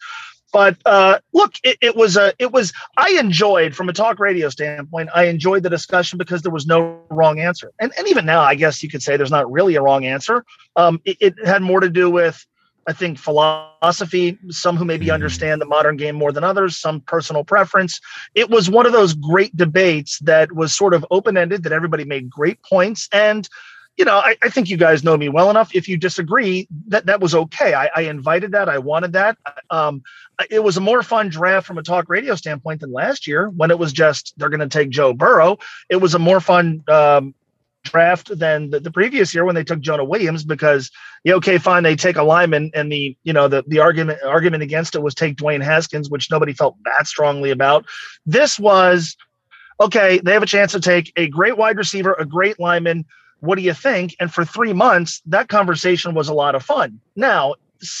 But 0.52 0.76
uh, 0.86 1.18
look, 1.32 1.54
it, 1.62 1.76
it 1.80 1.96
was 1.96 2.16
a 2.16 2.32
it 2.38 2.52
was 2.52 2.72
I 2.96 3.10
enjoyed 3.20 3.74
from 3.74 3.88
a 3.88 3.92
talk 3.92 4.18
radio 4.18 4.48
standpoint. 4.48 5.10
I 5.14 5.24
enjoyed 5.24 5.62
the 5.62 5.70
discussion 5.70 6.18
because 6.18 6.42
there 6.42 6.52
was 6.52 6.66
no 6.66 7.00
wrong 7.10 7.38
answer, 7.38 7.72
and 7.80 7.92
and 7.98 8.08
even 8.08 8.24
now, 8.24 8.40
I 8.40 8.54
guess 8.54 8.82
you 8.82 8.88
could 8.88 9.02
say 9.02 9.16
there's 9.16 9.30
not 9.30 9.50
really 9.50 9.74
a 9.76 9.82
wrong 9.82 10.06
answer. 10.06 10.44
Um, 10.76 11.00
it, 11.04 11.16
it 11.20 11.46
had 11.46 11.62
more 11.62 11.80
to 11.80 11.90
do 11.90 12.10
with 12.10 12.46
I 12.88 12.94
think 12.94 13.18
philosophy, 13.18 14.38
some 14.48 14.78
who 14.78 14.84
maybe 14.86 15.10
understand 15.10 15.60
the 15.60 15.66
modern 15.66 15.98
game 15.98 16.16
more 16.16 16.32
than 16.32 16.42
others, 16.42 16.78
some 16.78 17.02
personal 17.02 17.44
preference. 17.44 18.00
It 18.34 18.48
was 18.48 18.70
one 18.70 18.86
of 18.86 18.92
those 18.92 19.12
great 19.12 19.54
debates 19.54 20.18
that 20.20 20.52
was 20.52 20.74
sort 20.74 20.94
of 20.94 21.04
open 21.10 21.36
ended, 21.36 21.64
that 21.64 21.72
everybody 21.72 22.06
made 22.06 22.30
great 22.30 22.62
points. 22.62 23.06
And, 23.12 23.46
you 23.98 24.06
know, 24.06 24.16
I, 24.16 24.36
I, 24.42 24.48
think 24.48 24.70
you 24.70 24.78
guys 24.78 25.04
know 25.04 25.18
me 25.18 25.28
well 25.28 25.50
enough. 25.50 25.74
If 25.74 25.86
you 25.86 25.98
disagree, 25.98 26.66
that, 26.86 27.04
that 27.04 27.20
was 27.20 27.34
okay. 27.34 27.74
I, 27.74 27.90
I 27.94 28.00
invited 28.02 28.52
that. 28.52 28.70
I 28.70 28.78
wanted 28.78 29.12
that. 29.12 29.36
Um, 29.68 30.02
it 30.50 30.64
was 30.64 30.78
a 30.78 30.80
more 30.80 31.02
fun 31.02 31.28
draft 31.28 31.66
from 31.66 31.76
a 31.76 31.82
talk 31.82 32.08
radio 32.08 32.36
standpoint 32.36 32.80
than 32.80 32.90
last 32.90 33.26
year 33.26 33.50
when 33.50 33.70
it 33.70 33.78
was 33.78 33.92
just 33.92 34.32
they're 34.38 34.48
going 34.48 34.60
to 34.60 34.68
take 34.68 34.88
Joe 34.88 35.12
Burrow. 35.12 35.58
It 35.90 35.96
was 35.96 36.14
a 36.14 36.18
more 36.18 36.40
fun 36.40 36.84
um, 36.88 37.34
draft 37.88 38.36
than 38.38 38.70
the, 38.70 38.80
the, 38.80 38.90
previous 38.90 39.34
year 39.34 39.44
when 39.44 39.54
they 39.54 39.64
took 39.64 39.80
Jonah 39.80 40.04
Williams 40.04 40.44
because 40.44 40.90
yeah, 41.24 41.34
okay, 41.34 41.58
fine, 41.58 41.82
they 41.82 41.96
take 41.96 42.16
a 42.16 42.22
lineman 42.22 42.70
and 42.74 42.90
the 42.90 43.16
you 43.24 43.32
know 43.32 43.48
the 43.48 43.64
the 43.66 43.78
argument 43.78 44.20
argument 44.24 44.62
against 44.62 44.94
it 44.94 45.02
was 45.02 45.14
take 45.14 45.36
Dwayne 45.36 45.62
Haskins, 45.62 46.10
which 46.10 46.30
nobody 46.30 46.52
felt 46.52 46.76
that 46.84 47.06
strongly 47.06 47.50
about. 47.50 47.84
This 48.26 48.58
was 48.58 49.16
okay, 49.80 50.18
they 50.18 50.32
have 50.32 50.42
a 50.42 50.46
chance 50.46 50.72
to 50.72 50.80
take 50.80 51.12
a 51.16 51.28
great 51.28 51.56
wide 51.56 51.76
receiver, 51.76 52.14
a 52.14 52.24
great 52.24 52.58
lineman. 52.58 53.04
What 53.40 53.56
do 53.56 53.62
you 53.62 53.74
think? 53.74 54.16
And 54.18 54.32
for 54.32 54.44
three 54.44 54.72
months, 54.72 55.22
that 55.26 55.48
conversation 55.48 56.14
was 56.14 56.28
a 56.28 56.34
lot 56.34 56.54
of 56.54 56.64
fun. 56.64 57.00
Now, 57.14 57.54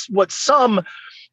what 0.08 0.32
some 0.32 0.84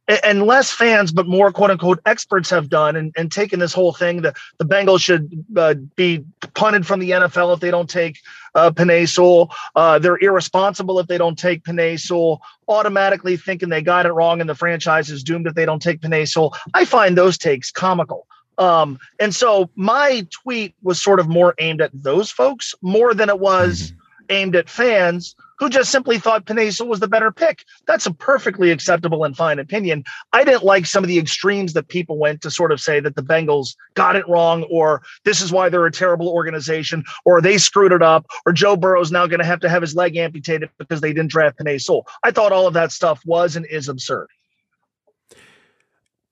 and 0.08 0.43
less 0.43 0.72
fans, 0.72 1.12
but 1.12 1.28
more 1.28 1.51
quote 1.51 1.72
unquote 1.72 1.99
experts 2.06 2.49
have 2.49 2.70
done 2.70 2.95
and, 2.95 3.14
and 3.18 3.32
taken 3.32 3.60
this 3.60 3.74
whole 3.74 3.93
thing 3.93 4.22
that 4.22 4.36
the 4.60 4.66
Bengals 4.66 5.01
should 5.01 5.45
uh, 5.58 5.74
be 5.95 6.24
punted 6.53 6.86
from 6.86 6.99
the 6.99 7.12
NFL 7.12 7.53
if 7.53 7.60
they 7.60 7.72
don't 7.72 7.89
take 7.89 8.20
uh, 8.56 8.72
Penei 8.72 9.49
Uh, 9.76 9.99
they're 9.99 10.18
irresponsible 10.18 10.99
if 10.99 11.08
they 11.08 11.18
don't 11.18 11.38
take 11.38 11.64
Penei 11.64 12.39
automatically 12.68 13.38
thinking 13.38 13.70
they 13.70 13.82
got 13.82 14.06
it 14.06 14.12
wrong 14.12 14.41
and 14.41 14.49
the 14.49 14.56
franchise 14.56 15.10
is 15.10 15.24
doomed 15.24 15.47
if 15.47 15.53
they 15.53 15.66
don't 15.66 15.82
take 15.82 16.01
Penei 16.01 16.26
I 16.74 16.86
find 16.86 17.18
those 17.18 17.38
takes 17.38 17.72
comical. 17.72 18.28
Um, 18.58 18.99
and 19.20 19.36
so 19.36 19.70
my 19.76 20.26
tweet 20.32 20.76
was 20.82 21.01
sort 21.01 21.20
of 21.20 21.28
more 21.28 21.53
aimed 21.60 21.82
at 21.82 21.91
those 21.93 22.32
folks 22.32 22.74
more 22.82 23.14
than 23.14 23.30
it 23.30 23.39
was 23.39 23.91
mm-hmm. 23.91 23.99
aimed 24.30 24.56
at 24.56 24.70
fans 24.70 25.36
who 25.58 25.70
just 25.70 25.91
simply 25.91 26.18
thought 26.18 26.45
Penei 26.45 26.66
was 26.86 26.99
the 26.99 27.08
better 27.08 27.32
pick. 27.32 27.64
That's 27.88 28.06
a 28.06 28.14
perfectly 28.14 28.72
acceptable 28.72 29.24
and 29.24 29.36
fine 29.36 29.60
opinion. 29.60 30.03
I 30.34 30.43
didn't 30.43 30.64
like 30.64 30.86
some 30.86 31.03
of 31.03 31.08
the 31.08 31.20
extremes 31.20 31.74
that 31.74 31.88
people 31.88 32.18
went 32.18 32.41
to 32.41 32.51
sort 32.51 32.72
of 32.72 32.82
say 32.82 32.99
that 32.99 33.16
the 33.16 33.24
Bengals 33.24 33.76
got 33.93 34.16
it 34.16 34.28
wrong, 34.28 34.64
or 34.64 35.01
this 35.24 35.41
is 35.41 35.51
why 35.51 35.70
they're 35.70 35.86
a 35.86 35.91
terrible 35.91 36.30
organization, 36.30 37.03
or 37.24 37.41
they 37.41 37.58
screwed 37.58 37.91
it 37.91 38.01
up, 38.01 38.26
or 38.45 38.53
Joe 38.53 38.76
Burrow's 38.76 39.12
now 39.12 39.28
going 39.28 39.39
to 39.39 39.45
have 39.45 39.60
to 39.62 39.70
have 39.70 39.82
his 39.82 39.95
leg 39.95 40.16
amputated 40.16 40.70
because 40.78 41.01
they 41.01 41.14
didn't 41.14 41.32
draft 41.32 41.60
Penei 41.60 41.76
I 42.24 42.32
thought 42.32 42.51
all 42.51 42.68
of 42.68 42.74
that 42.74 42.91
stuff 42.91 43.22
was 43.26 43.56
and 43.56 43.66
is 43.68 43.89
absurd. 43.89 44.28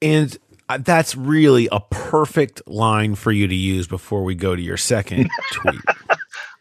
And 0.01 0.38
uh, 0.69 0.80
that's 0.80 1.15
really 1.15 1.67
a 1.71 1.80
perfect 1.80 2.61
line 2.67 3.15
for 3.15 3.32
you 3.32 3.47
to 3.47 3.55
use 3.55 3.88
before 3.88 4.24
we 4.24 4.36
go 4.36 4.55
to 4.55 4.61
your 4.61 4.78
second 4.78 5.30
tweet. 5.51 5.82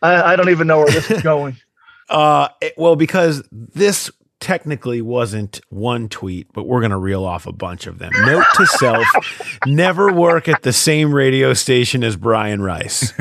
I, 0.02 0.32
I 0.32 0.36
don't 0.36 0.50
even 0.50 0.66
know 0.66 0.78
where 0.78 0.90
this 0.90 1.10
is 1.10 1.22
going. 1.22 1.56
Uh, 2.08 2.48
it, 2.60 2.74
well, 2.76 2.96
because 2.96 3.42
this 3.50 4.10
technically 4.40 5.00
wasn't 5.00 5.60
one 5.68 6.08
tweet, 6.08 6.52
but 6.52 6.64
we're 6.64 6.80
going 6.80 6.90
to 6.90 6.96
reel 6.98 7.24
off 7.24 7.46
a 7.46 7.52
bunch 7.52 7.86
of 7.86 7.98
them. 7.98 8.10
Note 8.24 8.44
to 8.56 8.66
self 8.66 9.06
never 9.66 10.12
work 10.12 10.48
at 10.48 10.62
the 10.62 10.72
same 10.72 11.14
radio 11.14 11.54
station 11.54 12.02
as 12.02 12.16
Brian 12.16 12.60
Rice. 12.60 13.12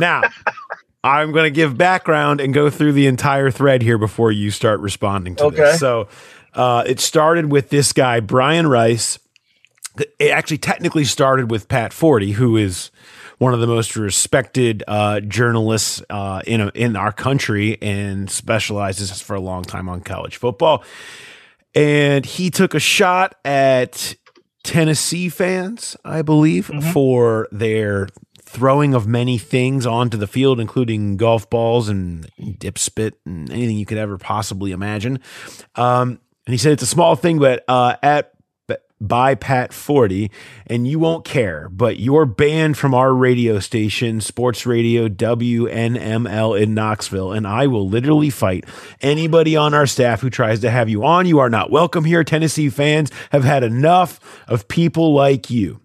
now, 0.00 0.22
I'm 1.04 1.32
going 1.32 1.44
to 1.44 1.50
give 1.50 1.76
background 1.76 2.40
and 2.40 2.54
go 2.54 2.70
through 2.70 2.92
the 2.92 3.06
entire 3.06 3.50
thread 3.50 3.82
here 3.82 3.98
before 3.98 4.32
you 4.32 4.50
start 4.50 4.80
responding 4.80 5.36
to 5.36 5.44
Okay. 5.46 5.56
this. 5.56 5.78
So, 5.80 6.08
uh, 6.54 6.84
it 6.86 7.00
started 7.00 7.50
with 7.52 7.68
this 7.70 7.92
guy, 7.92 8.20
Brian 8.20 8.66
Rice. 8.66 9.18
It 10.18 10.30
actually 10.30 10.58
technically 10.58 11.04
started 11.04 11.50
with 11.50 11.68
Pat 11.68 11.92
Forde, 11.92 12.32
who 12.32 12.56
is 12.56 12.90
one 13.42 13.54
of 13.54 13.58
the 13.58 13.66
most 13.66 13.96
respected 13.96 14.84
uh, 14.86 15.18
journalists 15.18 16.00
uh, 16.08 16.40
in 16.46 16.60
a, 16.60 16.68
in 16.76 16.94
our 16.94 17.10
country 17.10 17.76
and 17.82 18.30
specializes 18.30 19.20
for 19.20 19.34
a 19.34 19.40
long 19.40 19.64
time 19.64 19.88
on 19.88 20.00
college 20.00 20.36
football. 20.36 20.84
And 21.74 22.24
he 22.24 22.50
took 22.50 22.72
a 22.72 22.78
shot 22.78 23.34
at 23.44 24.14
Tennessee 24.62 25.28
fans, 25.28 25.96
I 26.04 26.22
believe, 26.22 26.66
for 26.92 27.48
their 27.50 28.06
throwing 28.42 28.94
of 28.94 29.08
many 29.08 29.38
things 29.38 29.86
onto 29.86 30.16
the 30.16 30.28
field, 30.28 30.60
including 30.60 31.16
golf 31.16 31.50
balls 31.50 31.88
and 31.88 32.30
dip 32.60 32.78
spit 32.78 33.18
and 33.26 33.50
anything 33.50 33.76
you 33.76 33.86
could 33.86 33.98
ever 33.98 34.18
possibly 34.18 34.70
imagine. 34.70 35.18
Um, 35.74 36.20
and 36.46 36.54
he 36.54 36.58
said 36.58 36.70
it's 36.70 36.84
a 36.84 36.86
small 36.86 37.16
thing, 37.16 37.40
but 37.40 37.64
uh, 37.66 37.96
at 38.04 38.34
by 39.02 39.34
Pat 39.34 39.72
Forde, 39.72 40.30
and 40.66 40.86
you 40.86 40.98
won't 40.98 41.24
care, 41.24 41.68
but 41.68 41.98
you're 41.98 42.24
banned 42.24 42.78
from 42.78 42.94
our 42.94 43.12
radio 43.12 43.58
station, 43.58 44.20
Sports 44.20 44.64
Radio 44.64 45.08
WNML 45.08 46.60
in 46.60 46.74
Knoxville, 46.74 47.32
and 47.32 47.46
I 47.46 47.66
will 47.66 47.88
literally 47.88 48.30
fight 48.30 48.64
anybody 49.00 49.56
on 49.56 49.74
our 49.74 49.86
staff 49.86 50.20
who 50.20 50.30
tries 50.30 50.60
to 50.60 50.70
have 50.70 50.88
you 50.88 51.04
on. 51.04 51.26
You 51.26 51.40
are 51.40 51.50
not 51.50 51.70
welcome 51.70 52.04
here. 52.04 52.22
Tennessee 52.22 52.70
fans 52.70 53.10
have 53.30 53.44
had 53.44 53.64
enough 53.64 54.20
of 54.46 54.68
people 54.68 55.12
like 55.12 55.50
you. 55.50 55.80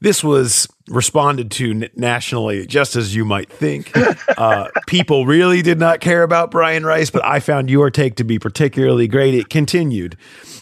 This 0.00 0.24
was 0.24 0.68
responded 0.88 1.50
to 1.50 1.88
nationally, 1.96 2.66
just 2.66 2.94
as 2.96 3.14
you 3.14 3.24
might 3.24 3.50
think. 3.50 3.92
Uh, 4.36 4.68
people 4.88 5.26
really 5.26 5.62
did 5.62 5.78
not 5.78 6.00
care 6.00 6.24
about 6.24 6.50
Brian 6.50 6.84
Rice, 6.84 7.08
but 7.08 7.24
I 7.24 7.38
found 7.38 7.70
your 7.70 7.90
take 7.90 8.16
to 8.16 8.24
be 8.24 8.38
particularly 8.38 9.06
great. 9.06 9.32
It 9.32 9.48
continued. 9.48 10.16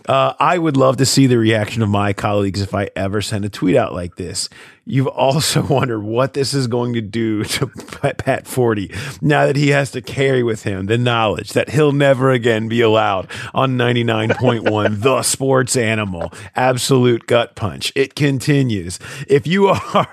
Uh, 0.08 0.34
I 0.38 0.58
would 0.58 0.76
love 0.76 0.96
to 0.98 1.06
see 1.06 1.26
the 1.26 1.38
reaction 1.38 1.82
of 1.82 1.88
my 1.88 2.12
colleagues 2.12 2.60
if 2.60 2.74
I 2.74 2.90
ever 2.96 3.22
send 3.22 3.44
a 3.44 3.48
tweet 3.48 3.76
out 3.76 3.94
like 3.94 4.16
this. 4.16 4.48
You've 4.84 5.06
also 5.06 5.62
wondered 5.68 6.00
what 6.00 6.34
this 6.34 6.54
is 6.54 6.66
going 6.66 6.94
to 6.94 7.00
do 7.00 7.44
to 7.44 7.68
Pat 7.68 8.46
Forde 8.46 8.90
now 9.22 9.46
that 9.46 9.56
he 9.56 9.68
has 9.68 9.92
to 9.92 10.02
carry 10.02 10.42
with 10.42 10.64
him 10.64 10.86
the 10.86 10.98
knowledge 10.98 11.52
that 11.52 11.70
he'll 11.70 11.92
never 11.92 12.30
again 12.32 12.68
be 12.68 12.80
allowed 12.80 13.28
on 13.54 13.76
99.1, 13.76 15.00
the 15.02 15.22
sports 15.22 15.76
animal. 15.76 16.32
Absolute 16.56 17.26
gut 17.26 17.54
punch. 17.54 17.92
It 17.94 18.16
continues. 18.16 18.98
If 19.28 19.46
you 19.46 19.68
are 19.68 20.08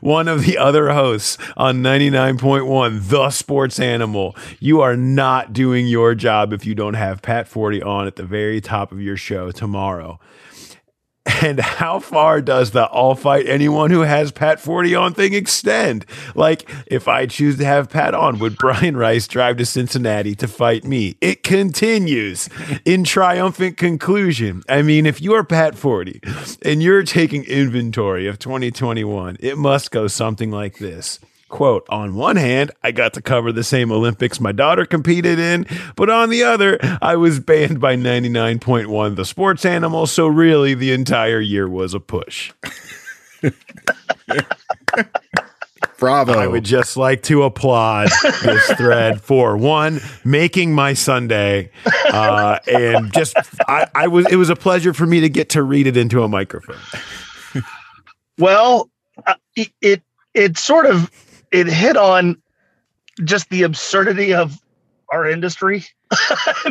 one 0.00 0.28
of 0.28 0.44
the 0.44 0.58
other 0.58 0.92
hosts 0.92 1.38
on 1.56 1.82
99.1, 1.82 3.08
the 3.08 3.30
sports 3.30 3.78
animal, 3.78 4.36
you 4.60 4.80
are 4.80 4.96
not 4.96 5.52
doing 5.52 5.86
your 5.86 6.14
job 6.14 6.52
if 6.52 6.66
you 6.66 6.74
don't 6.74 6.94
have 6.94 7.22
Pat 7.22 7.46
Forde 7.46 7.82
on 7.82 8.06
at 8.06 8.16
the 8.16 8.24
very 8.24 8.60
top 8.60 8.92
of 8.92 9.00
your 9.00 9.16
show 9.16 9.50
tomorrow. 9.50 10.18
And 11.42 11.60
how 11.60 12.00
far 12.00 12.40
does 12.40 12.70
the 12.70 12.82
I'll 12.84 13.14
fight 13.14 13.46
anyone 13.46 13.90
who 13.90 14.00
has 14.00 14.32
Pat 14.32 14.58
Forde 14.58 14.98
on 14.98 15.14
thing 15.14 15.34
extend? 15.34 16.06
Like, 16.34 16.70
if 16.86 17.08
I 17.08 17.26
choose 17.26 17.58
to 17.58 17.64
have 17.64 17.90
Pat 17.90 18.14
on, 18.14 18.38
would 18.38 18.56
Brian 18.56 18.96
Rice 18.96 19.26
drive 19.26 19.56
to 19.58 19.66
Cincinnati 19.66 20.34
to 20.36 20.48
fight 20.48 20.84
me? 20.84 21.16
It 21.20 21.42
continues 21.42 22.48
in 22.84 23.04
triumphant 23.04 23.76
conclusion. 23.76 24.62
I 24.68 24.82
mean, 24.82 25.06
if 25.06 25.20
you 25.20 25.34
are 25.34 25.44
Pat 25.44 25.74
Forde 25.74 26.20
and 26.62 26.82
you're 26.82 27.02
taking 27.02 27.44
inventory 27.44 28.26
of 28.26 28.38
2021, 28.38 29.36
it 29.40 29.58
must 29.58 29.90
go 29.90 30.06
something 30.06 30.50
like 30.50 30.78
this. 30.78 31.20
Quote, 31.54 31.86
on 31.88 32.16
one 32.16 32.34
hand, 32.34 32.72
I 32.82 32.90
got 32.90 33.12
to 33.12 33.22
cover 33.22 33.52
the 33.52 33.62
same 33.62 33.92
Olympics 33.92 34.40
my 34.40 34.50
daughter 34.50 34.84
competed 34.84 35.38
in, 35.38 35.68
but 35.94 36.10
on 36.10 36.28
the 36.28 36.42
other, 36.42 36.80
I 37.00 37.14
was 37.14 37.38
banned 37.38 37.80
by 37.80 37.94
99.1 37.94 39.14
the 39.14 39.24
sports 39.24 39.64
animal, 39.64 40.08
so 40.08 40.26
really 40.26 40.74
the 40.74 40.90
entire 40.90 41.38
year 41.38 41.68
was 41.68 41.94
a 41.94 42.00
push. 42.00 42.52
Bravo. 46.00 46.32
I 46.32 46.48
would 46.48 46.64
just 46.64 46.96
like 46.96 47.22
to 47.22 47.44
applaud 47.44 48.08
this 48.42 48.72
thread 48.72 49.20
for 49.20 49.56
one 49.56 50.00
making 50.24 50.74
my 50.74 50.92
Sunday, 50.92 51.70
uh, 52.06 52.58
and 52.66 53.12
just 53.12 53.36
I, 53.68 53.86
I 53.94 54.08
was 54.08 54.26
it 54.28 54.34
was 54.34 54.50
a 54.50 54.56
pleasure 54.56 54.92
for 54.92 55.06
me 55.06 55.20
to 55.20 55.28
get 55.28 55.50
to 55.50 55.62
read 55.62 55.86
it 55.86 55.96
into 55.96 56.24
a 56.24 56.28
microphone. 56.28 56.80
Well, 58.38 58.90
uh, 59.24 59.34
it, 59.54 59.70
it 59.80 60.02
it 60.34 60.58
sort 60.58 60.86
of 60.86 61.08
it 61.54 61.68
hit 61.68 61.96
on 61.96 62.42
just 63.22 63.48
the 63.48 63.62
absurdity 63.62 64.34
of 64.34 64.60
our 65.10 65.28
industry. 65.28 65.84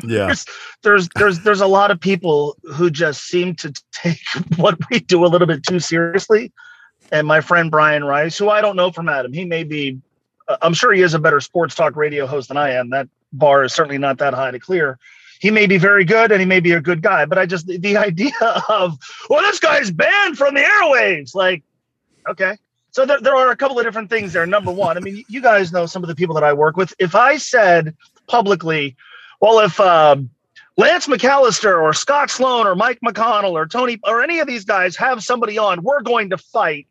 Yeah, 0.06 0.28
there's, 0.28 0.46
there's 0.82 1.10
there's 1.10 1.40
there's 1.42 1.62
a 1.62 1.68
lot 1.68 1.92
of 1.92 2.00
people 2.00 2.58
who 2.64 2.90
just 2.90 3.26
seem 3.26 3.56
to 3.56 3.74
take 3.92 4.20
what 4.58 4.78
we 4.90 5.00
do 5.00 5.26
a 5.26 5.28
little 5.28 5.48
bit 5.48 5.64
too 5.64 5.80
seriously. 5.80 6.52
And 7.12 7.28
my 7.28 7.42
friend 7.42 7.70
Brian 7.70 8.04
Rice, 8.04 8.38
who 8.38 8.50
I 8.50 8.62
don't 8.62 8.76
know 8.76 8.92
from 8.92 9.08
Adam, 9.08 9.34
he 9.34 9.46
may 9.46 9.64
be, 9.64 10.00
uh, 10.48 10.58
I'm 10.62 10.74
sure 10.74 10.92
he 10.94 11.02
is 11.02 11.14
a 11.14 11.20
better 11.20 11.42
sports 11.42 11.76
talk 11.76 11.96
radio 11.96 12.26
host 12.26 12.48
than 12.48 12.58
I 12.58 12.72
am. 12.72 12.90
That 12.90 13.08
bar 13.32 13.64
is 13.64 13.74
certainly 13.74 13.98
not 13.98 14.18
that 14.18 14.34
high 14.34 14.52
to 14.52 14.60
clear. 14.60 14.98
He 15.40 15.52
may 15.52 15.68
be 15.68 15.78
very 15.78 16.06
good 16.06 16.32
and 16.32 16.40
he 16.40 16.46
may 16.46 16.60
be 16.60 16.72
a 16.72 16.82
good 16.82 17.02
guy, 17.02 17.26
but 17.26 17.38
I 17.38 17.46
just 17.46 17.68
the, 17.68 17.78
the 17.78 17.98
idea 18.10 18.32
of 18.70 18.98
well, 19.30 19.42
this 19.42 19.60
guy's 19.60 19.92
banned 19.92 20.38
from 20.38 20.56
the 20.56 20.62
airwaves, 20.62 21.36
like, 21.36 21.64
okay. 22.28 22.58
So 22.94 23.08
there, 23.08 23.20
there 23.20 23.36
are 23.36 23.50
a 23.50 23.56
couple 23.56 23.80
of 23.80 23.86
different 23.86 24.12
things 24.12 24.34
there. 24.34 24.46
Number 24.46 24.72
one, 24.72 24.98
I 24.98 25.00
mean, 25.00 25.26
you 25.28 25.42
guys 25.42 25.74
know 25.74 25.88
some 25.88 26.04
of 26.04 26.08
the 26.08 26.16
people 26.16 26.36
that 26.36 26.44
I 26.44 26.54
work 26.54 26.78
with. 26.78 26.94
If 27.00 27.16
I 27.16 27.38
said 27.38 27.96
publicly, 28.28 28.96
well, 29.42 29.60
if 29.60 29.80
um, 29.80 30.30
Lance 30.78 31.08
McAllister 31.08 31.82
or 31.82 31.94
Scott 31.94 32.30
Sloan 32.30 32.68
or 32.68 32.76
Mike 32.76 33.00
McConnell 33.04 33.54
or 33.54 33.66
Tony 33.66 34.00
or 34.04 34.22
any 34.22 34.40
of 34.40 34.48
these 34.48 34.64
guys 34.64 34.96
have 34.98 35.24
somebody 35.24 35.58
on, 35.58 35.82
we're 35.82 36.04
going 36.04 36.30
to 36.30 36.38
fight. 36.38 36.88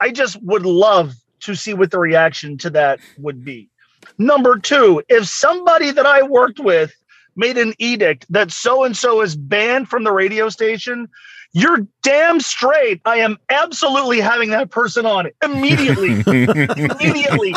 I 0.00 0.10
just 0.10 0.36
would 0.42 0.66
love 0.66 1.14
to 1.42 1.54
see 1.54 1.74
what 1.74 1.92
the 1.92 2.00
reaction 2.00 2.58
to 2.58 2.70
that 2.70 2.98
would 3.16 3.44
be. 3.44 3.70
Number 4.18 4.58
two, 4.58 5.00
if 5.08 5.28
somebody 5.28 5.92
that 5.92 6.06
I 6.06 6.22
worked 6.24 6.58
with 6.58 6.92
made 7.36 7.56
an 7.56 7.72
edict 7.78 8.26
that 8.30 8.50
so 8.50 8.82
and 8.82 8.96
so 8.96 9.20
is 9.20 9.36
banned 9.36 9.88
from 9.88 10.02
the 10.02 10.12
radio 10.12 10.48
station, 10.48 11.08
you're 11.56 11.86
damn 12.02 12.38
straight. 12.38 13.00
I 13.06 13.16
am 13.16 13.38
absolutely 13.48 14.20
having 14.20 14.50
that 14.50 14.70
person 14.70 15.06
on 15.06 15.30
immediately. 15.42 16.10
immediately. 16.26 17.54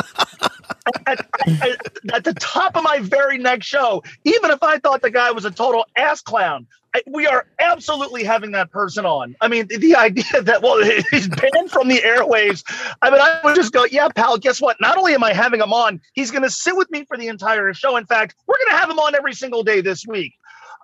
At, 1.06 1.28
at, 1.46 1.82
at, 2.14 2.24
the 2.24 2.34
top 2.40 2.78
of 2.78 2.84
my 2.84 3.00
very 3.00 3.38
next 3.38 3.66
show, 3.66 4.02
even 4.24 4.52
if 4.52 4.64
I 4.64 4.80
thought 4.80 5.02
the 5.02 5.12
guy 5.12 5.32
was 5.32 5.44
a 5.44 5.52
total 5.52 5.86
ass 5.98 6.22
clown, 6.22 6.66
I, 6.96 7.02
we 7.08 7.28
are 7.28 7.46
absolutely 7.60 8.24
having 8.24 8.52
that 8.52 8.72
person 8.72 9.06
on. 9.06 9.36
I 9.42 9.50
mean, 9.50 9.68
the, 9.68 9.76
the 9.76 9.96
idea 9.98 10.24
that, 10.44 10.62
well, 10.62 10.82
he's 11.12 11.28
banned 11.28 11.70
from 11.70 11.90
the 11.90 11.98
airwaves. 11.98 12.64
I 13.02 13.10
mean, 13.10 13.20
I 13.20 13.42
would 13.44 13.56
just 13.56 13.74
go, 13.74 13.84
yeah, 13.84 14.08
pal, 14.16 14.38
guess 14.38 14.62
what? 14.62 14.78
Not 14.80 14.98
only 14.98 15.14
am 15.14 15.26
I 15.26 15.34
having 15.34 15.60
him 15.60 15.74
on, 15.74 16.00
he's 16.14 16.32
going 16.32 16.44
to 16.44 16.50
sit 16.50 16.78
with 16.78 16.90
me 16.90 17.04
for 17.04 17.18
the 17.18 17.28
entire 17.28 17.74
show. 17.74 17.98
In 17.98 18.06
fact, 18.06 18.36
we're 18.48 18.58
going 18.60 18.78
to 18.78 18.78
have 18.78 18.90
him 18.90 19.00
on 19.00 19.14
every 19.14 19.34
single 19.34 19.62
day 19.62 19.82
this 19.82 20.08
week. 20.08 20.36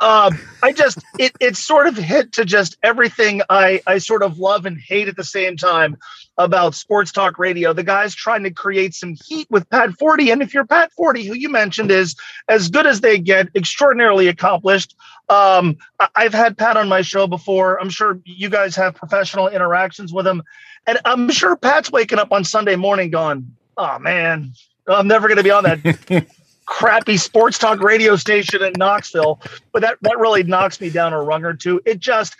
Um, 0.01 0.37
I 0.61 0.73
just 0.73 0.99
it 1.17 1.31
it 1.39 1.55
sort 1.55 1.87
of 1.87 1.95
hit 1.95 2.33
to 2.33 2.45
just 2.45 2.77
everything 2.83 3.41
I 3.49 3.81
I 3.87 3.99
sort 3.99 4.23
of 4.23 4.39
love 4.39 4.65
and 4.65 4.77
hate 4.77 5.07
at 5.07 5.15
the 5.15 5.23
same 5.23 5.55
time 5.55 5.97
about 6.37 6.75
sports 6.75 7.13
talk 7.13 7.39
radio. 7.39 7.71
The 7.71 7.83
guys 7.83 8.13
trying 8.13 8.43
to 8.43 8.51
create 8.51 8.93
some 8.93 9.15
heat 9.25 9.47
with 9.49 9.69
Pat 9.69 9.91
Forde, 9.91 10.29
and 10.31 10.41
if 10.41 10.53
you're 10.53 10.65
Pat 10.65 10.91
Forde, 10.97 11.25
who 11.25 11.33
you 11.33 11.47
mentioned 11.49 11.91
is 11.91 12.15
as 12.49 12.69
good 12.69 12.85
as 12.85 12.99
they 12.99 13.19
get, 13.19 13.47
extraordinarily 13.55 14.27
accomplished. 14.27 14.95
Um, 15.29 15.77
I've 16.13 16.33
had 16.33 16.57
Pat 16.57 16.75
on 16.75 16.89
my 16.89 17.01
show 17.01 17.25
before. 17.25 17.79
I'm 17.79 17.89
sure 17.89 18.19
you 18.25 18.49
guys 18.49 18.75
have 18.75 18.95
professional 18.95 19.47
interactions 19.47 20.11
with 20.11 20.27
him, 20.27 20.43
and 20.85 20.99
I'm 21.05 21.29
sure 21.29 21.55
Pat's 21.55 21.89
waking 21.89 22.19
up 22.19 22.33
on 22.33 22.43
Sunday 22.43 22.75
morning 22.75 23.11
going, 23.11 23.55
"Oh 23.77 23.97
man, 23.99 24.51
I'm 24.87 25.07
never 25.07 25.29
going 25.29 25.37
to 25.37 25.43
be 25.43 25.51
on 25.51 25.63
that." 25.63 26.27
crappy 26.65 27.17
sports 27.17 27.57
talk 27.57 27.79
radio 27.79 28.15
station 28.15 28.63
in 28.63 28.73
Knoxville, 28.77 29.41
but 29.71 29.81
that 29.81 29.97
that 30.01 30.17
really 30.17 30.43
knocks 30.43 30.81
me 30.81 30.89
down 30.89 31.13
a 31.13 31.21
rung 31.21 31.43
or 31.43 31.53
two. 31.53 31.81
It 31.85 31.99
just 31.99 32.35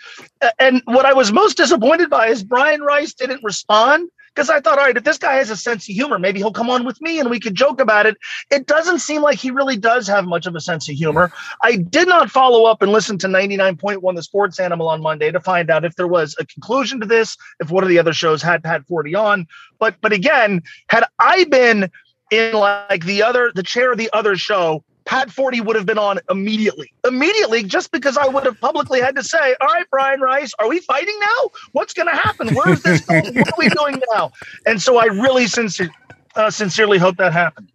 and 0.58 0.82
what 0.84 1.06
I 1.06 1.12
was 1.12 1.32
most 1.32 1.56
disappointed 1.56 2.10
by 2.10 2.28
is 2.28 2.42
Brian 2.42 2.82
Rice 2.82 3.14
didn't 3.14 3.42
respond 3.42 4.10
because 4.36 4.50
I 4.50 4.60
thought, 4.60 4.78
all 4.78 4.84
right, 4.84 4.96
if 4.96 5.02
this 5.02 5.16
guy 5.16 5.36
has 5.36 5.48
a 5.48 5.56
sense 5.56 5.88
of 5.88 5.94
humor, 5.94 6.18
maybe 6.18 6.40
he'll 6.40 6.52
come 6.52 6.68
on 6.68 6.84
with 6.84 7.00
me 7.00 7.18
and 7.18 7.30
we 7.30 7.40
could 7.40 7.54
joke 7.54 7.80
about 7.80 8.04
it. 8.04 8.18
It 8.50 8.66
doesn't 8.66 8.98
seem 8.98 9.22
like 9.22 9.38
he 9.38 9.50
really 9.50 9.78
does 9.78 10.06
have 10.08 10.26
much 10.26 10.46
of 10.46 10.54
a 10.54 10.60
sense 10.60 10.90
of 10.90 10.94
humor. 10.94 11.32
I 11.62 11.76
did 11.76 12.06
not 12.06 12.30
follow 12.30 12.66
up 12.66 12.82
and 12.82 12.92
listen 12.92 13.16
to 13.18 13.28
99.1 13.28 14.14
The 14.14 14.22
Sports 14.22 14.60
Animal 14.60 14.88
on 14.88 15.00
Monday 15.00 15.32
to 15.32 15.40
find 15.40 15.70
out 15.70 15.86
if 15.86 15.96
there 15.96 16.06
was 16.06 16.36
a 16.38 16.44
conclusion 16.44 17.00
to 17.00 17.06
this, 17.06 17.38
if 17.60 17.70
one 17.70 17.82
of 17.82 17.88
the 17.88 17.98
other 17.98 18.12
shows 18.12 18.42
had 18.42 18.64
had 18.66 18.86
Forde 18.86 19.14
on. 19.14 19.46
But 19.78 19.96
but 20.02 20.12
again, 20.12 20.62
had 20.90 21.04
I 21.18 21.44
been 21.44 21.90
in 22.30 22.54
like 22.54 23.04
the 23.04 23.22
other 23.22 23.52
the 23.54 23.62
chair 23.62 23.92
of 23.92 23.98
the 23.98 24.10
other 24.12 24.36
show 24.36 24.82
pat 25.04 25.30
forde 25.30 25.64
would 25.64 25.76
have 25.76 25.86
been 25.86 25.98
on 25.98 26.18
immediately. 26.28 26.92
Immediately 27.06 27.62
just 27.62 27.92
because 27.92 28.16
i 28.16 28.26
would 28.26 28.44
have 28.44 28.60
publicly 28.60 29.00
had 29.00 29.14
to 29.16 29.22
say 29.22 29.54
all 29.60 29.68
right 29.68 29.86
brian 29.90 30.20
rice 30.20 30.52
are 30.58 30.68
we 30.68 30.80
fighting 30.80 31.18
now? 31.20 31.50
What's 31.72 31.94
going 31.94 32.08
to 32.08 32.16
happen 32.16 32.54
where's 32.54 32.82
this 32.82 33.00
going? 33.02 33.34
what 33.34 33.48
are 33.48 33.58
we 33.58 33.68
doing 33.68 34.02
now? 34.14 34.32
And 34.66 34.82
so 34.82 34.98
i 34.98 35.04
really 35.04 35.46
sincere, 35.46 35.90
uh, 36.34 36.50
sincerely 36.50 36.98
hope 36.98 37.16
that 37.16 37.32
happens 37.32 37.70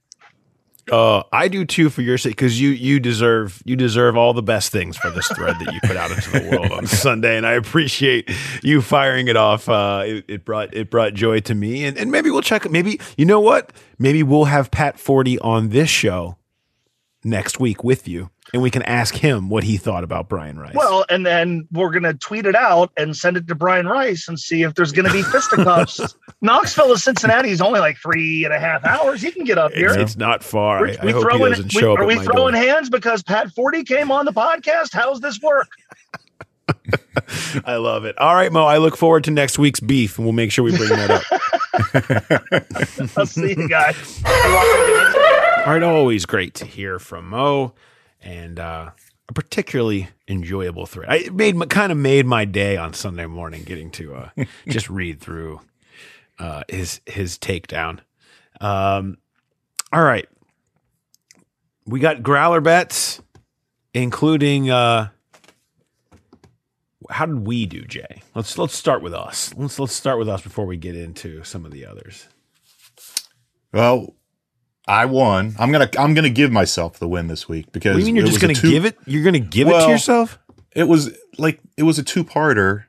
uh, 0.91 1.23
I 1.31 1.47
do 1.47 1.65
too 1.65 1.89
for 1.89 2.01
your 2.01 2.17
sake 2.17 2.33
because 2.33 2.59
you 2.59 2.69
you 2.69 2.99
deserve 2.99 3.61
you 3.65 3.75
deserve 3.75 4.17
all 4.17 4.33
the 4.33 4.41
best 4.41 4.71
things 4.71 4.97
for 4.97 5.09
this 5.09 5.27
thread 5.27 5.57
that 5.59 5.73
you 5.73 5.79
put 5.83 5.97
out 5.97 6.11
into 6.11 6.31
the 6.31 6.49
world 6.51 6.71
on 6.71 6.87
Sunday, 6.87 7.37
and 7.37 7.45
I 7.45 7.53
appreciate 7.53 8.29
you 8.63 8.81
firing 8.81 9.27
it 9.27 9.37
off. 9.37 9.69
Uh, 9.69 10.03
it, 10.05 10.25
it 10.27 10.45
brought 10.45 10.73
it 10.73 10.89
brought 10.89 11.13
joy 11.13 11.39
to 11.41 11.55
me, 11.55 11.85
and, 11.85 11.97
and 11.97 12.11
maybe 12.11 12.31
we'll 12.31 12.41
check. 12.41 12.69
Maybe 12.69 12.99
you 13.17 13.25
know 13.25 13.39
what? 13.39 13.71
Maybe 13.99 14.23
we'll 14.23 14.45
have 14.45 14.71
Pat 14.71 14.97
Forde 14.97 15.37
on 15.41 15.69
this 15.69 15.89
show 15.89 16.37
next 17.23 17.59
week 17.59 17.83
with 17.83 18.07
you, 18.07 18.29
and 18.53 18.61
we 18.61 18.69
can 18.69 18.81
ask 18.83 19.15
him 19.15 19.49
what 19.49 19.63
he 19.63 19.77
thought 19.77 20.03
about 20.03 20.29
Brian 20.29 20.59
Rice. 20.59 20.73
well 20.75 21.05
and 21.09 21.25
then 21.25 21.67
we're 21.71 21.91
going 21.91 22.03
to 22.03 22.13
tweet 22.13 22.45
it 22.45 22.55
out 22.55 22.91
and 22.97 23.15
send 23.15 23.37
it 23.37 23.47
to 23.47 23.55
brian 23.55 23.87
rice 23.87 24.27
and 24.27 24.39
see 24.39 24.63
if 24.63 24.75
there's 24.75 24.91
going 24.91 25.05
to 25.05 25.13
be 25.13 25.23
fisticuffs 25.23 26.15
knoxville 26.41 26.89
to 26.89 26.97
cincinnati 26.97 27.49
is 27.49 27.61
only 27.61 27.79
like 27.79 27.97
three 27.97 28.43
and 28.45 28.53
a 28.53 28.59
half 28.59 28.83
hours 28.85 29.21
he 29.21 29.31
can 29.31 29.43
get 29.43 29.57
up 29.57 29.71
here 29.73 29.89
it's, 29.89 29.97
it's 29.97 30.17
not 30.17 30.43
far. 30.43 30.79
I, 30.79 30.81
we, 30.81 30.97
I 30.97 31.05
he 31.07 31.11
doesn't 31.11 31.73
we, 31.73 31.79
show 31.81 31.93
up. 31.93 31.99
are 31.99 32.05
we 32.05 32.15
throwing 32.15 32.53
door. 32.53 32.61
hands 32.61 32.89
because 32.89 33.23
Pat 33.23 33.47
Forde 33.55 33.85
came 33.85 34.11
on 34.11 34.25
the 34.25 34.33
podcast? 34.33 34.93
How's 34.93 35.19
this 35.21 35.39
work? 35.41 35.69
I 37.65 37.75
love 37.77 38.05
it. 38.05 38.17
All 38.17 38.35
right, 38.35 38.51
Mo. 38.51 38.65
I 38.65 38.77
look 38.77 38.97
forward 38.97 39.23
to 39.25 39.31
next 39.31 39.59
week's 39.59 39.79
beef, 39.79 40.17
and 40.17 40.25
we'll 40.25 40.33
make 40.33 40.51
sure 40.51 40.63
we 40.63 40.75
bring 40.75 40.89
that 40.89 41.11
up. 41.11 41.23
I'll 43.17 43.25
see 43.25 43.49
you 43.49 43.67
guys. 43.67 44.21
All 44.25 45.73
right, 45.73 45.83
always 45.83 46.25
great 46.25 46.53
to 46.55 46.65
hear 46.65 46.99
from 46.99 47.29
Mo, 47.29 47.73
and 48.21 48.59
uh, 48.59 48.91
a 49.29 49.33
particularly 49.33 50.09
enjoyable 50.27 50.85
thread. 50.85 51.09
I 51.09 51.15
it 51.17 51.33
made 51.33 51.69
kind 51.69 51.91
of 51.91 51.97
made 51.97 52.25
my 52.25 52.45
day 52.45 52.77
on 52.77 52.93
Sunday 52.93 53.25
morning 53.25 53.63
getting 53.63 53.91
to 53.91 54.15
uh, 54.15 54.29
just 54.67 54.89
read 54.89 55.19
through 55.19 55.61
uh, 56.39 56.63
his 56.67 57.01
his 57.05 57.37
takedown. 57.37 57.99
Um, 58.59 59.17
all 59.93 60.03
right, 60.03 60.27
we 61.85 61.99
got 61.99 62.23
growler 62.23 62.61
bets, 62.61 63.21
including. 63.93 64.69
Uh, 64.69 65.09
how 67.09 67.25
did 67.25 67.45
we 67.45 67.65
do, 67.65 67.81
Jay? 67.81 68.21
Let's 68.35 68.57
let's 68.57 68.75
start 68.75 69.01
with 69.01 69.13
us. 69.13 69.53
Let's 69.55 69.79
let's 69.79 69.93
start 69.93 70.17
with 70.17 70.29
us 70.29 70.41
before 70.41 70.65
we 70.65 70.77
get 70.77 70.95
into 70.95 71.43
some 71.43 71.65
of 71.65 71.71
the 71.71 71.85
others. 71.85 72.27
Well, 73.73 74.15
I 74.87 75.05
won. 75.05 75.55
I'm 75.59 75.71
gonna 75.71 75.89
I'm 75.97 76.13
gonna 76.13 76.29
give 76.29 76.51
myself 76.51 76.99
the 76.99 77.07
win 77.07 77.27
this 77.27 77.47
week 77.47 77.71
because 77.71 77.97
you 77.97 78.05
mean 78.05 78.15
you're 78.15 78.25
just 78.25 78.41
going 78.41 78.55
to 78.55 78.61
two- 78.61 78.71
give 78.71 78.85
it? 78.85 78.97
You're 79.05 79.23
to 79.31 79.39
give 79.39 79.67
it 79.67 79.71
to 79.71 79.89
yourself? 79.89 80.39
It 80.75 80.85
was 80.87 81.15
like 81.37 81.59
it 81.77 81.83
was 81.83 81.99
a 81.99 82.03
two 82.03 82.23
parter, 82.23 82.85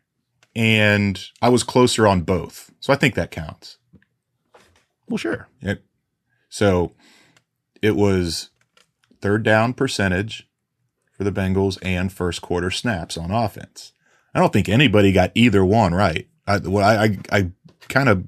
and 0.54 1.22
I 1.40 1.48
was 1.48 1.62
closer 1.62 2.06
on 2.06 2.22
both, 2.22 2.72
so 2.80 2.92
I 2.92 2.96
think 2.96 3.14
that 3.14 3.30
counts. 3.30 3.78
Well, 5.08 5.18
sure. 5.18 5.48
It, 5.60 5.84
so 6.48 6.92
it 7.82 7.96
was 7.96 8.50
third 9.20 9.42
down 9.42 9.74
percentage 9.74 10.48
for 11.16 11.24
the 11.24 11.32
Bengals 11.32 11.78
and 11.82 12.12
first 12.12 12.42
quarter 12.42 12.70
snaps 12.70 13.16
on 13.16 13.30
offense. 13.30 13.92
I 14.34 14.40
don't 14.40 14.52
think 14.52 14.68
anybody 14.68 15.12
got 15.12 15.32
either 15.34 15.64
one 15.64 15.92
right. 15.94 16.26
I, 16.46 16.58
what 16.58 16.82
I, 16.84 17.04
I, 17.04 17.18
I 17.30 17.50
kind 17.88 18.08
of, 18.08 18.26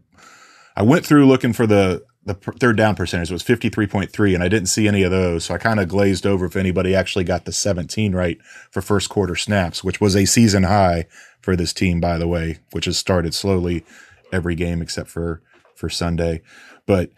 I 0.77 0.83
went 0.83 1.07
through 1.07 1.27
looking 1.27 1.53
for 1.53 1.67
the, 1.67 2.05
the 2.27 2.35
per- 2.35 2.53
third 2.53 2.77
down 2.77 2.95
percentage 2.95 3.31
was 3.31 3.43
53.3 3.43 4.35
and 4.35 4.43
I 4.43 4.49
didn't 4.49 4.69
see 4.69 4.89
any 4.89 5.03
of 5.03 5.11
those. 5.11 5.45
So 5.45 5.55
I 5.55 5.59
kind 5.59 5.79
of 5.81 5.89
glazed 5.89 6.27
over 6.27 6.47
if 6.47 6.57
anybody 6.57 6.95
actually 6.95 7.25
got 7.25 7.45
the 7.45 7.53
17 7.53 8.15
right 8.15 8.39
for 8.71 8.81
first 8.81 9.11
quarter 9.11 9.37
snaps, 9.37 9.85
which 9.85 10.01
was 10.01 10.17
a 10.17 10.25
season 10.25 10.63
high 10.65 11.07
for 11.43 11.55
this 11.57 11.73
team, 11.73 12.01
by 12.01 12.17
the 12.19 12.29
way, 12.29 12.59
which 12.73 12.87
has 12.87 12.97
started 12.97 13.35
slowly 13.35 13.85
every 14.33 14.55
game 14.55 14.81
except 14.81 15.11
for, 15.11 15.43
for 15.75 15.89
Sunday. 15.91 16.41
But 16.87 17.11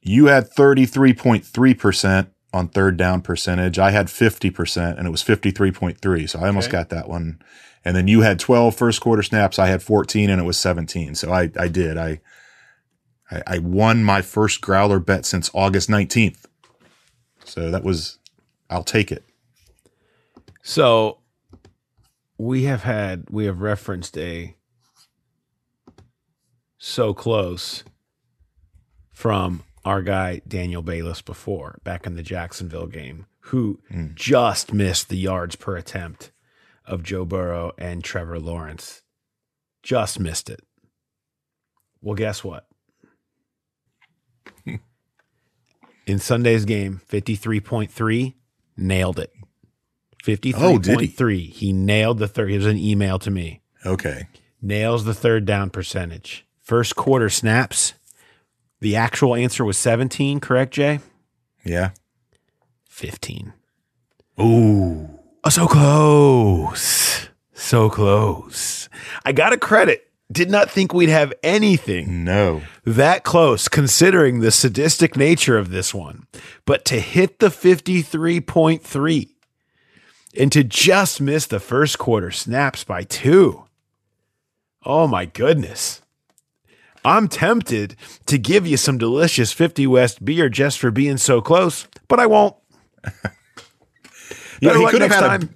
you 0.00 0.26
had 0.26 0.48
33.3% 0.50 2.28
on 2.52 2.68
third 2.68 2.96
down 2.96 3.20
percentage. 3.20 3.78
I 3.78 3.90
had 3.90 4.06
50% 4.06 4.96
and 4.96 5.06
it 5.06 5.10
was 5.10 5.22
53.3. 5.22 6.28
So 6.30 6.40
I 6.40 6.46
almost 6.46 6.68
Okay. 6.68 6.72
got 6.78 6.88
that 6.90 7.08
one. 7.08 7.40
And 7.84 7.96
then 7.96 8.08
you 8.08 8.22
had 8.22 8.38
12 8.38 8.74
first 8.74 9.00
quarter 9.00 9.22
snaps. 9.22 9.58
I 9.58 9.66
had 9.66 9.82
14 9.82 10.30
and 10.30 10.40
it 10.40 10.44
was 10.44 10.56
17. 10.56 11.14
So 11.14 11.32
I, 11.32 11.50
I 11.58 11.68
did. 11.68 11.96
I, 11.98 12.20
I, 13.30 13.42
I 13.46 13.58
won 13.58 14.04
my 14.04 14.22
first 14.22 14.60
growler 14.60 14.98
bet 14.98 15.26
since 15.26 15.50
August 15.54 15.88
19th. 15.88 16.44
So 17.44 17.70
that 17.70 17.84
was, 17.84 18.18
I'll 18.68 18.84
take 18.84 19.10
it. 19.10 19.24
So 20.62 21.18
we 22.36 22.64
have 22.64 22.82
had 22.82 23.24
we 23.30 23.46
have 23.46 23.60
referenced 23.60 24.16
a 24.16 24.54
so 26.78 27.12
close 27.12 27.84
from 29.10 29.64
our 29.84 30.02
guy 30.02 30.42
Daniel 30.46 30.82
Bayless 30.82 31.22
before 31.22 31.80
back 31.82 32.06
in 32.06 32.14
the 32.14 32.22
Jacksonville 32.22 32.86
game, 32.86 33.26
who 33.40 33.80
hmm. 33.88 34.08
just 34.14 34.72
missed 34.72 35.08
the 35.08 35.16
yards 35.16 35.56
per 35.56 35.76
attempt 35.76 36.30
of 36.84 37.02
Joe 37.02 37.24
Burrow 37.24 37.72
and 37.78 38.04
Trevor 38.04 38.38
Lawrence. 38.38 39.02
Just 39.82 40.20
missed 40.20 40.48
it. 40.50 40.60
Well, 42.00 42.14
guess 42.14 42.44
what? 42.44 42.66
In 46.08 46.18
Sunday's 46.18 46.64
game, 46.64 47.00
53.3, 47.08 48.34
nailed 48.76 49.18
it. 49.18 49.32
Oh, 50.54 50.78
did 50.78 51.00
he? 51.00 51.08
53.3. 51.08 51.50
he 51.52 51.72
nailed 51.72 52.18
the 52.18 52.28
third. 52.28 52.50
It 52.50 52.56
was 52.56 52.66
an 52.66 52.78
email 52.78 53.18
to 53.20 53.30
me. 53.30 53.62
Okay. 53.86 54.28
Nails 54.60 55.04
the 55.04 55.14
third 55.14 55.44
down 55.44 55.70
percentage. 55.70 56.46
First 56.60 56.96
quarter 56.96 57.28
snaps. 57.28 57.94
The 58.80 58.96
actual 58.96 59.34
answer 59.34 59.64
was 59.64 59.78
17, 59.78 60.40
correct, 60.40 60.74
Jay? 60.74 61.00
Yeah. 61.64 61.90
15. 62.88 63.52
Ooh. 64.40 65.08
Oh, 65.44 65.50
so 65.50 65.66
close. 65.66 67.28
So 67.54 67.88
close. 67.90 68.88
I 69.24 69.32
got 69.32 69.50
to 69.50 69.56
credit. 69.56 70.07
Did 70.30 70.50
not 70.50 70.70
think 70.70 70.92
we'd 70.92 71.08
have 71.08 71.32
anything 71.42 72.22
No. 72.24 72.62
that 72.84 73.24
close 73.24 73.66
considering 73.68 74.40
the 74.40 74.50
sadistic 74.50 75.16
nature 75.16 75.56
of 75.56 75.70
this 75.70 75.94
one. 75.94 76.26
But 76.66 76.84
to 76.86 77.00
hit 77.00 77.38
the 77.38 77.48
53.3 77.48 79.28
and 80.38 80.52
to 80.52 80.62
just 80.64 81.20
miss 81.20 81.46
the 81.46 81.58
first 81.60 81.98
quarter 81.98 82.30
snaps 82.30 82.84
by 82.84 83.04
two. 83.04 83.64
Oh 84.84 85.06
my 85.06 85.24
goodness. 85.24 86.02
I'm 87.04 87.28
tempted 87.28 87.96
to 88.26 88.36
give 88.38 88.66
you 88.66 88.76
some 88.76 88.98
delicious 88.98 89.52
50 89.52 89.86
West 89.86 90.22
beer 90.24 90.50
just 90.50 90.78
for 90.78 90.90
being 90.90 91.16
so 91.16 91.40
close, 91.40 91.86
but 92.06 92.20
I 92.20 92.26
won't. 92.26 92.54
Yeah, 94.60 94.70
Better 94.70 94.80
he 94.80 94.86
could 94.88 95.02
have 95.02 95.10
had 95.12 95.44
a 95.44 95.48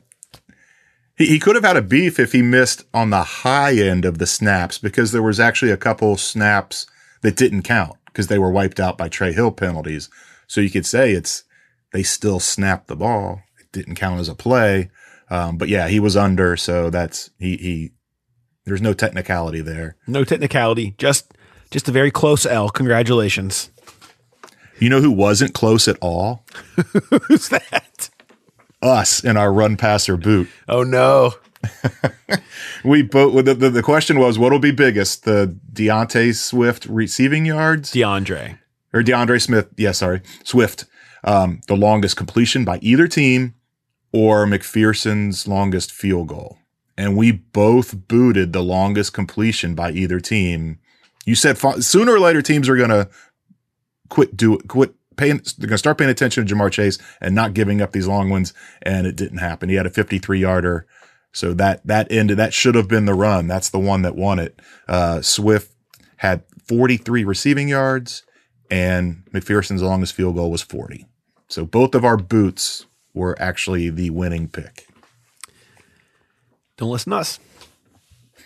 he, 1.16 1.26
he 1.26 1.38
could 1.38 1.54
have 1.54 1.64
had 1.64 1.76
a 1.76 1.82
beef 1.82 2.18
if 2.18 2.32
he 2.32 2.42
missed 2.42 2.84
on 2.92 3.10
the 3.10 3.22
high 3.22 3.74
end 3.74 4.04
of 4.04 4.18
the 4.18 4.26
snaps 4.26 4.78
because 4.78 5.12
there 5.12 5.22
was 5.22 5.40
actually 5.40 5.70
a 5.70 5.76
couple 5.76 6.16
snaps 6.16 6.86
that 7.22 7.36
didn't 7.36 7.62
count 7.62 7.96
because 8.06 8.26
they 8.26 8.38
were 8.38 8.50
wiped 8.50 8.80
out 8.80 8.98
by 8.98 9.08
Trey 9.08 9.32
Hill 9.32 9.52
penalties. 9.52 10.08
So 10.46 10.60
you 10.60 10.70
could 10.70 10.86
say 10.86 11.12
it's 11.12 11.44
they 11.92 12.02
still 12.02 12.40
snapped 12.40 12.88
the 12.88 12.96
ball. 12.96 13.42
It 13.58 13.70
didn't 13.72 13.94
count 13.94 14.20
as 14.20 14.28
a 14.28 14.34
play. 14.34 14.90
Um, 15.30 15.56
but 15.56 15.68
yeah, 15.68 15.88
he 15.88 15.98
was 15.98 16.16
under, 16.16 16.56
so 16.56 16.90
that's 16.90 17.30
he 17.38 17.56
he 17.56 17.92
there's 18.64 18.82
no 18.82 18.92
technicality 18.92 19.62
there. 19.62 19.96
No 20.06 20.24
technicality, 20.24 20.94
just 20.98 21.32
just 21.70 21.88
a 21.88 21.92
very 21.92 22.10
close 22.10 22.44
L. 22.44 22.68
Congratulations. 22.68 23.70
You 24.78 24.90
know 24.90 25.00
who 25.00 25.10
wasn't 25.10 25.54
close 25.54 25.88
at 25.88 25.96
all? 26.00 26.44
Who's 27.28 27.48
that? 27.50 27.84
Us 28.82 29.22
in 29.24 29.36
our 29.36 29.52
run 29.52 29.76
passer 29.76 30.16
boot. 30.16 30.48
Oh 30.68 30.82
no. 30.82 31.34
We 32.84 33.02
both 33.02 33.44
the, 33.44 33.54
the, 33.54 33.70
the 33.70 33.82
question 33.82 34.18
was 34.18 34.38
what'll 34.38 34.58
be 34.58 34.72
biggest, 34.72 35.24
the 35.24 35.56
Deontay 35.72 36.34
Swift 36.34 36.86
receiving 36.86 37.46
yards 37.46 37.92
D'Andre. 37.92 38.58
or 38.92 39.02
DeAndre 39.02 39.40
Smith, 39.40 39.68
yeah, 39.76 39.92
sorry, 39.92 40.22
Swift, 40.42 40.86
um, 41.24 41.60
the 41.68 41.76
longest 41.76 42.16
completion 42.16 42.64
by 42.64 42.78
either 42.82 43.06
team, 43.06 43.54
or 44.12 44.46
McPherson's 44.46 45.46
longest 45.46 45.92
field 45.92 46.28
goal. 46.28 46.58
And 46.98 47.16
we 47.16 47.32
both 47.32 48.08
booted 48.08 48.52
the 48.52 48.62
longest 48.62 49.12
completion 49.12 49.74
by 49.74 49.92
either 49.92 50.20
team. 50.20 50.78
You 51.24 51.34
said 51.34 51.56
sooner 51.82 52.12
or 52.12 52.20
later 52.20 52.42
teams 52.42 52.68
are 52.68 52.76
going 52.76 52.90
to 52.90 53.08
quit 54.08 54.36
do 54.36 54.58
quit 54.58 54.94
paying. 55.22 55.40
They're 55.58 55.68
going 55.68 55.74
to 55.74 55.78
start 55.78 55.98
paying 55.98 56.10
attention 56.10 56.46
to 56.46 56.54
Ja'Marr 56.54 56.70
Chase 56.70 56.98
and 57.20 57.34
not 57.34 57.54
giving 57.54 57.80
up 57.80 57.92
these 57.92 58.08
long 58.08 58.30
ones. 58.30 58.52
And 58.82 59.06
it 59.06 59.16
didn't 59.16 59.38
happen. 59.38 59.68
He 59.68 59.76
had 59.76 59.86
a 59.86 59.90
53 59.90 60.40
yarder. 60.40 60.86
So 61.32 61.54
that, 61.54 61.86
that 61.86 62.10
ended, 62.10 62.36
that 62.38 62.52
should 62.52 62.74
have 62.74 62.88
been 62.88 63.06
the 63.06 63.14
run. 63.14 63.46
That's 63.46 63.70
the 63.70 63.78
one 63.78 64.02
that 64.02 64.16
won 64.16 64.38
it. 64.38 64.60
Uh, 64.86 65.22
Swift 65.22 65.72
had 66.18 66.44
43 66.66 67.24
receiving 67.24 67.68
yards 67.68 68.22
and 68.70 69.24
McPherson's 69.32 69.82
longest 69.82 70.14
field 70.14 70.36
goal 70.36 70.50
was 70.50 70.62
40. 70.62 71.06
So 71.48 71.64
both 71.64 71.94
of 71.94 72.04
our 72.04 72.16
boots 72.16 72.86
were 73.14 73.36
actually 73.40 73.90
the 73.90 74.10
winning 74.10 74.48
pick. 74.48 74.86
Don't 76.76 76.90
listen 76.90 77.10
to 77.10 77.18
us. 77.18 77.38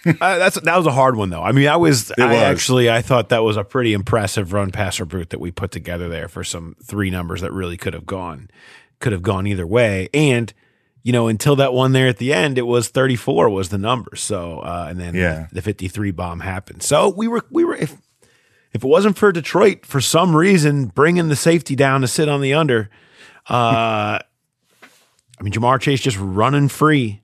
Uh, 0.07 0.39
that's 0.39 0.61
that 0.61 0.77
was 0.77 0.87
a 0.87 0.93
hard 0.93 1.17
one 1.17 1.31
though. 1.31 1.43
I 1.43 1.53
mean, 1.53 1.69
I 1.69 1.77
was, 1.77 2.13
I 2.19 2.27
was. 2.27 2.37
actually 2.37 2.91
I 2.91 3.03
thought 3.03 3.31
that 3.31 3.43
was 3.43 3.57
a 3.57 3.65
pretty 3.65 3.93
impressive 3.93 4.53
run 4.53 4.71
passer 4.71 5.05
brute 5.05 5.31
that 5.31 5.41
we 5.41 5.51
put 5.51 5.71
together 5.71 6.09
there 6.09 6.29
for 6.29 6.45
some 6.45 6.77
three 6.83 7.11
numbers 7.11 7.41
that 7.41 7.53
really 7.53 7.77
could 7.77 7.95
have 7.95 8.07
gone 8.07 8.49
could 9.01 9.13
have 9.13 9.23
gone 9.23 9.47
either 9.47 9.67
way. 9.67 10.09
And 10.15 10.53
you 11.03 11.13
know, 11.13 11.29
until 11.29 11.55
that 11.57 11.73
one 11.73 11.93
there 11.93 12.09
at 12.09 12.19
the 12.19 12.33
end, 12.33 12.59
it 12.59 12.67
was 12.67 12.89
34 12.89 13.49
was 13.51 13.69
the 13.69 13.79
number. 13.79 14.17
So 14.17 14.59
uh, 14.61 14.87
and 14.91 14.99
then 14.99 15.15
Yeah. 15.15 15.47
the 15.53 15.63
53 15.63 16.11
bomb 16.11 16.41
happened. 16.41 16.83
So 16.83 17.09
we 17.09 17.29
were 17.29 17.43
we 17.51 17.65
were 17.65 17.75
if 17.77 17.93
if 18.73 18.83
it 18.85 18.89
wasn't 18.89 19.17
for 19.17 19.33
Detroit 19.33 19.87
for 19.87 20.01
some 20.01 20.35
reason 20.37 20.87
bringing 20.87 21.29
the 21.29 21.37
safety 21.37 21.75
down 21.77 22.01
to 22.03 22.09
sit 22.09 22.29
on 22.29 22.41
the 22.43 22.55
under, 22.55 22.91
uh, 23.49 24.19
I 25.39 25.43
mean 25.43 25.53
Ja'Marr 25.53 25.81
Chase 25.81 26.01
just 26.01 26.19
running 26.19 26.69
free. 26.69 27.23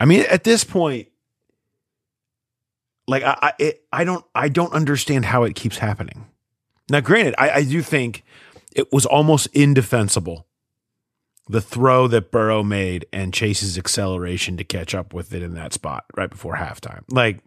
I 0.00 0.04
mean, 0.04 0.24
at 0.28 0.44
this 0.44 0.64
point, 0.64 1.08
like 3.06 3.22
I, 3.22 3.38
I, 3.40 3.52
it, 3.58 3.84
I 3.92 4.04
don't, 4.04 4.24
I 4.34 4.48
don't 4.48 4.72
understand 4.72 5.24
how 5.24 5.44
it 5.44 5.54
keeps 5.54 5.78
happening. 5.78 6.26
Now, 6.90 7.00
granted, 7.00 7.34
I, 7.38 7.50
I 7.50 7.64
do 7.64 7.82
think 7.82 8.24
it 8.74 8.92
was 8.92 9.06
almost 9.06 9.48
indefensible. 9.52 10.46
The 11.48 11.60
throw 11.60 12.08
that 12.08 12.30
Burrow 12.30 12.62
made 12.62 13.06
and 13.12 13.32
Chase's 13.32 13.78
acceleration 13.78 14.56
to 14.58 14.64
catch 14.64 14.94
up 14.94 15.14
with 15.14 15.32
it 15.32 15.42
in 15.42 15.54
that 15.54 15.72
spot 15.72 16.04
right 16.16 16.28
before 16.28 16.56
halftime. 16.56 17.04
Like, 17.10 17.40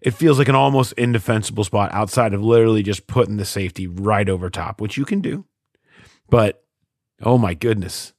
it 0.00 0.12
feels 0.12 0.38
like 0.38 0.48
an 0.48 0.54
almost 0.54 0.92
indefensible 0.92 1.64
spot 1.64 1.92
outside 1.92 2.32
of 2.32 2.42
literally 2.42 2.82
just 2.82 3.06
putting 3.06 3.36
the 3.36 3.44
safety 3.44 3.86
right 3.86 4.28
over 4.28 4.48
top, 4.48 4.80
which 4.80 4.96
you 4.96 5.04
can 5.04 5.20
do. 5.20 5.44
But 6.30 6.62
oh 7.22 7.38
my 7.38 7.54
goodness, 7.54 8.12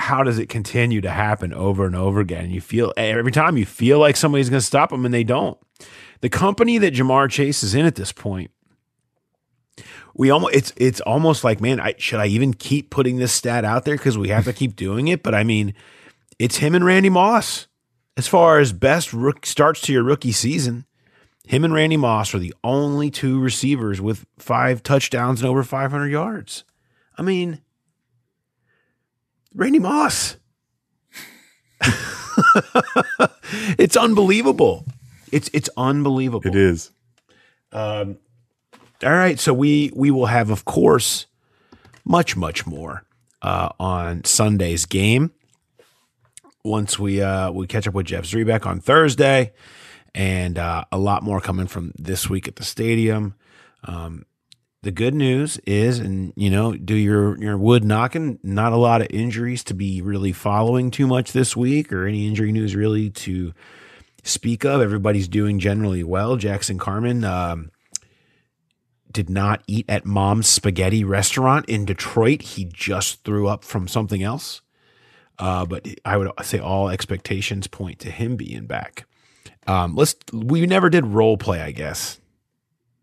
how 0.00 0.22
does 0.22 0.38
it 0.38 0.48
continue 0.48 1.00
to 1.00 1.10
happen 1.10 1.52
over 1.52 1.86
and 1.86 1.94
over 1.94 2.20
again? 2.20 2.50
You 2.50 2.60
feel 2.60 2.92
every 2.96 3.32
time 3.32 3.56
you 3.56 3.66
feel 3.66 3.98
like 3.98 4.16
somebody's 4.16 4.50
going 4.50 4.60
to 4.60 4.66
stop 4.66 4.90
them 4.90 5.04
and 5.04 5.14
they 5.14 5.24
don't. 5.24 5.58
The 6.20 6.28
company 6.28 6.78
that 6.78 6.94
Ja'Marr 6.94 7.30
Chase 7.30 7.62
is 7.62 7.74
in 7.74 7.86
at 7.86 7.94
this 7.94 8.12
point, 8.12 8.50
we 10.14 10.30
almost 10.30 10.54
it's 10.54 10.72
it's 10.76 11.00
almost 11.00 11.44
like 11.44 11.60
man, 11.60 11.80
I, 11.80 11.94
should 11.98 12.20
I 12.20 12.26
even 12.26 12.52
keep 12.52 12.90
putting 12.90 13.16
this 13.16 13.32
stat 13.32 13.64
out 13.64 13.84
there 13.84 13.96
because 13.96 14.18
we 14.18 14.28
have 14.28 14.44
to 14.44 14.52
keep 14.52 14.76
doing 14.76 15.08
it? 15.08 15.22
But 15.22 15.34
I 15.34 15.44
mean, 15.44 15.74
it's 16.38 16.58
him 16.58 16.74
and 16.74 16.84
Randy 16.84 17.08
Moss 17.08 17.68
as 18.16 18.28
far 18.28 18.58
as 18.58 18.72
best 18.72 19.12
rook, 19.12 19.46
starts 19.46 19.80
to 19.82 19.92
your 19.92 20.02
rookie 20.02 20.32
season. 20.32 20.84
Him 21.46 21.64
and 21.64 21.72
Randy 21.72 21.96
Moss 21.96 22.34
are 22.34 22.38
the 22.38 22.54
only 22.62 23.10
two 23.10 23.40
receivers 23.40 24.00
with 24.00 24.26
five 24.38 24.82
touchdowns 24.82 25.40
and 25.40 25.48
over 25.48 25.64
500 25.64 26.08
yards. 26.08 26.64
I 27.16 27.22
mean, 27.22 27.60
Randy 29.54 29.78
Moss. 29.78 30.36
it's 33.78 33.96
unbelievable. 33.96 34.84
It's 35.32 35.50
it's 35.52 35.70
unbelievable. 35.76 36.46
It 36.46 36.56
is. 36.56 36.90
All 39.04 39.12
right, 39.12 39.40
so 39.40 39.54
we 39.54 39.92
we 39.94 40.10
will 40.10 40.26
have, 40.26 40.50
of 40.50 40.66
course, 40.66 41.26
much 42.04 42.36
much 42.36 42.66
more 42.66 43.04
uh, 43.40 43.70
on 43.80 44.24
Sunday's 44.24 44.86
game. 44.86 45.32
Once 46.64 46.98
we 46.98 47.22
uh, 47.22 47.50
we 47.50 47.66
catch 47.66 47.88
up 47.88 47.94
with 47.94 48.06
Jeff 48.06 48.24
Zrebiec 48.24 48.66
on 48.66 48.80
Thursday, 48.80 49.52
and 50.14 50.58
uh, 50.58 50.84
a 50.92 50.98
lot 50.98 51.22
more 51.22 51.40
coming 51.40 51.66
from 51.66 51.92
this 51.98 52.28
week 52.28 52.46
at 52.46 52.56
the 52.56 52.64
stadium. 52.64 53.34
Um, 53.84 54.26
the 54.82 54.90
good 54.90 55.14
news 55.14 55.58
is, 55.66 55.98
and 55.98 56.32
you 56.36 56.50
know, 56.50 56.74
do 56.74 56.94
your 56.94 57.38
your 57.38 57.58
wood 57.58 57.84
knocking. 57.84 58.38
Not 58.42 58.72
a 58.72 58.76
lot 58.76 59.02
of 59.02 59.08
injuries 59.10 59.62
to 59.64 59.74
be 59.74 60.00
really 60.00 60.32
following 60.32 60.90
too 60.90 61.06
much 61.06 61.32
this 61.32 61.56
week, 61.56 61.92
or 61.92 62.06
any 62.06 62.26
injury 62.26 62.52
news 62.52 62.74
really 62.74 63.10
to 63.10 63.52
speak 64.24 64.64
of. 64.64 64.80
Everybody's 64.80 65.28
doing 65.28 65.58
generally 65.58 66.04
well. 66.04 66.36
Jackson 66.36 66.78
Carman. 66.78 67.24
Um, 67.24 67.70
did 69.12 69.28
not 69.28 69.62
eat 69.66 69.84
at 69.88 70.04
mom's 70.04 70.48
spaghetti 70.48 71.02
restaurant 71.02 71.68
in 71.68 71.84
Detroit. 71.84 72.42
He 72.42 72.64
just 72.64 73.24
threw 73.24 73.48
up 73.48 73.64
from 73.64 73.88
something 73.88 74.22
else. 74.22 74.60
Uh, 75.36 75.66
but 75.66 75.84
I 76.04 76.16
would 76.16 76.30
say 76.42 76.60
all 76.60 76.88
expectations 76.90 77.66
point 77.66 77.98
to 78.00 78.10
him 78.10 78.36
being 78.36 78.66
back. 78.66 79.06
Um, 79.66 79.96
let's. 79.96 80.14
We 80.32 80.66
never 80.66 80.90
did 80.90 81.06
role 81.06 81.36
play. 81.36 81.60
I 81.60 81.72
guess 81.72 82.19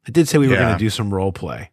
I 0.08 0.12
did 0.12 0.28
say 0.28 0.38
we 0.38 0.48
were 0.48 0.56
going 0.56 0.74
to 0.74 0.80
do 0.80 0.90
some 0.90 1.14
role 1.14 1.32
play, 1.32 1.72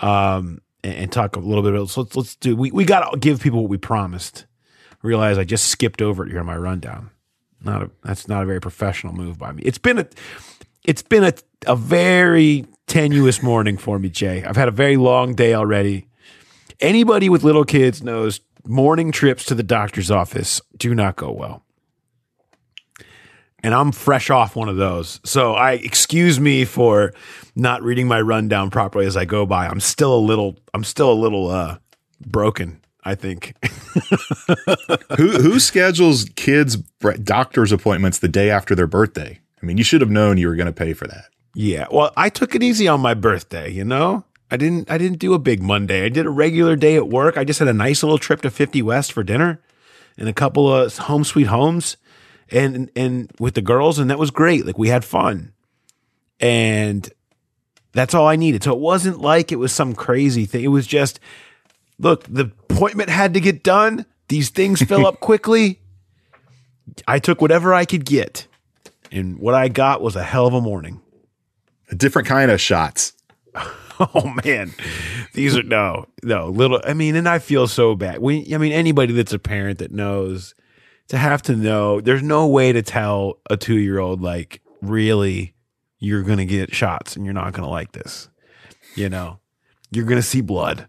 um, 0.00 0.60
and, 0.84 0.94
and 0.94 1.12
talk 1.12 1.36
a 1.36 1.40
little 1.40 1.62
bit 1.62 1.74
about. 1.74 1.90
So 1.90 2.02
let's 2.02 2.16
let's 2.16 2.36
do. 2.36 2.56
We 2.56 2.70
we 2.70 2.84
got 2.84 3.10
to 3.10 3.18
give 3.18 3.40
people 3.40 3.62
what 3.62 3.70
we 3.70 3.78
promised. 3.78 4.46
Realize 5.02 5.38
I 5.38 5.44
just 5.44 5.66
skipped 5.66 6.00
over 6.00 6.24
it 6.24 6.30
here 6.30 6.40
in 6.40 6.46
my 6.46 6.56
rundown. 6.56 7.10
Not 7.62 7.82
a. 7.82 7.90
That's 8.04 8.28
not 8.28 8.42
a 8.42 8.46
very 8.46 8.60
professional 8.60 9.12
move 9.12 9.38
by 9.38 9.52
me. 9.52 9.62
It's 9.64 9.78
been 9.78 9.98
a. 9.98 10.06
It's 10.84 11.02
been 11.02 11.24
a 11.24 11.32
a 11.66 11.76
very 11.76 12.66
tenuous 12.86 13.42
morning 13.42 13.76
for 13.76 13.98
me, 13.98 14.08
Jay. 14.08 14.44
I've 14.44 14.56
had 14.56 14.68
a 14.68 14.72
very 14.72 14.96
long 14.96 15.34
day 15.34 15.54
already. 15.54 16.06
Anybody 16.80 17.28
with 17.28 17.42
little 17.42 17.64
kids 17.64 18.02
knows 18.02 18.40
morning 18.64 19.12
trips 19.12 19.44
to 19.46 19.54
the 19.54 19.62
doctor's 19.62 20.10
office 20.10 20.60
do 20.76 20.94
not 20.94 21.16
go 21.16 21.32
well. 21.32 21.65
And 23.62 23.74
I'm 23.74 23.90
fresh 23.90 24.30
off 24.30 24.54
one 24.54 24.68
of 24.68 24.76
those. 24.76 25.20
So 25.24 25.54
I 25.54 25.72
excuse 25.72 26.38
me 26.38 26.64
for 26.64 27.12
not 27.54 27.82
reading 27.82 28.06
my 28.06 28.20
rundown 28.20 28.70
properly 28.70 29.06
as 29.06 29.16
I 29.16 29.24
go 29.24 29.46
by. 29.46 29.66
I'm 29.66 29.80
still 29.80 30.14
a 30.14 30.20
little 30.20 30.56
I'm 30.74 30.84
still 30.84 31.10
a 31.10 31.14
little 31.14 31.48
uh 31.48 31.78
broken, 32.20 32.80
I 33.02 33.14
think. 33.14 33.54
who 35.16 35.30
who 35.30 35.58
schedules 35.58 36.26
kids' 36.36 36.76
doctor's 36.76 37.72
appointments 37.72 38.18
the 38.18 38.28
day 38.28 38.50
after 38.50 38.74
their 38.74 38.86
birthday? 38.86 39.40
I 39.62 39.66
mean, 39.66 39.78
you 39.78 39.84
should 39.84 40.00
have 40.00 40.10
known 40.10 40.38
you 40.38 40.48
were 40.48 40.54
going 40.54 40.66
to 40.66 40.72
pay 40.72 40.92
for 40.92 41.06
that. 41.06 41.26
Yeah. 41.54 41.86
Well, 41.90 42.12
I 42.16 42.28
took 42.28 42.54
it 42.54 42.62
easy 42.62 42.86
on 42.86 43.00
my 43.00 43.14
birthday, 43.14 43.70
you 43.70 43.84
know? 43.84 44.24
I 44.50 44.56
didn't 44.56 44.90
I 44.90 44.98
didn't 44.98 45.18
do 45.18 45.34
a 45.34 45.38
big 45.38 45.62
Monday. 45.62 46.04
I 46.04 46.08
did 46.08 46.26
a 46.26 46.30
regular 46.30 46.76
day 46.76 46.96
at 46.96 47.08
work. 47.08 47.36
I 47.36 47.44
just 47.44 47.58
had 47.58 47.68
a 47.68 47.72
nice 47.72 48.02
little 48.02 48.18
trip 48.18 48.42
to 48.42 48.50
50 48.50 48.80
West 48.82 49.12
for 49.12 49.24
dinner 49.24 49.60
and 50.16 50.28
a 50.28 50.32
couple 50.32 50.72
of 50.72 50.96
home 50.96 51.24
sweet 51.24 51.48
homes 51.48 51.96
and 52.50 52.90
and 52.96 53.30
with 53.38 53.54
the 53.54 53.62
girls 53.62 53.98
and 53.98 54.10
that 54.10 54.18
was 54.18 54.30
great. 54.30 54.66
Like 54.66 54.78
we 54.78 54.88
had 54.88 55.04
fun. 55.04 55.52
And 56.38 57.08
that's 57.92 58.14
all 58.14 58.26
I 58.26 58.36
needed. 58.36 58.62
So 58.62 58.72
it 58.72 58.78
wasn't 58.78 59.20
like 59.20 59.52
it 59.52 59.56
was 59.56 59.72
some 59.72 59.94
crazy 59.94 60.44
thing. 60.44 60.64
It 60.64 60.68
was 60.68 60.86
just 60.86 61.18
look, 61.98 62.24
the 62.24 62.52
appointment 62.70 63.08
had 63.08 63.34
to 63.34 63.40
get 63.40 63.62
done. 63.62 64.06
These 64.28 64.50
things 64.50 64.82
fill 64.82 65.06
up 65.06 65.20
quickly. 65.20 65.80
I 67.08 67.18
took 67.18 67.40
whatever 67.40 67.74
I 67.74 67.84
could 67.84 68.04
get. 68.04 68.46
And 69.10 69.38
what 69.38 69.54
I 69.54 69.68
got 69.68 70.02
was 70.02 70.16
a 70.16 70.22
hell 70.22 70.46
of 70.46 70.54
a 70.54 70.60
morning. 70.60 71.00
A 71.90 71.94
different 71.94 72.28
kind 72.28 72.50
of 72.50 72.60
shots. 72.60 73.12
Oh 73.98 74.30
man, 74.44 74.74
these 75.32 75.56
are 75.56 75.62
no, 75.62 76.04
no 76.22 76.50
little. 76.50 76.82
I 76.84 76.92
mean, 76.92 77.16
and 77.16 77.26
I 77.26 77.38
feel 77.38 77.66
so 77.66 77.94
bad. 77.94 78.18
We, 78.18 78.54
I 78.54 78.58
mean, 78.58 78.72
anybody 78.72 79.14
that's 79.14 79.32
a 79.32 79.38
parent 79.38 79.78
that 79.78 79.90
knows 79.90 80.54
to 81.08 81.18
have 81.18 81.42
to 81.42 81.56
know, 81.56 82.00
there's 82.00 82.22
no 82.22 82.46
way 82.46 82.72
to 82.72 82.82
tell 82.82 83.38
a 83.48 83.56
two 83.56 83.76
year 83.76 83.98
old 83.98 84.20
like 84.20 84.60
really 84.82 85.54
you're 85.98 86.22
gonna 86.22 86.44
get 86.44 86.74
shots 86.74 87.16
and 87.16 87.24
you're 87.24 87.34
not 87.34 87.52
gonna 87.52 87.68
like 87.68 87.92
this. 87.92 88.28
You 88.94 89.08
know, 89.08 89.40
you're 89.90 90.04
gonna 90.04 90.22
see 90.22 90.40
blood. 90.40 90.88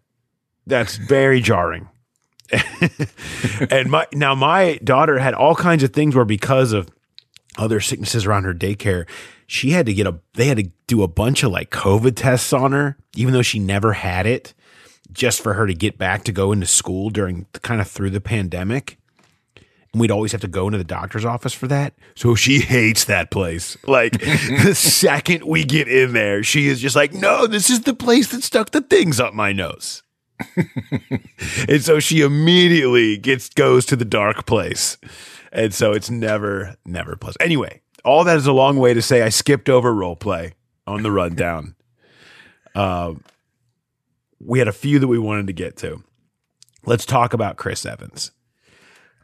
That's 0.66 0.98
very 0.98 1.42
jarring. 1.42 1.90
and 3.72 3.92
my 3.92 4.08
now 4.14 4.34
my 4.36 4.80
daughter 4.84 5.20
had 5.20 5.34
all 5.34 5.56
kinds 5.56 5.84
of 5.84 5.92
things 5.92 6.16
where 6.16 6.26
because 6.26 6.72
of 6.74 6.90
other 7.58 7.80
sicknesses 7.80 8.26
around 8.26 8.46
her 8.46 8.54
daycare, 8.54 9.08
she 9.48 9.72
had 9.72 9.86
to 9.86 9.94
get 9.94 10.08
a 10.08 10.20
they 10.34 10.46
had 10.46 10.58
to 10.58 10.70
do 10.88 11.04
a 11.04 11.08
bunch 11.08 11.44
of 11.44 11.52
like 11.52 11.70
COVID 11.70 12.16
tests 12.16 12.54
on 12.54 12.72
her, 12.72 12.98
even 13.16 13.34
though 13.34 13.42
she 13.42 13.60
never 13.60 13.94
had 13.94 14.26
it, 14.26 14.54
just 15.12 15.42
for 15.42 15.54
her 15.54 15.68
to 15.68 15.74
get 15.74 15.98
back 15.98 16.24
to 16.26 16.32
go 16.32 16.52
into 16.52 16.66
school 16.66 17.10
during 17.10 17.46
kind 17.62 17.82
of 17.82 17.88
through 17.88 18.12
the 18.12 18.22
pandemic. 18.22 18.98
And 19.94 20.02
we'd 20.02 20.12
always 20.12 20.32
have 20.34 20.42
to 20.42 20.48
go 20.48 20.68
into 20.68 20.78
the 20.78 20.84
doctor's 20.84 21.26
office 21.26 21.54
for 21.54 21.68
that. 21.68 21.94
So 22.16 22.36
she 22.36 22.60
hates 22.62 23.06
that 23.06 23.32
place. 23.32 23.78
Like 23.86 24.20
the 24.22 24.76
second 24.76 25.44
we 25.46 25.64
get 25.64 25.88
in 25.88 26.14
there, 26.14 26.44
she 26.44 26.68
is 26.68 26.82
just 26.82 26.96
like, 26.96 27.14
no, 27.14 27.48
this 27.48 27.70
is 27.70 27.82
the 27.82 27.94
place 27.94 28.30
that 28.30 28.44
stuck 28.44 28.72
the 28.72 28.82
things 28.82 29.20
up 29.20 29.34
my 29.34 29.54
nose. 29.54 30.04
and 31.68 31.82
so 31.82 32.00
she 32.00 32.22
immediately 32.22 33.18
gets 33.18 33.50
goes 33.50 33.86
to 33.88 33.96
the 33.96 34.06
dark 34.06 34.46
place. 34.46 34.98
And 35.52 35.74
so 35.74 35.94
it's 35.94 36.10
never, 36.10 36.76
never 36.86 37.16
pleasant. 37.16 37.42
Anyway, 37.42 37.82
all 38.06 38.24
that 38.24 38.38
is 38.38 38.46
a 38.46 38.54
long 38.54 38.78
way 38.78 38.94
to 38.94 39.02
say 39.02 39.22
I 39.24 39.30
skipped 39.30 39.70
over 39.70 39.94
role 39.94 40.16
play 40.16 40.54
on 40.86 41.04
the 41.04 41.12
rundown. 41.12 41.76
um, 42.76 43.24
we 44.40 44.60
had 44.60 44.68
a 44.68 44.74
few 44.74 45.00
that 45.00 45.08
we 45.08 45.18
wanted 45.18 45.48
to 45.48 45.54
get 45.54 45.78
to. 45.78 46.04
Let's 46.86 47.06
talk 47.06 47.34
about 47.34 47.58
Chris 47.58 47.86
Evans. 47.86 48.32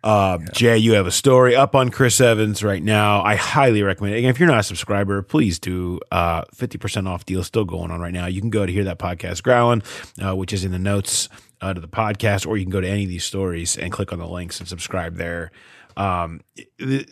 Um, 0.03 0.45
Jay, 0.51 0.77
you 0.77 0.93
have 0.93 1.07
a 1.07 1.11
story 1.11 1.55
up 1.55 1.75
on 1.75 1.89
Chris 1.89 2.19
Evans 2.19 2.61
right 2.61 2.83
now. 2.83 3.23
I 3.23 3.35
highly 3.35 3.83
recommend 3.83 4.15
it. 4.15 4.19
Again, 4.19 4.31
if 4.31 4.39
you're 4.39 4.49
not 4.49 4.59
a 4.59 4.63
subscriber, 4.63 5.21
please 5.21 5.59
do. 5.59 5.99
Uh, 6.11 6.43
50% 6.55 7.07
off 7.07 7.25
deal 7.25 7.43
still 7.43 7.63
going 7.63 7.89
on 7.89 8.01
right 8.01 8.13
now. 8.13 8.25
You 8.25 8.41
can 8.41 8.49
go 8.49 8.65
to 8.65 8.71
hear 8.71 8.83
that 8.83 8.99
podcast 8.99 9.43
growling, 9.43 9.81
uh, 10.21 10.35
which 10.35 10.51
is 10.51 10.65
in 10.65 10.71
the 10.71 10.79
notes 10.79 11.29
uh, 11.61 11.73
to 11.73 11.79
the 11.79 11.87
podcast, 11.87 12.45
or 12.45 12.57
you 12.57 12.65
can 12.65 12.71
go 12.71 12.81
to 12.81 12.87
any 12.87 13.03
of 13.03 13.09
these 13.09 13.23
stories 13.23 13.77
and 13.77 13.93
click 13.93 14.11
on 14.11 14.19
the 14.19 14.27
links 14.27 14.59
and 14.59 14.67
subscribe 14.67 15.15
there. 15.15 15.51
Um, 15.95 16.41
the, 16.77 17.07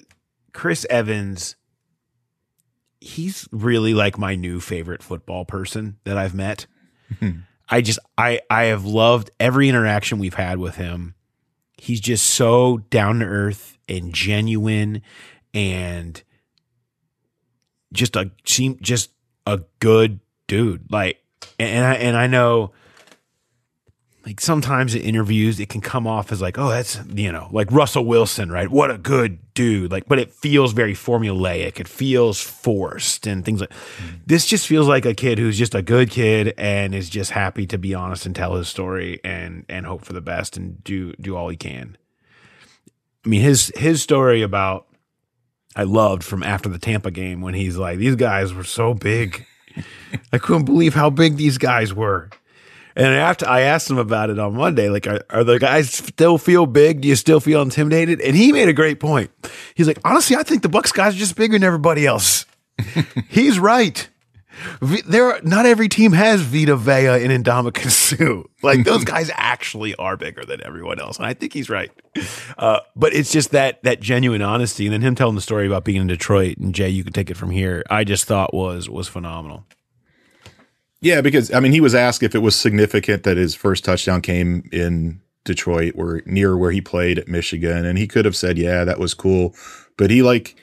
Chris 0.54 0.86
Evans, 0.89 1.56
he's 3.00 3.48
really 3.54 3.94
like 3.94 4.18
my 4.18 4.36
new 4.36 4.60
favorite 4.60 5.02
football 5.02 5.46
person 5.46 5.98
that 6.04 6.18
I've 6.18 6.36
met. 6.36 6.68
I 7.70 7.82
just 7.82 8.00
I 8.18 8.42
I 8.50 8.66
have 8.66 8.84
loved 8.84 9.32
every 9.39 9.70
interaction 9.70 10.20
we've 10.20 10.34
had 10.34 10.58
with 10.58 10.76
him. 10.76 11.16
He's 11.82 11.99
just 11.99 12.27
so 12.27 12.77
down 12.91 13.21
to 13.21 13.25
earth 13.25 13.79
and 13.89 14.13
genuine 14.13 15.01
and 15.51 16.21
just 17.91 18.15
a 18.15 18.29
seem 18.45 18.77
just 18.84 19.09
a 19.47 19.61
good 19.79 20.19
dude. 20.45 20.91
Like 20.91 21.23
and 21.57 21.84
I 21.84 21.95
and 21.95 22.15
I 22.15 22.27
know 22.27 22.71
like 24.26 24.39
sometimes 24.39 24.93
in 24.93 25.01
interviews 25.01 25.59
it 25.59 25.69
can 25.69 25.82
come 25.82 26.05
off 26.05 26.32
as 26.32 26.41
like, 26.41 26.57
oh, 26.57 26.69
that's 26.69 26.99
you 27.13 27.32
know, 27.32 27.49
like 27.51 27.72
Russell 27.72 28.05
Wilson, 28.05 28.51
right? 28.51 28.69
What 28.69 28.91
a 28.91 28.97
good 28.97 29.39
dude. 29.53 29.91
Like, 29.91 30.07
but 30.07 30.19
it 30.19 30.32
feels 30.32 30.74
very 30.74 30.93
formulaic. 30.93 31.80
It 31.80 31.88
feels 31.88 32.39
forced 32.39 33.26
and 33.26 33.43
things 33.43 33.61
like 33.61 33.72
mm-hmm. 33.72 34.17
this 34.26 34.45
just 34.45 34.67
feels 34.67 34.88
like 34.88 35.05
a 35.05 35.13
kid 35.13 35.39
who's 35.39 35.57
just 35.57 35.74
a 35.74 35.82
good 35.82 36.11
kid 36.11 36.53
and 36.57 36.93
is 36.93 37.09
just 37.09 37.32
happy 37.32 37.65
to 37.67 37.78
be 37.78 37.95
honest 37.95 38.26
and 38.26 38.36
tell 38.36 38.55
his 38.55 38.67
story 38.67 39.19
and 39.24 39.65
and 39.67 39.86
hope 39.86 40.05
for 40.05 40.13
the 40.13 40.22
best 40.22 40.55
and 40.55 40.84
do 40.84 41.13
do 41.13 41.36
all 41.36 41.49
he 41.49 41.57
can. 41.57 41.97
I 43.26 43.30
mean 43.30 43.41
his 43.41 43.72
his 43.76 44.03
story 44.03 44.43
about 44.43 44.88
I 45.76 45.84
loved 45.84 46.24
from 46.24 46.43
after 46.43 46.69
the 46.69 46.80
Tampa 46.80 47.11
game 47.11 47.41
when 47.41 47.53
he's 47.53 47.78
like, 47.78 47.97
these 47.97 48.15
guys 48.15 48.53
were 48.53 48.63
so 48.63 48.93
big. 48.93 49.45
I 50.34 50.38
couldn't 50.38 50.65
believe 50.65 50.93
how 50.93 51.09
big 51.09 51.38
these 51.38 51.57
guys 51.57 51.93
were. 51.93 52.30
And 52.96 53.08
after 53.14 53.48
I 53.48 53.62
asked 53.62 53.89
him 53.89 53.98
about 53.98 54.30
it 54.30 54.39
on 54.39 54.56
Monday, 54.56 54.89
like, 54.89 55.08
are, 55.08 55.22
are 55.30 55.44
the 55.44 55.60
guys 55.60 55.92
still 55.92 56.38
feel 56.38 56.66
big? 56.66 57.02
Do 57.02 57.08
you 57.08 57.16
still 57.16 57.39
feel 57.39 57.62
intimidated? 57.62 58.20
And 58.22 58.36
he 58.36 58.52
made 58.52 58.68
a 58.70 58.74
great 58.74 59.00
point. 59.00 59.32
He's 59.76 59.88
like, 59.88 60.00
honestly, 60.04 60.36
I 60.36 60.44
think 60.44 60.62
the 60.62 60.70
Bucs 60.70 60.94
guys 60.94 61.16
are 61.16 61.20
just 61.20 61.36
bigger 61.36 61.54
than 61.54 61.64
everybody 61.64 62.06
else. 62.06 62.46
He's 63.30 63.60
right. 63.60 64.08
V- 64.82 65.02
There, 65.08 65.26
are, 65.32 65.39
not 65.44 65.66
every 65.66 65.88
team 65.88 66.12
has 66.12 66.42
Vita 66.42 66.76
Vea 66.76 67.24
and 67.24 67.46
Ndamukong 67.46 67.89
Suh. 67.89 68.44
Like 68.64 68.84
those 68.84 69.04
guys 69.04 69.32
actually 69.36 69.96
are 69.96 70.16
bigger 70.18 70.44
than 70.46 70.62
everyone 70.64 71.00
else, 71.00 71.18
and 71.18 71.26
I 71.26 71.34
think 71.34 71.52
he's 71.52 71.68
right. 71.68 71.89
Uh, 72.60 72.82
but 72.96 73.12
it's 73.12 73.32
just 73.32 73.52
that 73.52 73.82
that 73.82 74.02
genuine 74.02 74.44
honesty, 74.44 74.86
and 74.86 74.94
then 74.94 75.02
him 75.02 75.16
telling 75.16 75.34
the 75.34 75.42
story 75.42 75.66
about 75.66 75.84
being 75.84 76.02
in 76.02 76.06
Detroit. 76.08 76.58
And 76.60 76.76
Jay, 76.76 76.89
you 76.89 77.04
can 77.04 77.12
take 77.12 77.32
it 77.32 77.38
from 77.38 77.50
here. 77.50 77.84
I 77.89 78.04
just 78.04 78.26
thought 78.26 78.54
was 78.54 78.88
was 78.88 79.08
phenomenal. 79.08 79.66
Yeah, 81.02 81.22
because 81.22 81.52
I 81.52 81.60
mean, 81.60 81.72
he 81.72 81.82
was 81.82 81.95
asked 81.95 82.22
if 82.22 82.36
it 82.36 82.39
was 82.39 82.56
significant 82.56 83.24
that 83.24 83.38
his 83.38 83.56
first 83.56 83.84
touchdown 83.84 84.22
came 84.22 84.70
in 84.72 85.20
Detroit, 85.43 85.93
or 85.97 86.22
near 86.26 86.56
where 86.56 86.72
he 86.72 86.82
played 86.82 87.18
at 87.18 87.28
Michigan, 87.28 87.86
and 87.86 87.97
he 87.97 88.08
could 88.08 88.26
have 88.26 88.36
said, 88.36 88.60
"Yeah, 88.60 88.84
that 88.84 88.99
was 88.99 89.16
cool," 89.16 89.56
but 89.97 90.12
he 90.12 90.22
like 90.22 90.56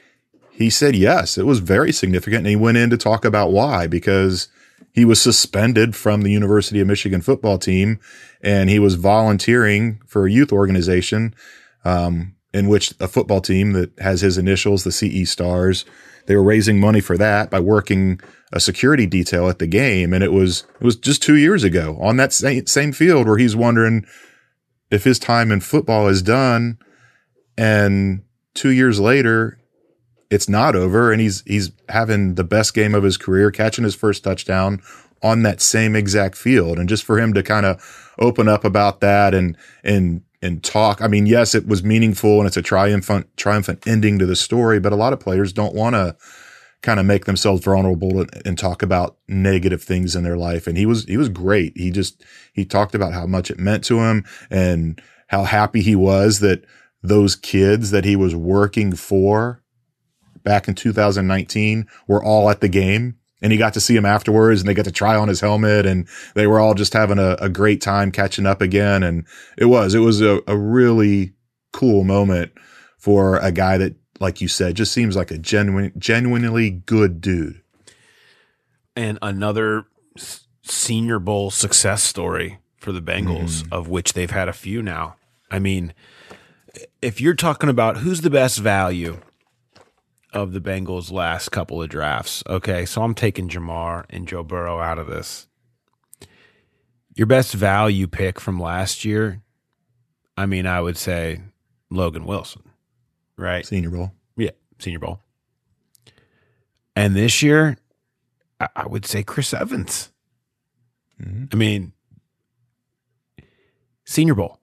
he 0.52 0.70
said, 0.70 0.94
"Yes, 0.94 1.36
it 1.36 1.46
was 1.46 1.58
very 1.58 1.92
significant," 1.92 2.38
and 2.38 2.46
he 2.46 2.56
went 2.56 2.78
in 2.78 2.88
to 2.90 2.96
talk 2.96 3.24
about 3.24 3.50
why 3.50 3.88
because 3.88 4.48
he 4.92 5.04
was 5.04 5.20
suspended 5.20 5.96
from 5.96 6.22
the 6.22 6.30
University 6.30 6.80
of 6.80 6.86
Michigan 6.86 7.20
football 7.20 7.58
team, 7.58 7.98
and 8.40 8.70
he 8.70 8.78
was 8.78 8.94
volunteering 8.94 10.00
for 10.06 10.26
a 10.26 10.30
youth 10.30 10.52
organization, 10.52 11.34
um, 11.84 12.34
in 12.54 12.68
which 12.68 12.94
a 13.00 13.08
football 13.08 13.40
team 13.40 13.72
that 13.72 13.90
has 13.98 14.20
his 14.20 14.38
initials, 14.38 14.84
the 14.84 14.92
CE 14.92 15.28
Stars, 15.28 15.84
they 16.28 16.36
were 16.36 16.42
raising 16.42 16.78
money 16.78 17.00
for 17.00 17.16
that 17.16 17.50
by 17.50 17.58
working 17.58 18.20
a 18.52 18.60
security 18.60 19.06
detail 19.06 19.48
at 19.48 19.58
the 19.58 19.66
game, 19.66 20.12
and 20.12 20.22
it 20.22 20.32
was 20.32 20.64
it 20.80 20.84
was 20.84 20.94
just 20.94 21.22
two 21.22 21.36
years 21.36 21.64
ago 21.64 21.96
on 22.00 22.18
that 22.18 22.32
same 22.32 22.66
same 22.66 22.92
field 22.92 23.26
where 23.26 23.38
he's 23.38 23.56
wondering 23.56 24.06
if 24.90 25.04
his 25.04 25.18
time 25.18 25.50
in 25.50 25.60
football 25.60 26.06
is 26.06 26.22
done, 26.22 26.78
and 27.56 28.22
two 28.54 28.70
years 28.70 29.00
later, 29.00 29.58
it's 30.30 30.48
not 30.48 30.76
over, 30.76 31.10
and 31.10 31.20
he's 31.20 31.42
he's 31.46 31.72
having 31.88 32.34
the 32.34 32.44
best 32.44 32.74
game 32.74 32.94
of 32.94 33.02
his 33.02 33.16
career, 33.16 33.50
catching 33.50 33.84
his 33.84 33.94
first 33.94 34.22
touchdown, 34.22 34.82
on 35.22 35.42
that 35.42 35.60
same 35.62 35.96
exact 35.96 36.36
field. 36.36 36.78
And 36.78 36.88
just 36.88 37.04
for 37.04 37.18
him 37.18 37.32
to 37.34 37.42
kind 37.42 37.66
of 37.66 38.14
open 38.18 38.48
up 38.48 38.64
about 38.64 39.00
that 39.00 39.34
and, 39.34 39.56
and, 39.82 40.22
and 40.42 40.62
talk. 40.62 41.02
I 41.02 41.08
mean, 41.08 41.26
yes, 41.26 41.54
it 41.54 41.66
was 41.66 41.82
meaningful 41.82 42.38
and 42.38 42.46
it's 42.46 42.56
a 42.56 42.62
triumphant, 42.62 43.28
triumphant 43.36 43.86
ending 43.86 44.18
to 44.18 44.26
the 44.26 44.36
story, 44.36 44.78
but 44.78 44.92
a 44.92 44.96
lot 44.96 45.12
of 45.12 45.20
players 45.20 45.52
don't 45.52 45.74
want 45.74 45.94
to 45.94 46.16
kind 46.80 47.00
of 47.00 47.06
make 47.06 47.24
themselves 47.24 47.64
vulnerable 47.64 48.20
and, 48.20 48.30
and 48.46 48.58
talk 48.58 48.82
about 48.82 49.16
negative 49.26 49.82
things 49.82 50.14
in 50.14 50.22
their 50.22 50.36
life. 50.36 50.66
And 50.66 50.78
he 50.78 50.86
was, 50.86 51.04
he 51.04 51.16
was 51.16 51.28
great. 51.28 51.76
He 51.76 51.90
just, 51.90 52.24
he 52.52 52.64
talked 52.64 52.94
about 52.94 53.12
how 53.12 53.26
much 53.26 53.50
it 53.50 53.58
meant 53.58 53.84
to 53.84 53.98
him 53.98 54.24
and 54.48 55.00
how 55.26 55.44
happy 55.44 55.82
he 55.82 55.96
was 55.96 56.40
that 56.40 56.64
those 57.02 57.34
kids 57.34 57.90
that 57.90 58.04
he 58.04 58.16
was 58.16 58.34
working 58.34 58.94
for 58.94 59.62
back 60.44 60.68
in 60.68 60.74
2019 60.74 61.86
were 62.06 62.22
all 62.22 62.48
at 62.48 62.60
the 62.60 62.68
game 62.68 63.17
and 63.40 63.52
he 63.52 63.58
got 63.58 63.74
to 63.74 63.80
see 63.80 63.96
him 63.96 64.04
afterwards 64.04 64.60
and 64.60 64.68
they 64.68 64.74
got 64.74 64.84
to 64.84 64.92
try 64.92 65.16
on 65.16 65.28
his 65.28 65.40
helmet 65.40 65.86
and 65.86 66.08
they 66.34 66.46
were 66.46 66.60
all 66.60 66.74
just 66.74 66.92
having 66.92 67.18
a, 67.18 67.36
a 67.40 67.48
great 67.48 67.80
time 67.80 68.10
catching 68.10 68.46
up 68.46 68.60
again. 68.60 69.02
And 69.02 69.26
it 69.56 69.66
was, 69.66 69.94
it 69.94 70.00
was 70.00 70.20
a, 70.20 70.40
a 70.46 70.56
really 70.56 71.32
cool 71.72 72.04
moment 72.04 72.52
for 72.98 73.36
a 73.38 73.52
guy 73.52 73.78
that, 73.78 73.94
like 74.20 74.40
you 74.40 74.48
said, 74.48 74.74
just 74.74 74.92
seems 74.92 75.14
like 75.14 75.30
a 75.30 75.38
genuine, 75.38 75.92
genuinely 75.96 76.70
good 76.70 77.20
dude. 77.20 77.62
and 78.96 79.18
another 79.22 79.84
Senior 80.62 81.20
Bowl 81.20 81.50
success 81.52 82.02
story 82.02 82.58
for 82.78 82.90
the 82.90 83.00
Bengals, 83.00 83.62
mm-hmm. 83.62 83.72
of 83.72 83.88
which 83.88 84.14
they've 84.14 84.30
had 84.30 84.48
a 84.48 84.52
few 84.52 84.82
now. 84.82 85.14
I 85.50 85.60
mean, 85.60 85.94
if 87.00 87.20
you're 87.20 87.34
talking 87.34 87.68
about 87.70 87.98
who's 87.98 88.22
the 88.22 88.30
best 88.30 88.58
value 88.58 89.20
of 90.32 90.52
the 90.52 90.60
Bengals' 90.60 91.10
last 91.10 91.50
couple 91.50 91.82
of 91.82 91.88
drafts, 91.88 92.42
okay, 92.46 92.84
so 92.84 93.02
I'm 93.02 93.14
taking 93.14 93.48
Ja'Marr 93.48 94.04
and 94.10 94.28
Joe 94.28 94.42
Burrow 94.42 94.80
out 94.80 94.98
of 94.98 95.06
this. 95.06 95.46
Your 97.14 97.26
best 97.26 97.54
value 97.54 98.06
pick 98.06 98.38
from 98.38 98.60
last 98.60 99.04
year, 99.04 99.42
I 100.36 100.46
mean, 100.46 100.66
I 100.66 100.80
would 100.80 100.96
say 100.96 101.40
Logan 101.90 102.26
Wilson, 102.26 102.62
right? 103.36 103.66
Senior 103.66 103.90
Bowl. 103.90 104.12
Yeah, 104.36 104.50
Senior 104.78 105.00
Bowl. 105.00 105.20
And 106.94 107.16
this 107.16 107.42
year, 107.42 107.76
I, 108.60 108.68
I 108.76 108.86
would 108.86 109.06
say 109.06 109.22
Chris 109.22 109.52
Evans. 109.52 110.12
Mm-hmm. 111.20 111.44
I 111.52 111.56
mean, 111.56 111.92
Senior 114.04 114.34
Bowl. 114.34 114.58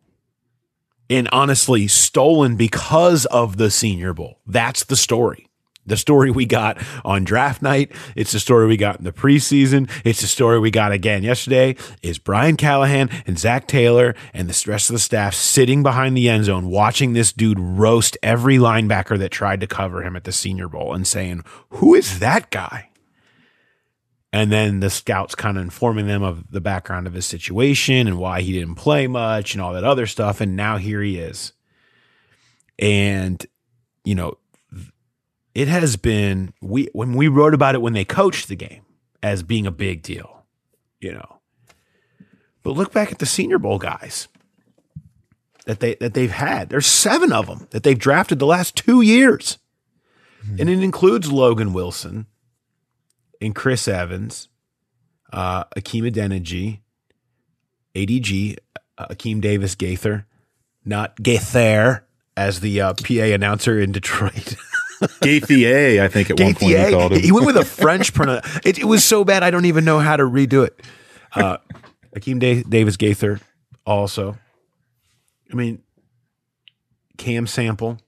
And 1.09 1.29
honestly, 1.31 1.87
stolen 1.87 2.55
because 2.55 3.25
of 3.25 3.57
the 3.57 3.69
Senior 3.69 4.13
Bowl. 4.13 4.39
That's 4.47 4.85
the 4.85 4.95
story. 4.95 5.47
The 5.85 5.97
story 5.97 6.31
we 6.31 6.45
got 6.45 6.81
on 7.03 7.23
draft 7.23 7.61
night. 7.61 7.91
It's 8.15 8.31
the 8.31 8.39
story 8.39 8.67
we 8.67 8.77
got 8.77 8.97
in 8.97 9.03
the 9.03 9.11
preseason. 9.11 9.89
It's 10.03 10.21
the 10.21 10.27
story 10.27 10.59
we 10.59 10.71
got 10.71 10.91
again 10.91 11.23
yesterday. 11.23 11.75
Is 12.01 12.17
Brian 12.17 12.57
Callahan 12.57 13.09
and 13.27 13.37
Zac 13.37 13.67
Taylor 13.67 14.15
and 14.33 14.49
the 14.49 14.69
rest 14.69 14.89
of 14.89 14.93
the 14.93 14.99
staff 14.99 15.35
sitting 15.35 15.83
behind 15.83 16.17
the 16.17 16.29
end 16.29 16.45
zone 16.45 16.69
watching 16.69 17.13
this 17.13 17.31
dude 17.31 17.59
roast 17.59 18.17
every 18.23 18.57
linebacker 18.57 19.17
that 19.19 19.31
tried 19.31 19.61
to 19.61 19.67
cover 19.67 20.01
him 20.01 20.15
at 20.15 20.23
the 20.23 20.31
Senior 20.31 20.67
Bowl 20.67 20.93
and 20.93 21.05
saying, 21.05 21.43
Who 21.69 21.93
is 21.93 22.19
that 22.19 22.49
guy? 22.49 22.89
And 24.35 24.51
then 24.51 24.81
the 24.81 24.89
scouts 24.89 25.33
kind 25.33 25.55
of 25.57 25.63
informing 25.63 26.07
them 26.07 26.21
of 26.21 26.51
the 26.51 26.59
background 26.59 27.07
of 27.07 27.13
his 27.13 27.25
situation 27.25 28.05
and 28.05 28.17
why 28.17 28.41
he 28.41 28.51
didn't 28.51 28.75
play 28.75 29.07
much 29.07 29.53
and 29.53 29.61
all 29.61 29.71
that 29.71 29.85
other 29.85 30.05
stuff. 30.05 30.41
And 30.41 30.57
now 30.57 30.75
here 30.75 31.01
he 31.01 31.17
is. 31.17 31.53
And, 32.77 33.45
you 34.03 34.13
know, 34.13 34.37
it 35.55 35.69
has 35.69 35.95
been 35.95 36.53
we 36.61 36.89
when 36.91 37.13
we 37.13 37.29
wrote 37.29 37.53
about 37.53 37.73
it 37.73 37.81
when 37.81 37.93
they 37.93 38.05
coached 38.05 38.49
the 38.49 38.55
game 38.55 38.81
as 39.23 39.41
being 39.41 39.65
a 39.65 39.71
big 39.71 40.03
deal, 40.03 40.45
you 40.99 41.13
know. 41.13 41.39
But 42.61 42.71
look 42.71 42.91
back 42.91 43.11
at 43.11 43.19
the 43.19 43.25
Senior 43.25 43.57
Bowl 43.57 43.79
guys 43.79 44.27
that 45.65 45.79
they 45.79 45.95
that 45.95 46.13
they've 46.13 46.29
had. 46.29 46.69
There's 46.69 46.85
seven 46.85 47.31
of 47.31 47.47
them 47.47 47.67
that 47.71 47.83
they've 47.83 47.97
drafted 47.97 48.37
the 48.37 48.45
last 48.45 48.75
two 48.75 49.01
years, 49.01 49.57
and 50.59 50.69
it 50.69 50.83
includes 50.83 51.31
Logan 51.31 51.71
Wilson 51.71 52.27
and 53.39 53.55
Chris 53.55 53.87
Evans, 53.87 54.49
uh, 55.31 55.63
Hakeem 55.75 56.03
Adeniji, 56.03 56.81
ADG, 57.95 58.57
uh, 58.97 59.07
Akeem 59.07 59.39
Davis 59.39 59.75
Gaither, 59.75 60.25
not 60.83 61.21
Gaither 61.21 62.05
as 62.35 62.59
the 62.59 62.81
uh, 62.81 62.93
PA 62.93 63.13
announcer 63.13 63.79
in 63.79 63.93
Detroit. 63.93 64.55
Gaithier, 65.21 66.03
I 66.03 66.07
think 66.07 66.29
at 66.29 66.39
one 66.39 66.55
point 66.55 66.77
he 66.77 66.91
called 66.91 67.13
him. 67.13 67.19
He 67.19 67.31
went 67.31 67.45
with 67.45 67.57
a 67.57 67.65
French 67.65 68.13
pronunciation. 68.13 68.61
It, 68.65 68.79
it 68.79 68.85
was 68.85 69.03
so 69.03 69.23
bad 69.23 69.43
I 69.43 69.51
don't 69.51 69.65
even 69.65 69.85
know 69.85 69.99
how 69.99 70.17
to 70.17 70.23
redo 70.23 70.65
it. 70.65 70.81
Uh, 71.33 71.57
Akeem 72.15 72.39
da- 72.39 72.63
Davis 72.63 72.97
Gaither 72.97 73.39
also. 73.85 74.37
I 75.51 75.55
mean, 75.55 75.81
Cam 77.17 77.47
Sample, 77.47 77.99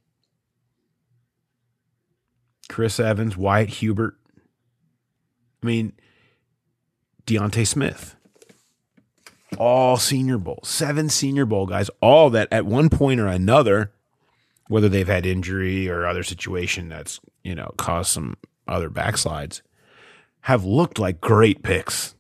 Chris 2.70 3.00
Evans, 3.00 3.38
Wyatt 3.38 3.70
Hubert. 3.70 4.18
I 5.64 5.66
mean, 5.66 5.94
D'Ante 7.26 7.66
Smith. 7.66 8.16
All 9.58 9.98
Senior 9.98 10.38
Bowl, 10.38 10.60
seven 10.64 11.08
Senior 11.10 11.46
Bowl 11.46 11.66
guys, 11.66 11.90
all 12.02 12.30
that 12.32 12.50
at 12.52 12.66
one 12.66 12.90
point 12.90 13.20
or 13.22 13.28
another, 13.28 13.94
whether 14.68 14.90
they've 14.90 15.08
had 15.08 15.26
injury 15.26 15.90
or 15.90 16.06
other 16.06 16.24
situation 16.24 16.90
that's 16.90 17.20
you 17.44 17.56
know 17.56 17.74
caused 17.78 18.12
some 18.12 18.38
other 18.68 18.90
backslides, 18.90 19.62
have 20.42 20.64
looked 20.64 21.00
like 21.00 21.22
great 21.22 21.64
picks. 21.64 22.16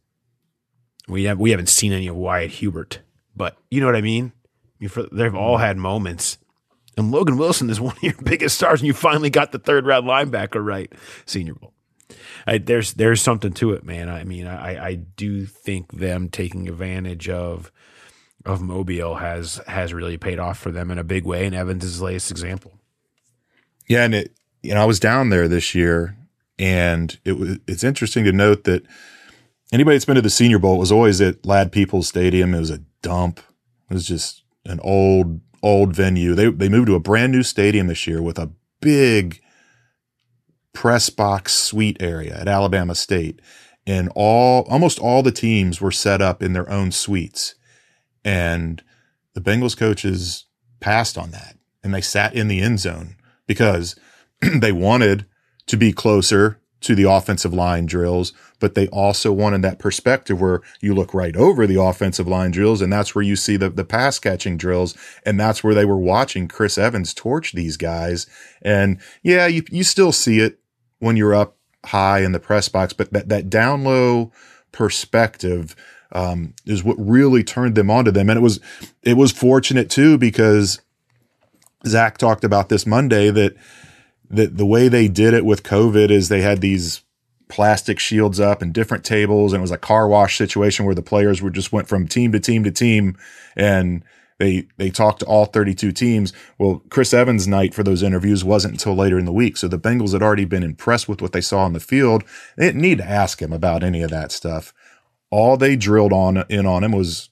We 1.08 1.26
have 1.26 1.39
we 1.39 1.52
haven't 1.52 1.70
seen 1.70 1.93
any 1.93 2.08
of 2.08 2.16
Wyatt 2.16 2.52
Hubert, 2.52 3.02
but 3.36 3.58
you 3.72 3.80
know 3.80 3.88
what 3.88 3.95
I 3.95 4.02
mean. 4.02 4.34
I 4.36 4.76
mean, 4.80 4.89
for, 4.89 5.04
they've 5.12 5.36
all 5.36 5.56
mm-hmm. 5.56 5.64
had 5.64 5.78
moments, 5.78 6.38
and 6.98 7.12
Logan 7.12 7.38
Wilson 7.38 7.70
is 7.70 7.80
one 7.82 7.95
of 7.95 8.04
your 8.04 8.16
biggest 8.24 8.58
stars, 8.58 8.82
and 8.82 8.88
you 8.88 8.93
finally 8.93 9.30
got 9.30 9.52
the 9.52 9.60
third 9.60 9.86
round 9.86 10.08
linebacker 10.08 10.64
right, 10.66 10.91
Senior 11.26 11.56
Bowl. 11.56 11.74
I, 12.45 12.58
there's 12.58 12.93
there's 12.93 13.22
something 13.22 13.54
to 13.54 13.74
it, 13.74 13.84
man. 13.84 14.10
I 14.10 14.24
mean, 14.24 14.48
I 14.48 14.88
I 14.88 14.95
do 14.95 15.45
think 15.45 15.91
them 15.91 16.30
taking 16.30 16.68
advantage 16.68 17.28
of 17.30 17.72
of 18.46 18.62
Mobile 18.62 19.16
has 19.16 19.62
has 19.68 19.94
really 19.94 20.18
paid 20.18 20.40
off 20.40 20.58
for 20.58 20.72
them 20.72 20.92
in 20.92 20.98
a 20.98 21.04
big 21.04 21.26
way, 21.26 21.46
and 21.46 21.56
Evans 21.56 21.84
is 21.84 22.00
the 22.00 22.06
latest 22.06 22.32
example. 22.32 22.80
Yeah, 23.88 24.04
and 24.04 24.16
it 24.16 24.34
you 24.64 24.74
know 24.74 24.82
I 24.82 24.86
was 24.86 25.00
down 25.00 25.30
there 25.30 25.48
this 25.48 25.76
year, 25.76 26.18
and 26.58 27.18
it 27.26 27.34
was 27.34 27.58
it's 27.68 27.84
interesting 27.84 28.24
to 28.26 28.32
note 28.32 28.64
that 28.66 28.86
anybody 29.72 29.96
that's 29.96 30.06
been 30.06 30.16
to 30.16 30.22
the 30.22 30.30
Senior 30.30 30.60
Bowl 30.60 30.78
was 30.78 30.92
always 30.92 31.22
at 31.22 31.46
Ladd-Peebles 31.46 32.08
Stadium. 32.08 32.54
It 32.54 32.60
was 32.60 32.72
a 32.72 32.84
dump. 33.02 33.40
It 33.90 33.94
was 33.94 34.08
just 34.08 34.44
an 34.66 34.80
old 34.82 35.42
old 35.64 35.96
venue. 35.96 36.36
They 36.36 36.50
they 36.50 36.70
moved 36.70 36.88
to 36.88 36.96
a 36.96 37.00
brand 37.00 37.32
new 37.32 37.44
stadium 37.44 37.88
this 37.88 38.08
year 38.08 38.22
with 38.22 38.38
a 38.38 38.52
big 38.82 39.42
press 40.74 41.10
box 41.10 41.54
suite 41.54 41.98
area 42.00 42.38
at 42.40 42.48
Alabama 42.48 42.96
State, 42.96 43.42
and 43.86 44.10
all 44.16 44.64
almost 44.70 45.00
all 45.00 45.24
the 45.24 45.32
teams 45.32 45.82
were 45.82 45.92
set 45.92 46.22
up 46.22 46.44
in 46.44 46.54
their 46.54 46.70
own 46.70 46.92
suites, 46.92 47.56
and 48.28 48.84
the 49.36 49.39
Bengals 49.39 49.78
coaches 49.78 50.47
passed 50.82 51.17
on 51.17 51.32
that, 51.32 51.57
and 51.82 51.93
they 51.93 52.01
sat 52.01 52.34
in 52.36 52.49
the 52.49 52.59
end 52.59 52.82
zone 52.82 53.15
because 53.47 53.95
they 54.41 54.73
wanted 54.73 55.25
to 55.67 55.78
be 55.78 55.93
closer 55.93 56.59
to 56.82 56.93
the 56.93 57.09
offensive 57.09 57.53
line 57.53 57.86
drills, 57.86 58.34
but 58.59 58.75
they 58.75 58.89
also 58.89 59.32
wanted 59.32 59.61
that 59.61 59.80
perspective 59.80 60.41
where 60.41 60.61
you 60.82 60.93
look 60.93 61.13
right 61.13 61.38
over 61.38 61.65
the 61.65 61.82
offensive 61.82 62.28
line 62.28 62.51
drills, 62.51 62.82
and 62.82 62.91
that's 62.91 63.15
where 63.15 63.23
you 63.23 63.38
see 63.38 63.55
the, 63.55 63.69
the 63.69 63.86
pass 63.86 64.19
catching 64.19 64.57
drills, 64.57 64.93
and 65.25 65.39
that's 65.39 65.63
where 65.63 65.73
they 65.73 65.86
were 65.86 65.97
watching 65.97 66.49
Chris 66.49 66.78
Evans 66.78 67.13
torch 67.13 67.53
these 67.53 67.78
guys. 67.78 68.28
And 68.61 68.99
yeah, 69.23 69.47
you, 69.47 69.63
you 69.71 69.86
still 69.86 70.11
see 70.11 70.39
it 70.39 70.59
when 70.99 71.15
you're 71.15 71.34
up 71.34 71.55
high 71.86 72.19
in 72.19 72.34
the 72.34 72.41
press 72.41 72.67
box, 72.67 72.91
but 72.91 73.13
that, 73.13 73.30
that 73.30 73.49
down 73.49 73.86
low 73.86 74.34
perspective 74.73 75.78
um, 76.12 76.53
is 76.66 76.84
what 76.84 76.97
really 76.97 77.43
turned 77.43 77.76
them 77.76 77.89
onto 77.89 78.12
them. 78.12 78.30
And 78.30 78.38
it 78.38 78.43
was 78.43 78.60
it 79.03 79.18
was 79.18 79.32
fortunate 79.32 79.89
too 79.89 80.18
because 80.18 80.82
Zac 81.86 82.18
talked 82.18 82.43
about 82.43 82.70
this 82.70 82.86
Monday 82.86 83.30
that 83.30 83.55
that 84.30 84.58
the 84.58 84.66
way 84.66 84.88
they 84.88 85.08
did 85.08 85.34
it 85.34 85.45
with 85.45 85.64
COVID 85.64 86.10
is 86.10 86.30
they 86.30 86.41
had 86.41 86.62
these 86.62 87.01
plastic 87.49 87.97
shields 87.97 88.39
up 88.39 88.62
and 88.62 88.74
different 88.74 89.05
tables, 89.05 89.53
and 89.53 89.60
it 89.60 89.62
was 89.62 89.72
a 89.72 89.78
car 89.78 90.08
wash 90.08 90.38
situation 90.38 90.86
where 90.86 90.95
the 90.95 91.01
players 91.01 91.41
were 91.41 91.49
just 91.49 91.72
went 91.72 91.88
from 91.88 92.08
team 92.08 92.32
to 92.32 92.39
team 92.39 92.64
to 92.64 92.72
team, 92.72 93.18
and 93.55 94.03
they 94.39 94.68
they 94.78 94.89
talked 94.89 95.20
to 95.20 95.26
all 95.26 95.45
32 95.45 95.91
teams. 95.91 96.34
Well, 96.58 96.84
Chris 96.89 97.14
Evans' 97.14 97.47
night 97.47 97.74
for 97.74 97.84
those 97.84 98.03
interviews 98.03 98.43
wasn't 98.43 98.74
until 98.74 98.95
later 98.95 99.18
in 99.18 99.26
the 99.26 99.34
week, 99.34 99.58
so 99.58 99.68
the 99.68 99.80
Bengals 99.80 100.14
had 100.14 100.22
already 100.22 100.45
been 100.45 100.64
impressed 100.64 101.08
with 101.08 101.22
what 101.22 101.32
they 101.32 101.41
saw 101.41 101.60
on 101.60 101.74
the 101.74 101.80
field. 101.80 102.24
They 102.58 102.68
didn't 102.68 102.82
need 102.82 102.99
to 102.99 103.10
ask 103.10 103.41
him 103.41 103.53
about 103.53 103.84
any 103.84 104.01
of 104.01 104.12
that 104.12 104.32
stuff. 104.32 104.74
All 105.30 105.57
they 105.57 105.75
drilled 105.75 106.13
on 106.13 106.43
in 106.49 106.65
on 106.65 106.84
him 106.84 106.91
was 106.91 107.30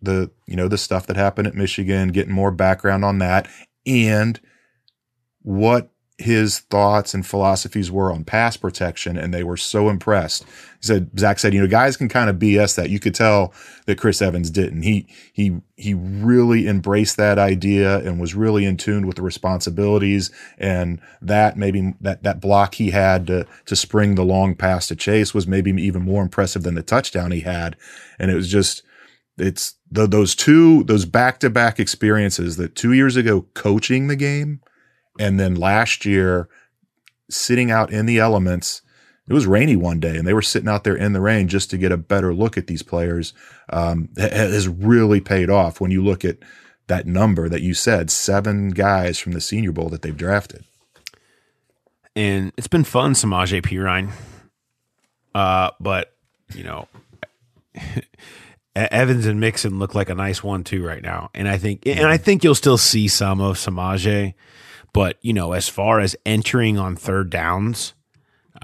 the 0.00 0.30
you 0.46 0.56
know 0.56 0.68
the 0.68 0.78
stuff 0.78 1.06
that 1.06 1.16
happened 1.16 1.46
at 1.46 1.54
Michigan, 1.54 2.08
getting 2.08 2.34
more 2.34 2.50
background 2.50 3.04
on 3.04 3.18
that, 3.18 3.48
and 3.86 4.40
what 5.42 5.91
his 6.22 6.60
thoughts 6.60 7.14
and 7.14 7.26
philosophies 7.26 7.90
were 7.90 8.12
on 8.12 8.24
pass 8.24 8.56
protection, 8.56 9.16
and 9.16 9.34
they 9.34 9.44
were 9.44 9.56
so 9.56 9.88
impressed. 9.88 10.44
He 10.44 10.86
said, 10.86 11.10
Zac 11.18 11.38
said, 11.38 11.52
you 11.52 11.60
know, 11.60 11.66
guys 11.66 11.96
can 11.96 12.08
kind 12.08 12.30
of 12.30 12.36
BS 12.36 12.76
that. 12.76 12.90
You 12.90 12.98
could 12.98 13.14
tell 13.14 13.52
that 13.86 13.98
Chris 13.98 14.22
Evans 14.22 14.50
didn't. 14.50 14.82
He 14.82 15.06
he 15.32 15.60
he 15.76 15.94
really 15.94 16.66
embraced 16.66 17.16
that 17.16 17.38
idea 17.38 17.98
and 17.98 18.20
was 18.20 18.34
really 18.34 18.64
in 18.64 18.76
tune 18.76 19.06
with 19.06 19.16
the 19.16 19.22
responsibilities 19.22 20.30
and 20.58 21.00
that 21.20 21.56
maybe 21.56 21.94
that 22.00 22.22
that 22.22 22.40
block 22.40 22.76
he 22.76 22.90
had 22.90 23.26
to 23.26 23.46
to 23.66 23.76
spring 23.76 24.14
the 24.14 24.24
long 24.24 24.54
pass 24.54 24.86
to 24.88 24.96
Chase 24.96 25.34
was 25.34 25.46
maybe 25.46 25.70
even 25.72 26.02
more 26.02 26.22
impressive 26.22 26.62
than 26.62 26.74
the 26.74 26.82
touchdown 26.82 27.30
he 27.30 27.40
had. 27.40 27.76
And 28.18 28.30
it 28.30 28.34
was 28.34 28.48
just 28.48 28.82
it's 29.38 29.74
the, 29.90 30.06
those 30.06 30.34
two 30.34 30.84
those 30.84 31.04
back 31.04 31.40
to 31.40 31.50
back 31.50 31.80
experiences 31.80 32.56
that 32.56 32.74
two 32.74 32.92
years 32.92 33.16
ago 33.16 33.46
coaching 33.54 34.08
the 34.08 34.16
game 34.16 34.60
and 35.18 35.38
then 35.38 35.54
last 35.54 36.04
year, 36.04 36.48
sitting 37.30 37.70
out 37.70 37.92
in 37.92 38.06
the 38.06 38.18
elements, 38.18 38.82
it 39.28 39.32
was 39.32 39.46
rainy 39.46 39.76
one 39.76 40.00
day 40.00 40.16
and 40.16 40.26
they 40.26 40.34
were 40.34 40.42
sitting 40.42 40.68
out 40.68 40.84
there 40.84 40.96
in 40.96 41.12
the 41.12 41.20
rain 41.20 41.48
just 41.48 41.70
to 41.70 41.78
get 41.78 41.92
a 41.92 41.96
better 41.96 42.34
look 42.34 42.58
at 42.58 42.66
these 42.66 42.82
players 42.82 43.32
um, 43.70 44.08
has 44.16 44.68
really 44.68 45.20
paid 45.20 45.48
off 45.48 45.80
when 45.80 45.90
you 45.90 46.02
look 46.02 46.24
at 46.24 46.38
that 46.88 47.06
number 47.06 47.48
that 47.48 47.62
you 47.62 47.72
said 47.72 48.10
seven 48.10 48.70
guys 48.70 49.18
from 49.18 49.32
the 49.32 49.40
senior 49.40 49.72
bowl 49.72 49.88
that 49.88 50.02
they've 50.02 50.16
drafted 50.16 50.64
and 52.14 52.52
it's 52.56 52.68
been 52.68 52.84
fun 52.84 53.14
Samaje 53.14 53.62
Perine. 53.62 54.10
Uh, 55.34 55.70
but 55.80 56.14
you 56.54 56.64
know, 56.64 56.88
Evans 58.76 59.26
and 59.26 59.40
Mixon 59.40 59.78
look 59.78 59.94
like 59.94 60.10
a 60.10 60.14
nice 60.14 60.42
one 60.42 60.64
too 60.64 60.84
right 60.84 61.02
now, 61.02 61.30
and 61.34 61.48
I 61.48 61.58
think 61.58 61.86
and 61.86 62.06
I 62.06 62.16
think 62.16 62.44
you'll 62.44 62.54
still 62.54 62.78
see 62.78 63.08
some 63.08 63.40
of 63.40 63.56
Samaje. 63.56 64.34
But, 64.92 65.18
you 65.22 65.32
know, 65.32 65.52
as 65.52 65.68
far 65.68 66.00
as 66.00 66.16
entering 66.26 66.78
on 66.78 66.96
third 66.96 67.30
downs, 67.30 67.94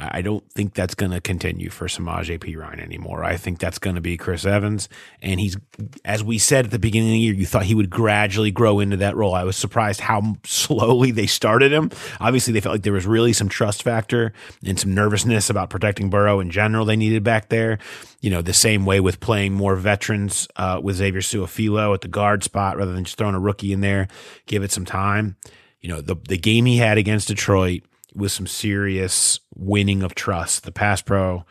I 0.01 0.23
don't 0.23 0.49
think 0.53 0.75
that's 0.75 0.95
going 0.95 1.11
to 1.11 1.21
continue 1.21 1.71
for 1.71 1.87
Samaje 1.87 2.39
Perine 2.39 2.81
anymore. 2.81 3.25
I 3.25 3.37
think 3.37 3.59
that's 3.59 3.79
going 3.79 3.97
to 3.97 4.03
be 4.03 4.17
Chris 4.17 4.45
Evans. 4.45 4.89
And 5.23 5.41
he's, 5.41 5.57
as 6.05 6.23
we 6.23 6.39
said 6.39 6.67
at 6.67 6.71
the 6.71 6.79
beginning 6.79 7.09
of 7.09 7.13
the 7.15 7.19
year, 7.19 7.35
you 7.35 7.47
thought 7.47 7.65
he 7.65 7.75
would 7.75 7.91
gradually 7.91 8.51
grow 8.53 8.79
into 8.79 8.99
that 8.99 9.17
role. 9.17 9.35
I 9.35 9.45
was 9.45 9.57
surprised 9.57 10.01
how 10.01 10.37
slowly 10.45 11.11
they 11.11 11.27
started 11.27 11.73
him. 11.73 11.91
Obviously, 12.21 12.53
they 12.53 12.61
felt 12.61 12.75
like 12.75 12.83
there 12.83 12.93
was 12.93 13.07
really 13.07 13.33
some 13.33 13.49
trust 13.49 13.83
factor 13.83 14.33
and 14.65 14.79
some 14.79 14.95
nervousness 14.95 15.51
about 15.51 15.71
protecting 15.71 16.11
Burrow 16.11 16.39
in 16.39 16.51
general 16.51 16.85
they 16.85 16.97
needed 16.97 17.25
back 17.25 17.49
there. 17.49 17.79
You 18.21 18.31
know, 18.31 18.43
the 18.43 18.53
same 18.53 18.85
way 18.85 19.01
with 19.01 19.21
playing 19.21 19.55
more 19.55 19.75
veterans 19.75 20.47
uh, 20.57 20.81
with 20.83 20.97
Xavier 20.97 21.23
Su'a-Filo 21.23 21.95
at 21.95 22.03
the 22.03 22.09
guard 22.09 22.45
spot 22.45 22.77
rather 22.77 22.93
than 22.93 23.05
just 23.05 23.17
throwing 23.17 23.35
a 23.35 23.41
rookie 23.41 23.73
in 23.73 23.81
there, 23.81 24.07
give 24.47 24.63
it 24.63 24.71
some 24.71 24.85
time 24.85 25.37
you 25.81 25.89
know, 25.89 26.01
the 26.01 26.17
the 26.29 26.39
game 26.39 26.67
he 26.67 26.79
had 26.79 26.99
against 26.99 27.29
Detroit 27.29 27.83
was 28.15 28.33
some 28.33 28.47
serious 28.47 29.41
winning 29.55 30.03
of 30.03 30.15
trust. 30.15 30.65
The 30.65 30.73
pass 30.73 31.03
pro, 31.03 31.45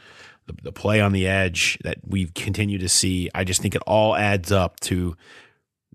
the, 0.48 0.54
the 0.64 0.72
play 0.72 1.00
on 1.00 1.14
the 1.14 1.28
edge 1.28 1.78
that 1.84 2.00
we 2.06 2.28
continue 2.28 2.78
to 2.78 2.90
see. 2.90 3.30
I 3.34 3.44
just 3.44 3.62
think 3.62 3.76
it 3.76 3.84
all 3.86 4.16
adds 4.16 4.52
up 4.52 4.80
to 4.82 5.16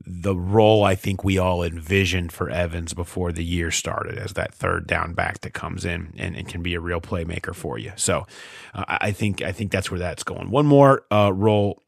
the 0.04 0.34
role 0.34 0.84
I 0.84 0.94
think 0.94 1.22
we 1.22 1.38
all 1.38 1.62
envisioned 1.62 2.32
for 2.32 2.50
Evans 2.50 2.92
before 2.92 3.30
the 3.30 3.44
year 3.44 3.70
started 3.70 4.18
as 4.18 4.32
that 4.32 4.52
third 4.52 4.86
down 4.86 5.14
back 5.14 5.42
that 5.42 5.52
comes 5.52 5.84
in 5.84 6.14
and, 6.18 6.36
and 6.36 6.48
can 6.48 6.62
be 6.62 6.74
a 6.74 6.80
real 6.80 7.00
playmaker 7.00 7.54
for 7.54 7.78
you. 7.78 7.92
So 7.96 8.26
uh, 8.74 8.84
I 8.88 9.12
think 9.12 9.42
I 9.42 9.52
think 9.52 9.70
that's 9.70 9.90
where 9.90 10.00
that's 10.00 10.24
going. 10.24 10.50
One 10.50 10.66
more 10.66 11.04
uh, 11.10 11.32
role, 11.32 11.82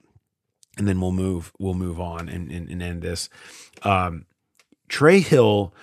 and 0.78 0.86
then 0.86 1.01
we'll 1.01 1.12
move 1.12 1.53
we'll 1.59 1.74
move 1.74 2.01
on 2.01 2.28
and, 2.28 2.51
and, 2.51 2.68
and 2.68 2.82
end 2.82 3.03
this. 3.03 3.28
Um, 3.82 4.26
Trey 4.88 5.20
Hill 5.20 5.74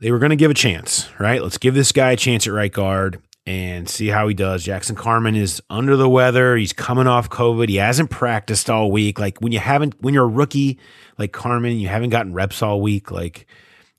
they 0.00 0.10
were 0.10 0.18
going 0.18 0.30
to 0.30 0.36
give 0.36 0.50
a 0.50 0.54
chance, 0.54 1.08
right? 1.18 1.42
Let's 1.42 1.58
give 1.58 1.74
this 1.74 1.92
guy 1.92 2.12
a 2.12 2.16
chance 2.16 2.46
at 2.46 2.52
right 2.52 2.72
guard 2.72 3.22
and 3.46 3.88
see 3.88 4.08
how 4.08 4.28
he 4.28 4.34
does. 4.34 4.64
Jackson 4.64 4.96
Carman 4.96 5.34
is 5.34 5.62
under 5.70 5.96
the 5.96 6.08
weather. 6.08 6.56
He's 6.56 6.72
coming 6.72 7.06
off 7.06 7.30
COVID. 7.30 7.68
He 7.68 7.76
hasn't 7.76 8.10
practiced 8.10 8.70
all 8.70 8.90
week. 8.90 9.18
Like 9.18 9.38
when 9.40 9.52
you 9.52 9.58
haven't, 9.58 10.00
when 10.02 10.14
you're 10.14 10.24
a 10.24 10.28
rookie 10.28 10.78
like 11.18 11.32
Carman, 11.32 11.78
you 11.78 11.88
haven't 11.88 12.10
gotten 12.10 12.32
reps 12.32 12.62
all 12.62 12.80
week. 12.80 13.10
Like 13.10 13.46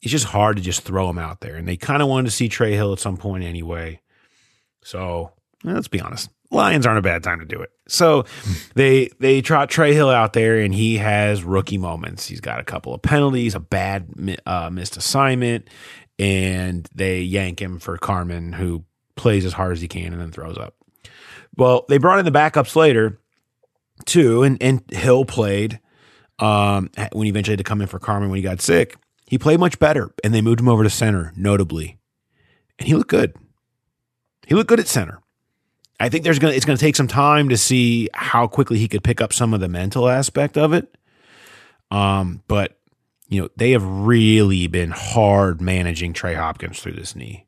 it's 0.02 0.12
just 0.12 0.26
hard 0.26 0.58
to 0.58 0.64
just 0.64 0.82
throw 0.82 1.10
him 1.10 1.20
out 1.20 1.42
there. 1.42 1.56
And 1.56 1.68
they 1.68 1.78
kind 1.78 2.02
of 2.02 2.08
wanted 2.08 2.26
to 2.26 2.32
see 2.32 2.50
Trey 2.50 2.74
Hill 2.74 2.94
at 2.94 3.00
some 3.00 3.18
point 3.18 3.44
anyway. 3.44 4.02
So 4.84 5.32
let's 5.64 5.88
be 5.88 6.02
honest. 6.02 6.30
Lions 6.52 6.86
aren't 6.86 7.00
a 7.00 7.02
bad 7.02 7.24
time 7.24 7.40
to 7.40 7.46
do 7.46 7.62
it. 7.62 7.72
So 7.88 8.26
they 8.76 9.10
they 9.20 9.42
trot 9.42 9.70
Trey 9.70 9.94
Hill 9.94 10.10
out 10.10 10.34
there, 10.34 10.60
and 10.60 10.74
he 10.74 10.98
has 10.98 11.44
rookie 11.44 11.78
moments. 11.78 12.28
He's 12.28 12.42
got 12.42 12.60
a 12.60 12.64
couple 12.64 12.94
of 12.94 13.02
penalties, 13.02 13.56
a 13.56 13.60
bad 13.60 14.38
uh, 14.46 14.70
missed 14.70 14.98
assignment, 14.98 15.70
and 16.20 16.88
they 16.94 17.22
yank 17.22 17.62
him 17.62 17.80
for 17.80 17.98
Carman, 17.98 18.54
who 18.54 18.84
plays 19.16 19.46
as 19.46 19.54
hard 19.54 19.74
as 19.74 19.82
he 19.82 19.88
can 19.88 20.14
and 20.14 20.22
then 20.22 20.32
throws 20.32 20.58
up. 20.58 20.76
Well, 21.58 21.86
they 21.90 21.98
brought 21.98 22.20
in 22.20 22.26
the 22.26 22.32
backups 22.32 22.76
later 22.76 23.18
too, 24.06 24.44
and 24.44 24.62
and 24.62 24.84
Hill 24.92 25.26
played 25.26 25.80
um, 26.40 26.90
when 27.14 27.26
he 27.26 27.30
eventually 27.30 27.54
had 27.54 27.60
to 27.60 27.64
come 27.64 27.82
in 27.82 27.88
for 27.88 28.00
Carman 28.00 28.30
when 28.30 28.38
he 28.38 28.44
got 28.44 28.62
sick. 28.62 28.98
He 29.26 29.38
played 29.38 29.60
much 29.60 29.80
better, 29.80 30.14
and 30.24 30.34
they 30.34 30.42
moved 30.42 30.60
him 30.60 30.68
over 30.68 30.84
to 30.84 30.90
center, 30.90 31.32
notably, 31.38 31.98
and 32.78 32.88
he 32.88 32.96
looked 32.96 33.10
good. 33.10 33.34
He 34.46 34.56
looked 34.56 34.68
good 34.68 34.80
at 34.80 34.88
center. 34.88 35.21
I 36.02 36.10
think 36.10 36.24
there's 36.24 36.40
gonna 36.40 36.54
it's 36.54 36.66
gonna 36.66 36.78
take 36.78 36.96
some 36.96 37.08
time 37.08 37.50
to 37.50 37.58
see 37.58 38.10
how 38.14 38.48
quickly 38.48 38.80
he 38.80 38.88
could 38.88 39.04
pick 39.04 39.22
up 39.22 39.34
some 39.34 39.54
of 39.54 39.60
the 39.60 39.70
mental 39.70 40.10
aspect 40.10 40.58
of 40.58 40.74
it. 40.74 40.98
Um, 41.92 42.42
but 42.48 42.80
you 43.30 43.42
know 43.42 43.50
they 43.56 43.72
have 43.72 43.86
really 43.86 44.66
been 44.68 44.90
hard 44.90 45.62
managing 45.62 46.14
Trey 46.14 46.34
Hopkins 46.34 46.80
through 46.80 46.94
this 46.94 47.16
knee, 47.16 47.46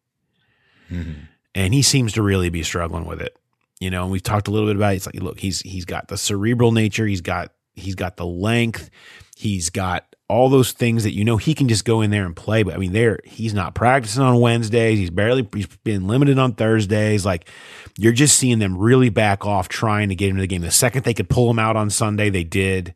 mm-hmm. 0.92 1.22
and 1.56 1.74
he 1.74 1.82
seems 1.82 2.14
to 2.14 2.22
really 2.22 2.50
be 2.50 2.62
struggling 2.62 3.06
with 3.06 3.22
it. 3.22 3.36
You 3.80 3.90
know, 3.90 4.04
and 4.04 4.12
we've 4.12 4.24
talked 4.24 4.48
a 4.48 4.52
little 4.52 4.70
bit 4.70 4.76
about 4.76 4.94
it. 4.94 4.98
It's 4.98 5.08
like, 5.08 5.16
look, 5.16 5.40
he's 5.40 5.62
he's 5.62 5.86
got 5.86 6.08
the 6.08 6.18
cerebral 6.18 6.72
nature, 6.72 7.08
he's 7.08 7.22
got 7.22 7.52
he's 7.74 7.96
got 7.96 8.18
the 8.18 8.26
length, 8.26 8.92
he's 9.36 9.72
got 9.72 10.13
all 10.30 10.50
those 10.50 10.72
things 10.72 11.04
that 11.04 11.14
you 11.14 11.26
know 11.26 11.38
he 11.38 11.54
can 11.54 11.68
just 11.68 11.86
go 11.86 12.02
in 12.02 12.12
there 12.12 12.26
and 12.26 12.36
play. 12.36 12.64
But 12.64 12.76
I 12.76 12.78
mean, 12.78 12.94
there 12.94 13.20
he's 13.24 13.54
not 13.54 13.76
practicing 13.76 14.24
on 14.24 14.40
Wednesdays. 14.40 15.00
He's 15.00 15.10
barely 15.10 15.48
he's 15.54 15.68
been 15.68 16.08
limited 16.08 16.40
on 16.40 16.54
Thursdays. 16.54 17.26
Like 17.26 17.50
you're 17.98 18.14
just 18.14 18.38
seeing 18.38 18.60
them 18.60 18.78
really 18.78 19.10
back 19.10 19.46
off 19.46 19.70
trying 19.70 20.10
to 20.10 20.16
get 20.16 20.30
into 20.30 20.42
the 20.42 20.48
game. 20.48 20.62
The 20.62 20.72
second 20.72 21.04
they 21.04 21.14
could 21.14 21.30
pull 21.30 21.50
him 21.50 21.60
out 21.60 21.76
on 21.76 21.90
Sunday, 21.90 22.30
they 22.30 22.44
did. 22.44 22.96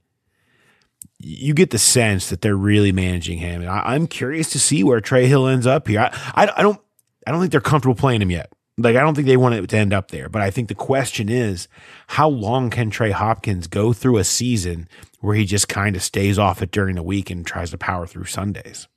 You 1.20 1.54
get 1.54 1.72
the 1.72 1.80
sense 1.80 2.30
that 2.30 2.42
they're 2.42 2.56
really 2.56 2.92
managing 2.92 3.40
him. 3.40 3.62
And 3.62 3.70
I, 3.70 3.96
am 3.96 4.08
curious 4.08 4.52
to 4.52 4.60
see 4.60 4.84
where 4.84 5.02
Trey 5.02 5.26
Hill 5.26 5.48
ends 5.48 5.66
up 5.66 5.88
here. 5.88 6.00
I, 6.00 6.46
I, 6.46 6.54
I 6.58 6.62
don't 6.62 6.80
I 7.26 7.32
don't 7.32 7.42
think 7.42 7.52
they're 7.52 7.62
comfortable 7.62 7.96
playing 7.96 8.22
him 8.22 8.32
yet. 8.32 8.52
Like 8.78 8.96
I 8.96 9.02
don't 9.02 9.16
think 9.16 9.28
they 9.28 9.38
want 9.38 9.56
it 9.56 9.68
to 9.70 9.78
end 9.78 9.94
up 9.94 10.12
there. 10.12 10.30
But 10.30 10.44
I 10.44 10.52
think 10.52 10.68
the 10.68 10.76
question 10.76 11.30
is, 11.30 11.68
how 12.08 12.30
long 12.30 12.70
can 12.70 12.90
Trey 12.90 13.12
Hopkins 13.12 13.68
go 13.68 13.92
through 13.92 14.18
a 14.18 14.24
season 14.24 14.88
where 15.20 15.36
he 15.36 15.46
just 15.46 15.68
kind 15.68 15.96
of 15.96 16.04
stays 16.04 16.38
off 16.38 16.62
it 16.62 16.72
during 16.72 16.96
the 16.96 17.04
week 17.04 17.32
and 17.32 17.46
tries 17.46 17.72
to 17.72 17.78
power 17.78 18.06
through 18.06 18.26
Sundays? 18.26 18.88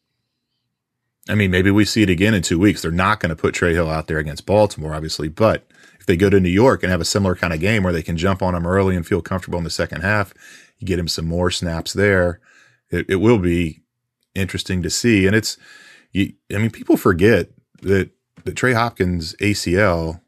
I 1.28 1.34
mean, 1.34 1.50
maybe 1.50 1.70
we 1.70 1.84
see 1.84 2.02
it 2.02 2.10
again 2.10 2.34
in 2.34 2.42
two 2.42 2.58
weeks. 2.58 2.82
They're 2.82 2.90
not 2.90 3.20
going 3.20 3.30
to 3.30 3.36
put 3.36 3.54
Trey 3.54 3.72
Hill 3.72 3.88
out 3.88 4.06
there 4.06 4.18
against 4.18 4.46
Baltimore, 4.46 4.94
obviously, 4.94 5.28
but 5.28 5.66
if 5.98 6.06
they 6.06 6.16
go 6.16 6.30
to 6.30 6.40
New 6.40 6.48
York 6.48 6.82
and 6.82 6.90
have 6.90 7.00
a 7.00 7.04
similar 7.04 7.34
kind 7.34 7.52
of 7.52 7.60
game 7.60 7.82
where 7.82 7.92
they 7.92 8.02
can 8.02 8.16
jump 8.16 8.42
on 8.42 8.54
him 8.54 8.66
early 8.66 8.96
and 8.96 9.06
feel 9.06 9.22
comfortable 9.22 9.58
in 9.58 9.64
the 9.64 9.70
second 9.70 10.00
half, 10.00 10.34
you 10.78 10.86
get 10.86 10.98
him 10.98 11.08
some 11.08 11.26
more 11.26 11.50
snaps 11.50 11.92
there. 11.92 12.40
It, 12.90 13.06
it 13.08 13.16
will 13.16 13.38
be 13.38 13.82
interesting 14.34 14.82
to 14.82 14.90
see. 14.90 15.26
And 15.26 15.36
it's, 15.36 15.56
you, 16.12 16.32
I 16.52 16.58
mean, 16.58 16.70
people 16.70 16.96
forget 16.96 17.50
that, 17.82 18.10
that 18.44 18.56
Trey 18.56 18.72
Hopkins 18.72 19.34
ACL 19.36 20.20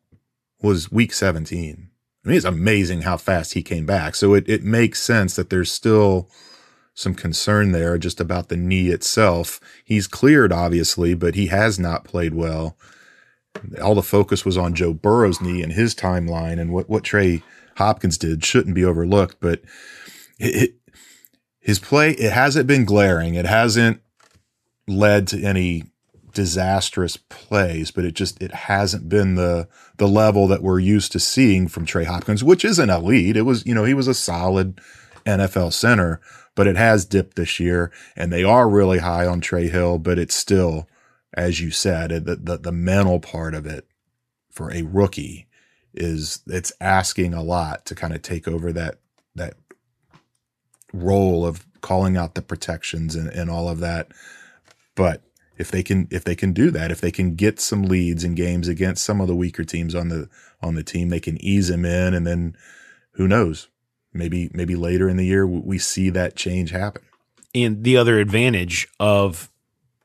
was 0.61 0.93
week 0.93 1.13
17. 1.13 1.89
I 2.25 2.29
mean, 2.29 2.37
it's 2.37 2.47
amazing 2.47 3.03
how 3.03 3.17
fast 3.17 3.55
he 3.55 3.63
came 3.63 3.85
back. 3.85 4.15
So 4.15 4.35
it, 4.35 4.49
it 4.49 4.63
makes 4.63 5.03
sense 5.03 5.35
that 5.37 5.51
there's 5.51 5.73
still 5.73 6.31
some 6.95 7.15
concern 7.15 7.73
there 7.73 7.99
just 7.99 8.21
about 8.21 8.49
the 8.49 8.57
knee 8.57 8.89
itself. 8.89 9.59
He's 9.85 10.07
cleared, 10.07 10.53
obviously, 10.53 11.15
but 11.15 11.35
he 11.35 11.47
has 11.49 11.79
not 11.79 12.05
played 12.05 12.35
well 12.35 12.77
all 13.83 13.95
the 13.95 14.03
focus 14.03 14.45
was 14.45 14.57
on 14.57 14.75
Joe 14.75 14.93
Burrow's 14.93 15.41
knee 15.41 15.63
and 15.63 15.73
his 15.73 15.95
timeline, 15.95 16.59
and 16.59 16.73
what 16.73 16.89
what 16.89 17.05
Trey 17.05 17.43
Hopkins 17.77 18.19
did 18.19 18.45
shouldn't 18.45 18.75
be 18.75 18.85
overlooked. 18.85 19.37
But 19.41 19.63
it, 20.39 20.63
it, 20.63 20.75
his 21.61 21.79
play 21.79 22.13
it 22.13 22.33
hasn't 22.33 22.67
been 22.67 22.85
glaring. 22.85 23.35
It 23.35 23.47
hasn't 23.47 24.01
led 24.89 25.29
to 25.29 25.43
any 25.43 25.85
disastrous 26.33 27.17
plays, 27.17 27.91
but 27.91 28.05
it 28.05 28.15
just 28.15 28.43
it 28.43 28.53
hasn't 28.53 29.09
been 29.09 29.35
the 29.35 29.69
the 29.97 30.09
level 30.09 30.47
that 30.49 30.63
we're 30.63 30.81
used 30.81 31.13
to 31.13 31.21
seeing 31.21 31.69
from 31.69 31.87
Trey 31.87 32.05
Hopkins, 32.05 32.43
which 32.45 32.65
isn't 32.65 32.91
elite. 32.91 33.37
It 33.37 33.43
was 33.43 33.65
you 33.67 33.75
know 33.75 33.85
he 33.85 33.95
was 33.95 34.09
a 34.09 34.15
solid 34.15 34.81
NFL 35.27 35.73
center, 35.73 36.21
but 36.55 36.67
it 36.67 36.77
has 36.77 37.05
dipped 37.05 37.37
this 37.37 37.61
year, 37.61 37.93
and 38.17 38.33
they 38.33 38.45
are 38.45 38.69
really 38.69 38.99
high 38.99 39.27
on 39.27 39.41
Trey 39.41 39.69
Hill, 39.69 39.99
but 39.99 40.19
it's 40.19 40.35
still 40.35 40.89
as 41.35 41.61
you 41.61 41.71
said, 41.71 42.11
the, 42.11 42.37
the, 42.37 42.59
the 42.59 42.73
mental 42.73 43.21
part 43.21 43.55
of 43.55 43.67
it 43.67 43.87
for 44.51 44.71
a 44.71 44.83
rookie 44.83 45.47
is 45.95 46.41
it's 46.47 46.73
asking 46.81 47.35
a 47.35 47.43
lot 47.43 47.87
to 47.87 47.95
kind 47.95 48.15
of 48.15 48.23
take 48.23 48.47
over 48.47 48.73
that, 48.73 48.99
that 49.35 49.55
role 50.93 51.47
of 51.47 51.67
calling 51.81 52.17
out 52.17 52.35
the 52.35 52.43
protections 52.43 53.15
and, 53.15 53.29
and 53.29 53.51
all 53.51 53.69
of 53.69 53.81
that. 53.81 54.09
But 54.95 55.23
if 55.63 55.71
they 55.71 55.85
can 55.85 56.09
if 56.11 56.25
they 56.25 56.35
can 56.35 56.53
do 56.53 56.73
that, 56.73 56.91
if 56.91 57.01
they 57.01 57.13
can 57.13 57.37
get 57.37 57.61
some 57.61 57.85
leads 57.85 58.25
in 58.25 58.35
games 58.35 58.67
against 58.67 59.05
some 59.05 59.21
of 59.21 59.29
the 59.29 59.37
weaker 59.37 59.63
teams 59.63 59.95
on 59.95 60.09
the 60.09 60.29
on 60.61 60.75
the 60.75 60.83
team, 60.83 61.09
they 61.09 61.21
can 61.21 61.43
ease 61.43 61.69
them 61.69 61.85
in, 61.85 62.15
and 62.15 62.27
then 62.27 62.57
who 63.13 63.29
knows, 63.29 63.69
maybe 64.13 64.51
maybe 64.53 64.75
later 64.75 65.09
in 65.09 65.17
the 65.17 65.25
year 65.25 65.47
we 65.47 65.79
see 65.79 66.11
that 66.11 66.35
change 66.35 66.73
happen. 66.73 67.03
And 67.55 67.85
the 67.85 67.97
other 67.97 68.19
advantage 68.19 68.89
of 68.99 69.52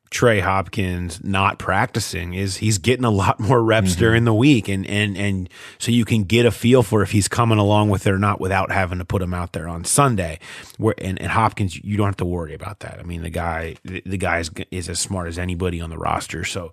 Trey 0.10 0.40
Hopkins 0.40 1.24
not 1.24 1.60
practicing 1.60 2.34
is 2.34 2.58
he's 2.58 2.78
getting 2.78 3.06
a 3.06 3.12
lot 3.12 3.40
more 3.40 3.62
reps 3.62 3.92
mm-hmm. 3.92 4.00
during 4.00 4.26
the 4.26 4.34
week 4.34 4.68
and 4.68 4.86
and 4.88 5.18
and 5.18 5.50
so 5.80 5.92
you 5.92 6.06
can 6.06 6.24
get 6.24 6.46
a 6.46 6.52
feel 6.52 6.84
for 6.84 7.02
if 7.02 7.12
he's 7.12 7.28
coming 7.28 7.58
along 7.58 7.90
with 7.90 8.08
it 8.08 8.12
or 8.12 8.20
not 8.20 8.40
without 8.40 8.72
having 8.72 9.00
to 9.00 9.06
put 9.06 9.22
him 9.22 9.34
out 9.34 9.54
there 9.54 9.68
on 9.68 9.84
Sunday. 9.84 10.40
Where 10.78 10.96
and, 10.98 11.20
and 11.20 11.32
Hopkins 11.32 11.76
you 11.84 11.98
don't 11.98 12.08
have 12.08 12.18
to 12.18 12.26
worry 12.26 12.54
about 12.54 12.80
that. 12.80 13.00
I 13.00 13.04
mean 13.04 13.22
the 13.22 13.30
guy 13.30 13.76
the, 13.84 14.02
the 14.06 14.18
guy 14.18 14.40
is, 14.40 14.52
is 14.72 14.90
as 14.90 15.00
smart 15.00 15.28
as 15.28 15.38
anybody 15.38 15.82
on 15.82 15.90
the 15.90 15.98
roster. 15.98 16.44
So 16.44 16.72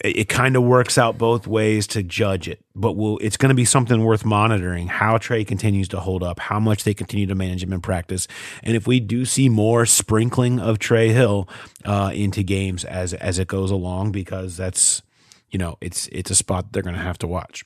it 0.00 0.28
kind 0.28 0.56
of 0.56 0.62
works 0.62 0.98
out 0.98 1.16
both 1.16 1.46
ways 1.46 1.86
to 1.86 2.02
judge 2.02 2.48
it, 2.48 2.62
but 2.74 2.92
we'll, 2.92 3.16
it's 3.18 3.38
going 3.38 3.48
to 3.48 3.54
be 3.54 3.64
something 3.64 4.04
worth 4.04 4.26
monitoring 4.26 4.88
how 4.88 5.16
Trey 5.16 5.42
continues 5.42 5.88
to 5.88 6.00
hold 6.00 6.22
up, 6.22 6.38
how 6.38 6.60
much 6.60 6.84
they 6.84 6.92
continue 6.92 7.26
to 7.26 7.34
manage 7.34 7.62
him 7.62 7.72
in 7.72 7.80
practice. 7.80 8.28
And 8.62 8.76
if 8.76 8.86
we 8.86 9.00
do 9.00 9.24
see 9.24 9.48
more 9.48 9.86
sprinkling 9.86 10.60
of 10.60 10.78
Trey 10.78 11.08
Hill 11.08 11.48
uh, 11.86 12.12
into 12.14 12.42
games 12.42 12.84
as, 12.84 13.14
as 13.14 13.38
it 13.38 13.48
goes 13.48 13.70
along, 13.70 14.12
because 14.12 14.56
that's, 14.56 15.02
you 15.50 15.58
know, 15.58 15.78
it's, 15.80 16.08
it's 16.08 16.30
a 16.30 16.34
spot 16.34 16.72
they're 16.72 16.82
going 16.82 16.94
to 16.94 17.00
have 17.00 17.18
to 17.18 17.26
watch. 17.26 17.64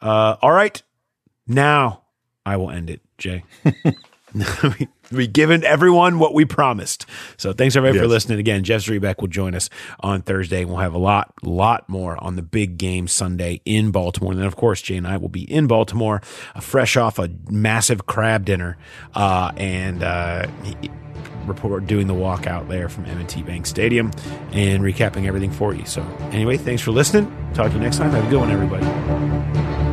Uh, 0.00 0.36
all 0.42 0.52
right. 0.52 0.82
Now 1.46 2.02
I 2.44 2.56
will 2.56 2.70
end 2.70 2.90
it, 2.90 3.02
Jay. 3.18 3.44
we 5.12 5.26
given 5.26 5.64
everyone 5.64 6.18
what 6.18 6.34
we 6.34 6.44
promised. 6.44 7.06
So 7.36 7.52
thanks 7.52 7.76
everybody 7.76 7.98
yes. 7.98 8.04
for 8.04 8.08
listening. 8.08 8.38
Again, 8.38 8.64
Jeff 8.64 8.82
Zrebiec 8.82 9.20
will 9.20 9.28
join 9.28 9.54
us 9.54 9.68
on 10.00 10.22
Thursday. 10.22 10.64
We'll 10.64 10.78
have 10.78 10.94
a 10.94 10.98
lot, 10.98 11.32
lot 11.42 11.88
more 11.88 12.22
on 12.22 12.36
the 12.36 12.42
big 12.42 12.78
game 12.78 13.08
Sunday 13.08 13.60
in 13.64 13.90
Baltimore. 13.90 14.32
And 14.32 14.40
then, 14.40 14.46
of 14.46 14.56
course, 14.56 14.82
Jay 14.82 14.96
and 14.96 15.06
I 15.06 15.16
will 15.16 15.28
be 15.28 15.50
in 15.50 15.66
Baltimore, 15.66 16.22
uh, 16.54 16.60
fresh 16.60 16.96
off 16.96 17.18
a 17.18 17.30
massive 17.50 18.06
crab 18.06 18.44
dinner, 18.44 18.76
uh, 19.14 19.52
and 19.56 20.02
uh, 20.02 20.46
report 21.46 21.86
doing 21.86 22.06
the 22.06 22.14
walk 22.14 22.46
out 22.46 22.68
there 22.68 22.88
from 22.88 23.04
M&T 23.06 23.42
Bank 23.42 23.66
Stadium 23.66 24.10
and 24.52 24.82
recapping 24.82 25.26
everything 25.26 25.50
for 25.50 25.74
you. 25.74 25.84
So 25.86 26.02
anyway, 26.30 26.56
thanks 26.56 26.82
for 26.82 26.90
listening. 26.90 27.30
Talk 27.54 27.68
to 27.68 27.74
you 27.74 27.80
next 27.80 27.98
time. 27.98 28.10
Have 28.10 28.26
a 28.26 28.30
good 28.30 28.40
one, 28.40 28.50
everybody. 28.50 29.91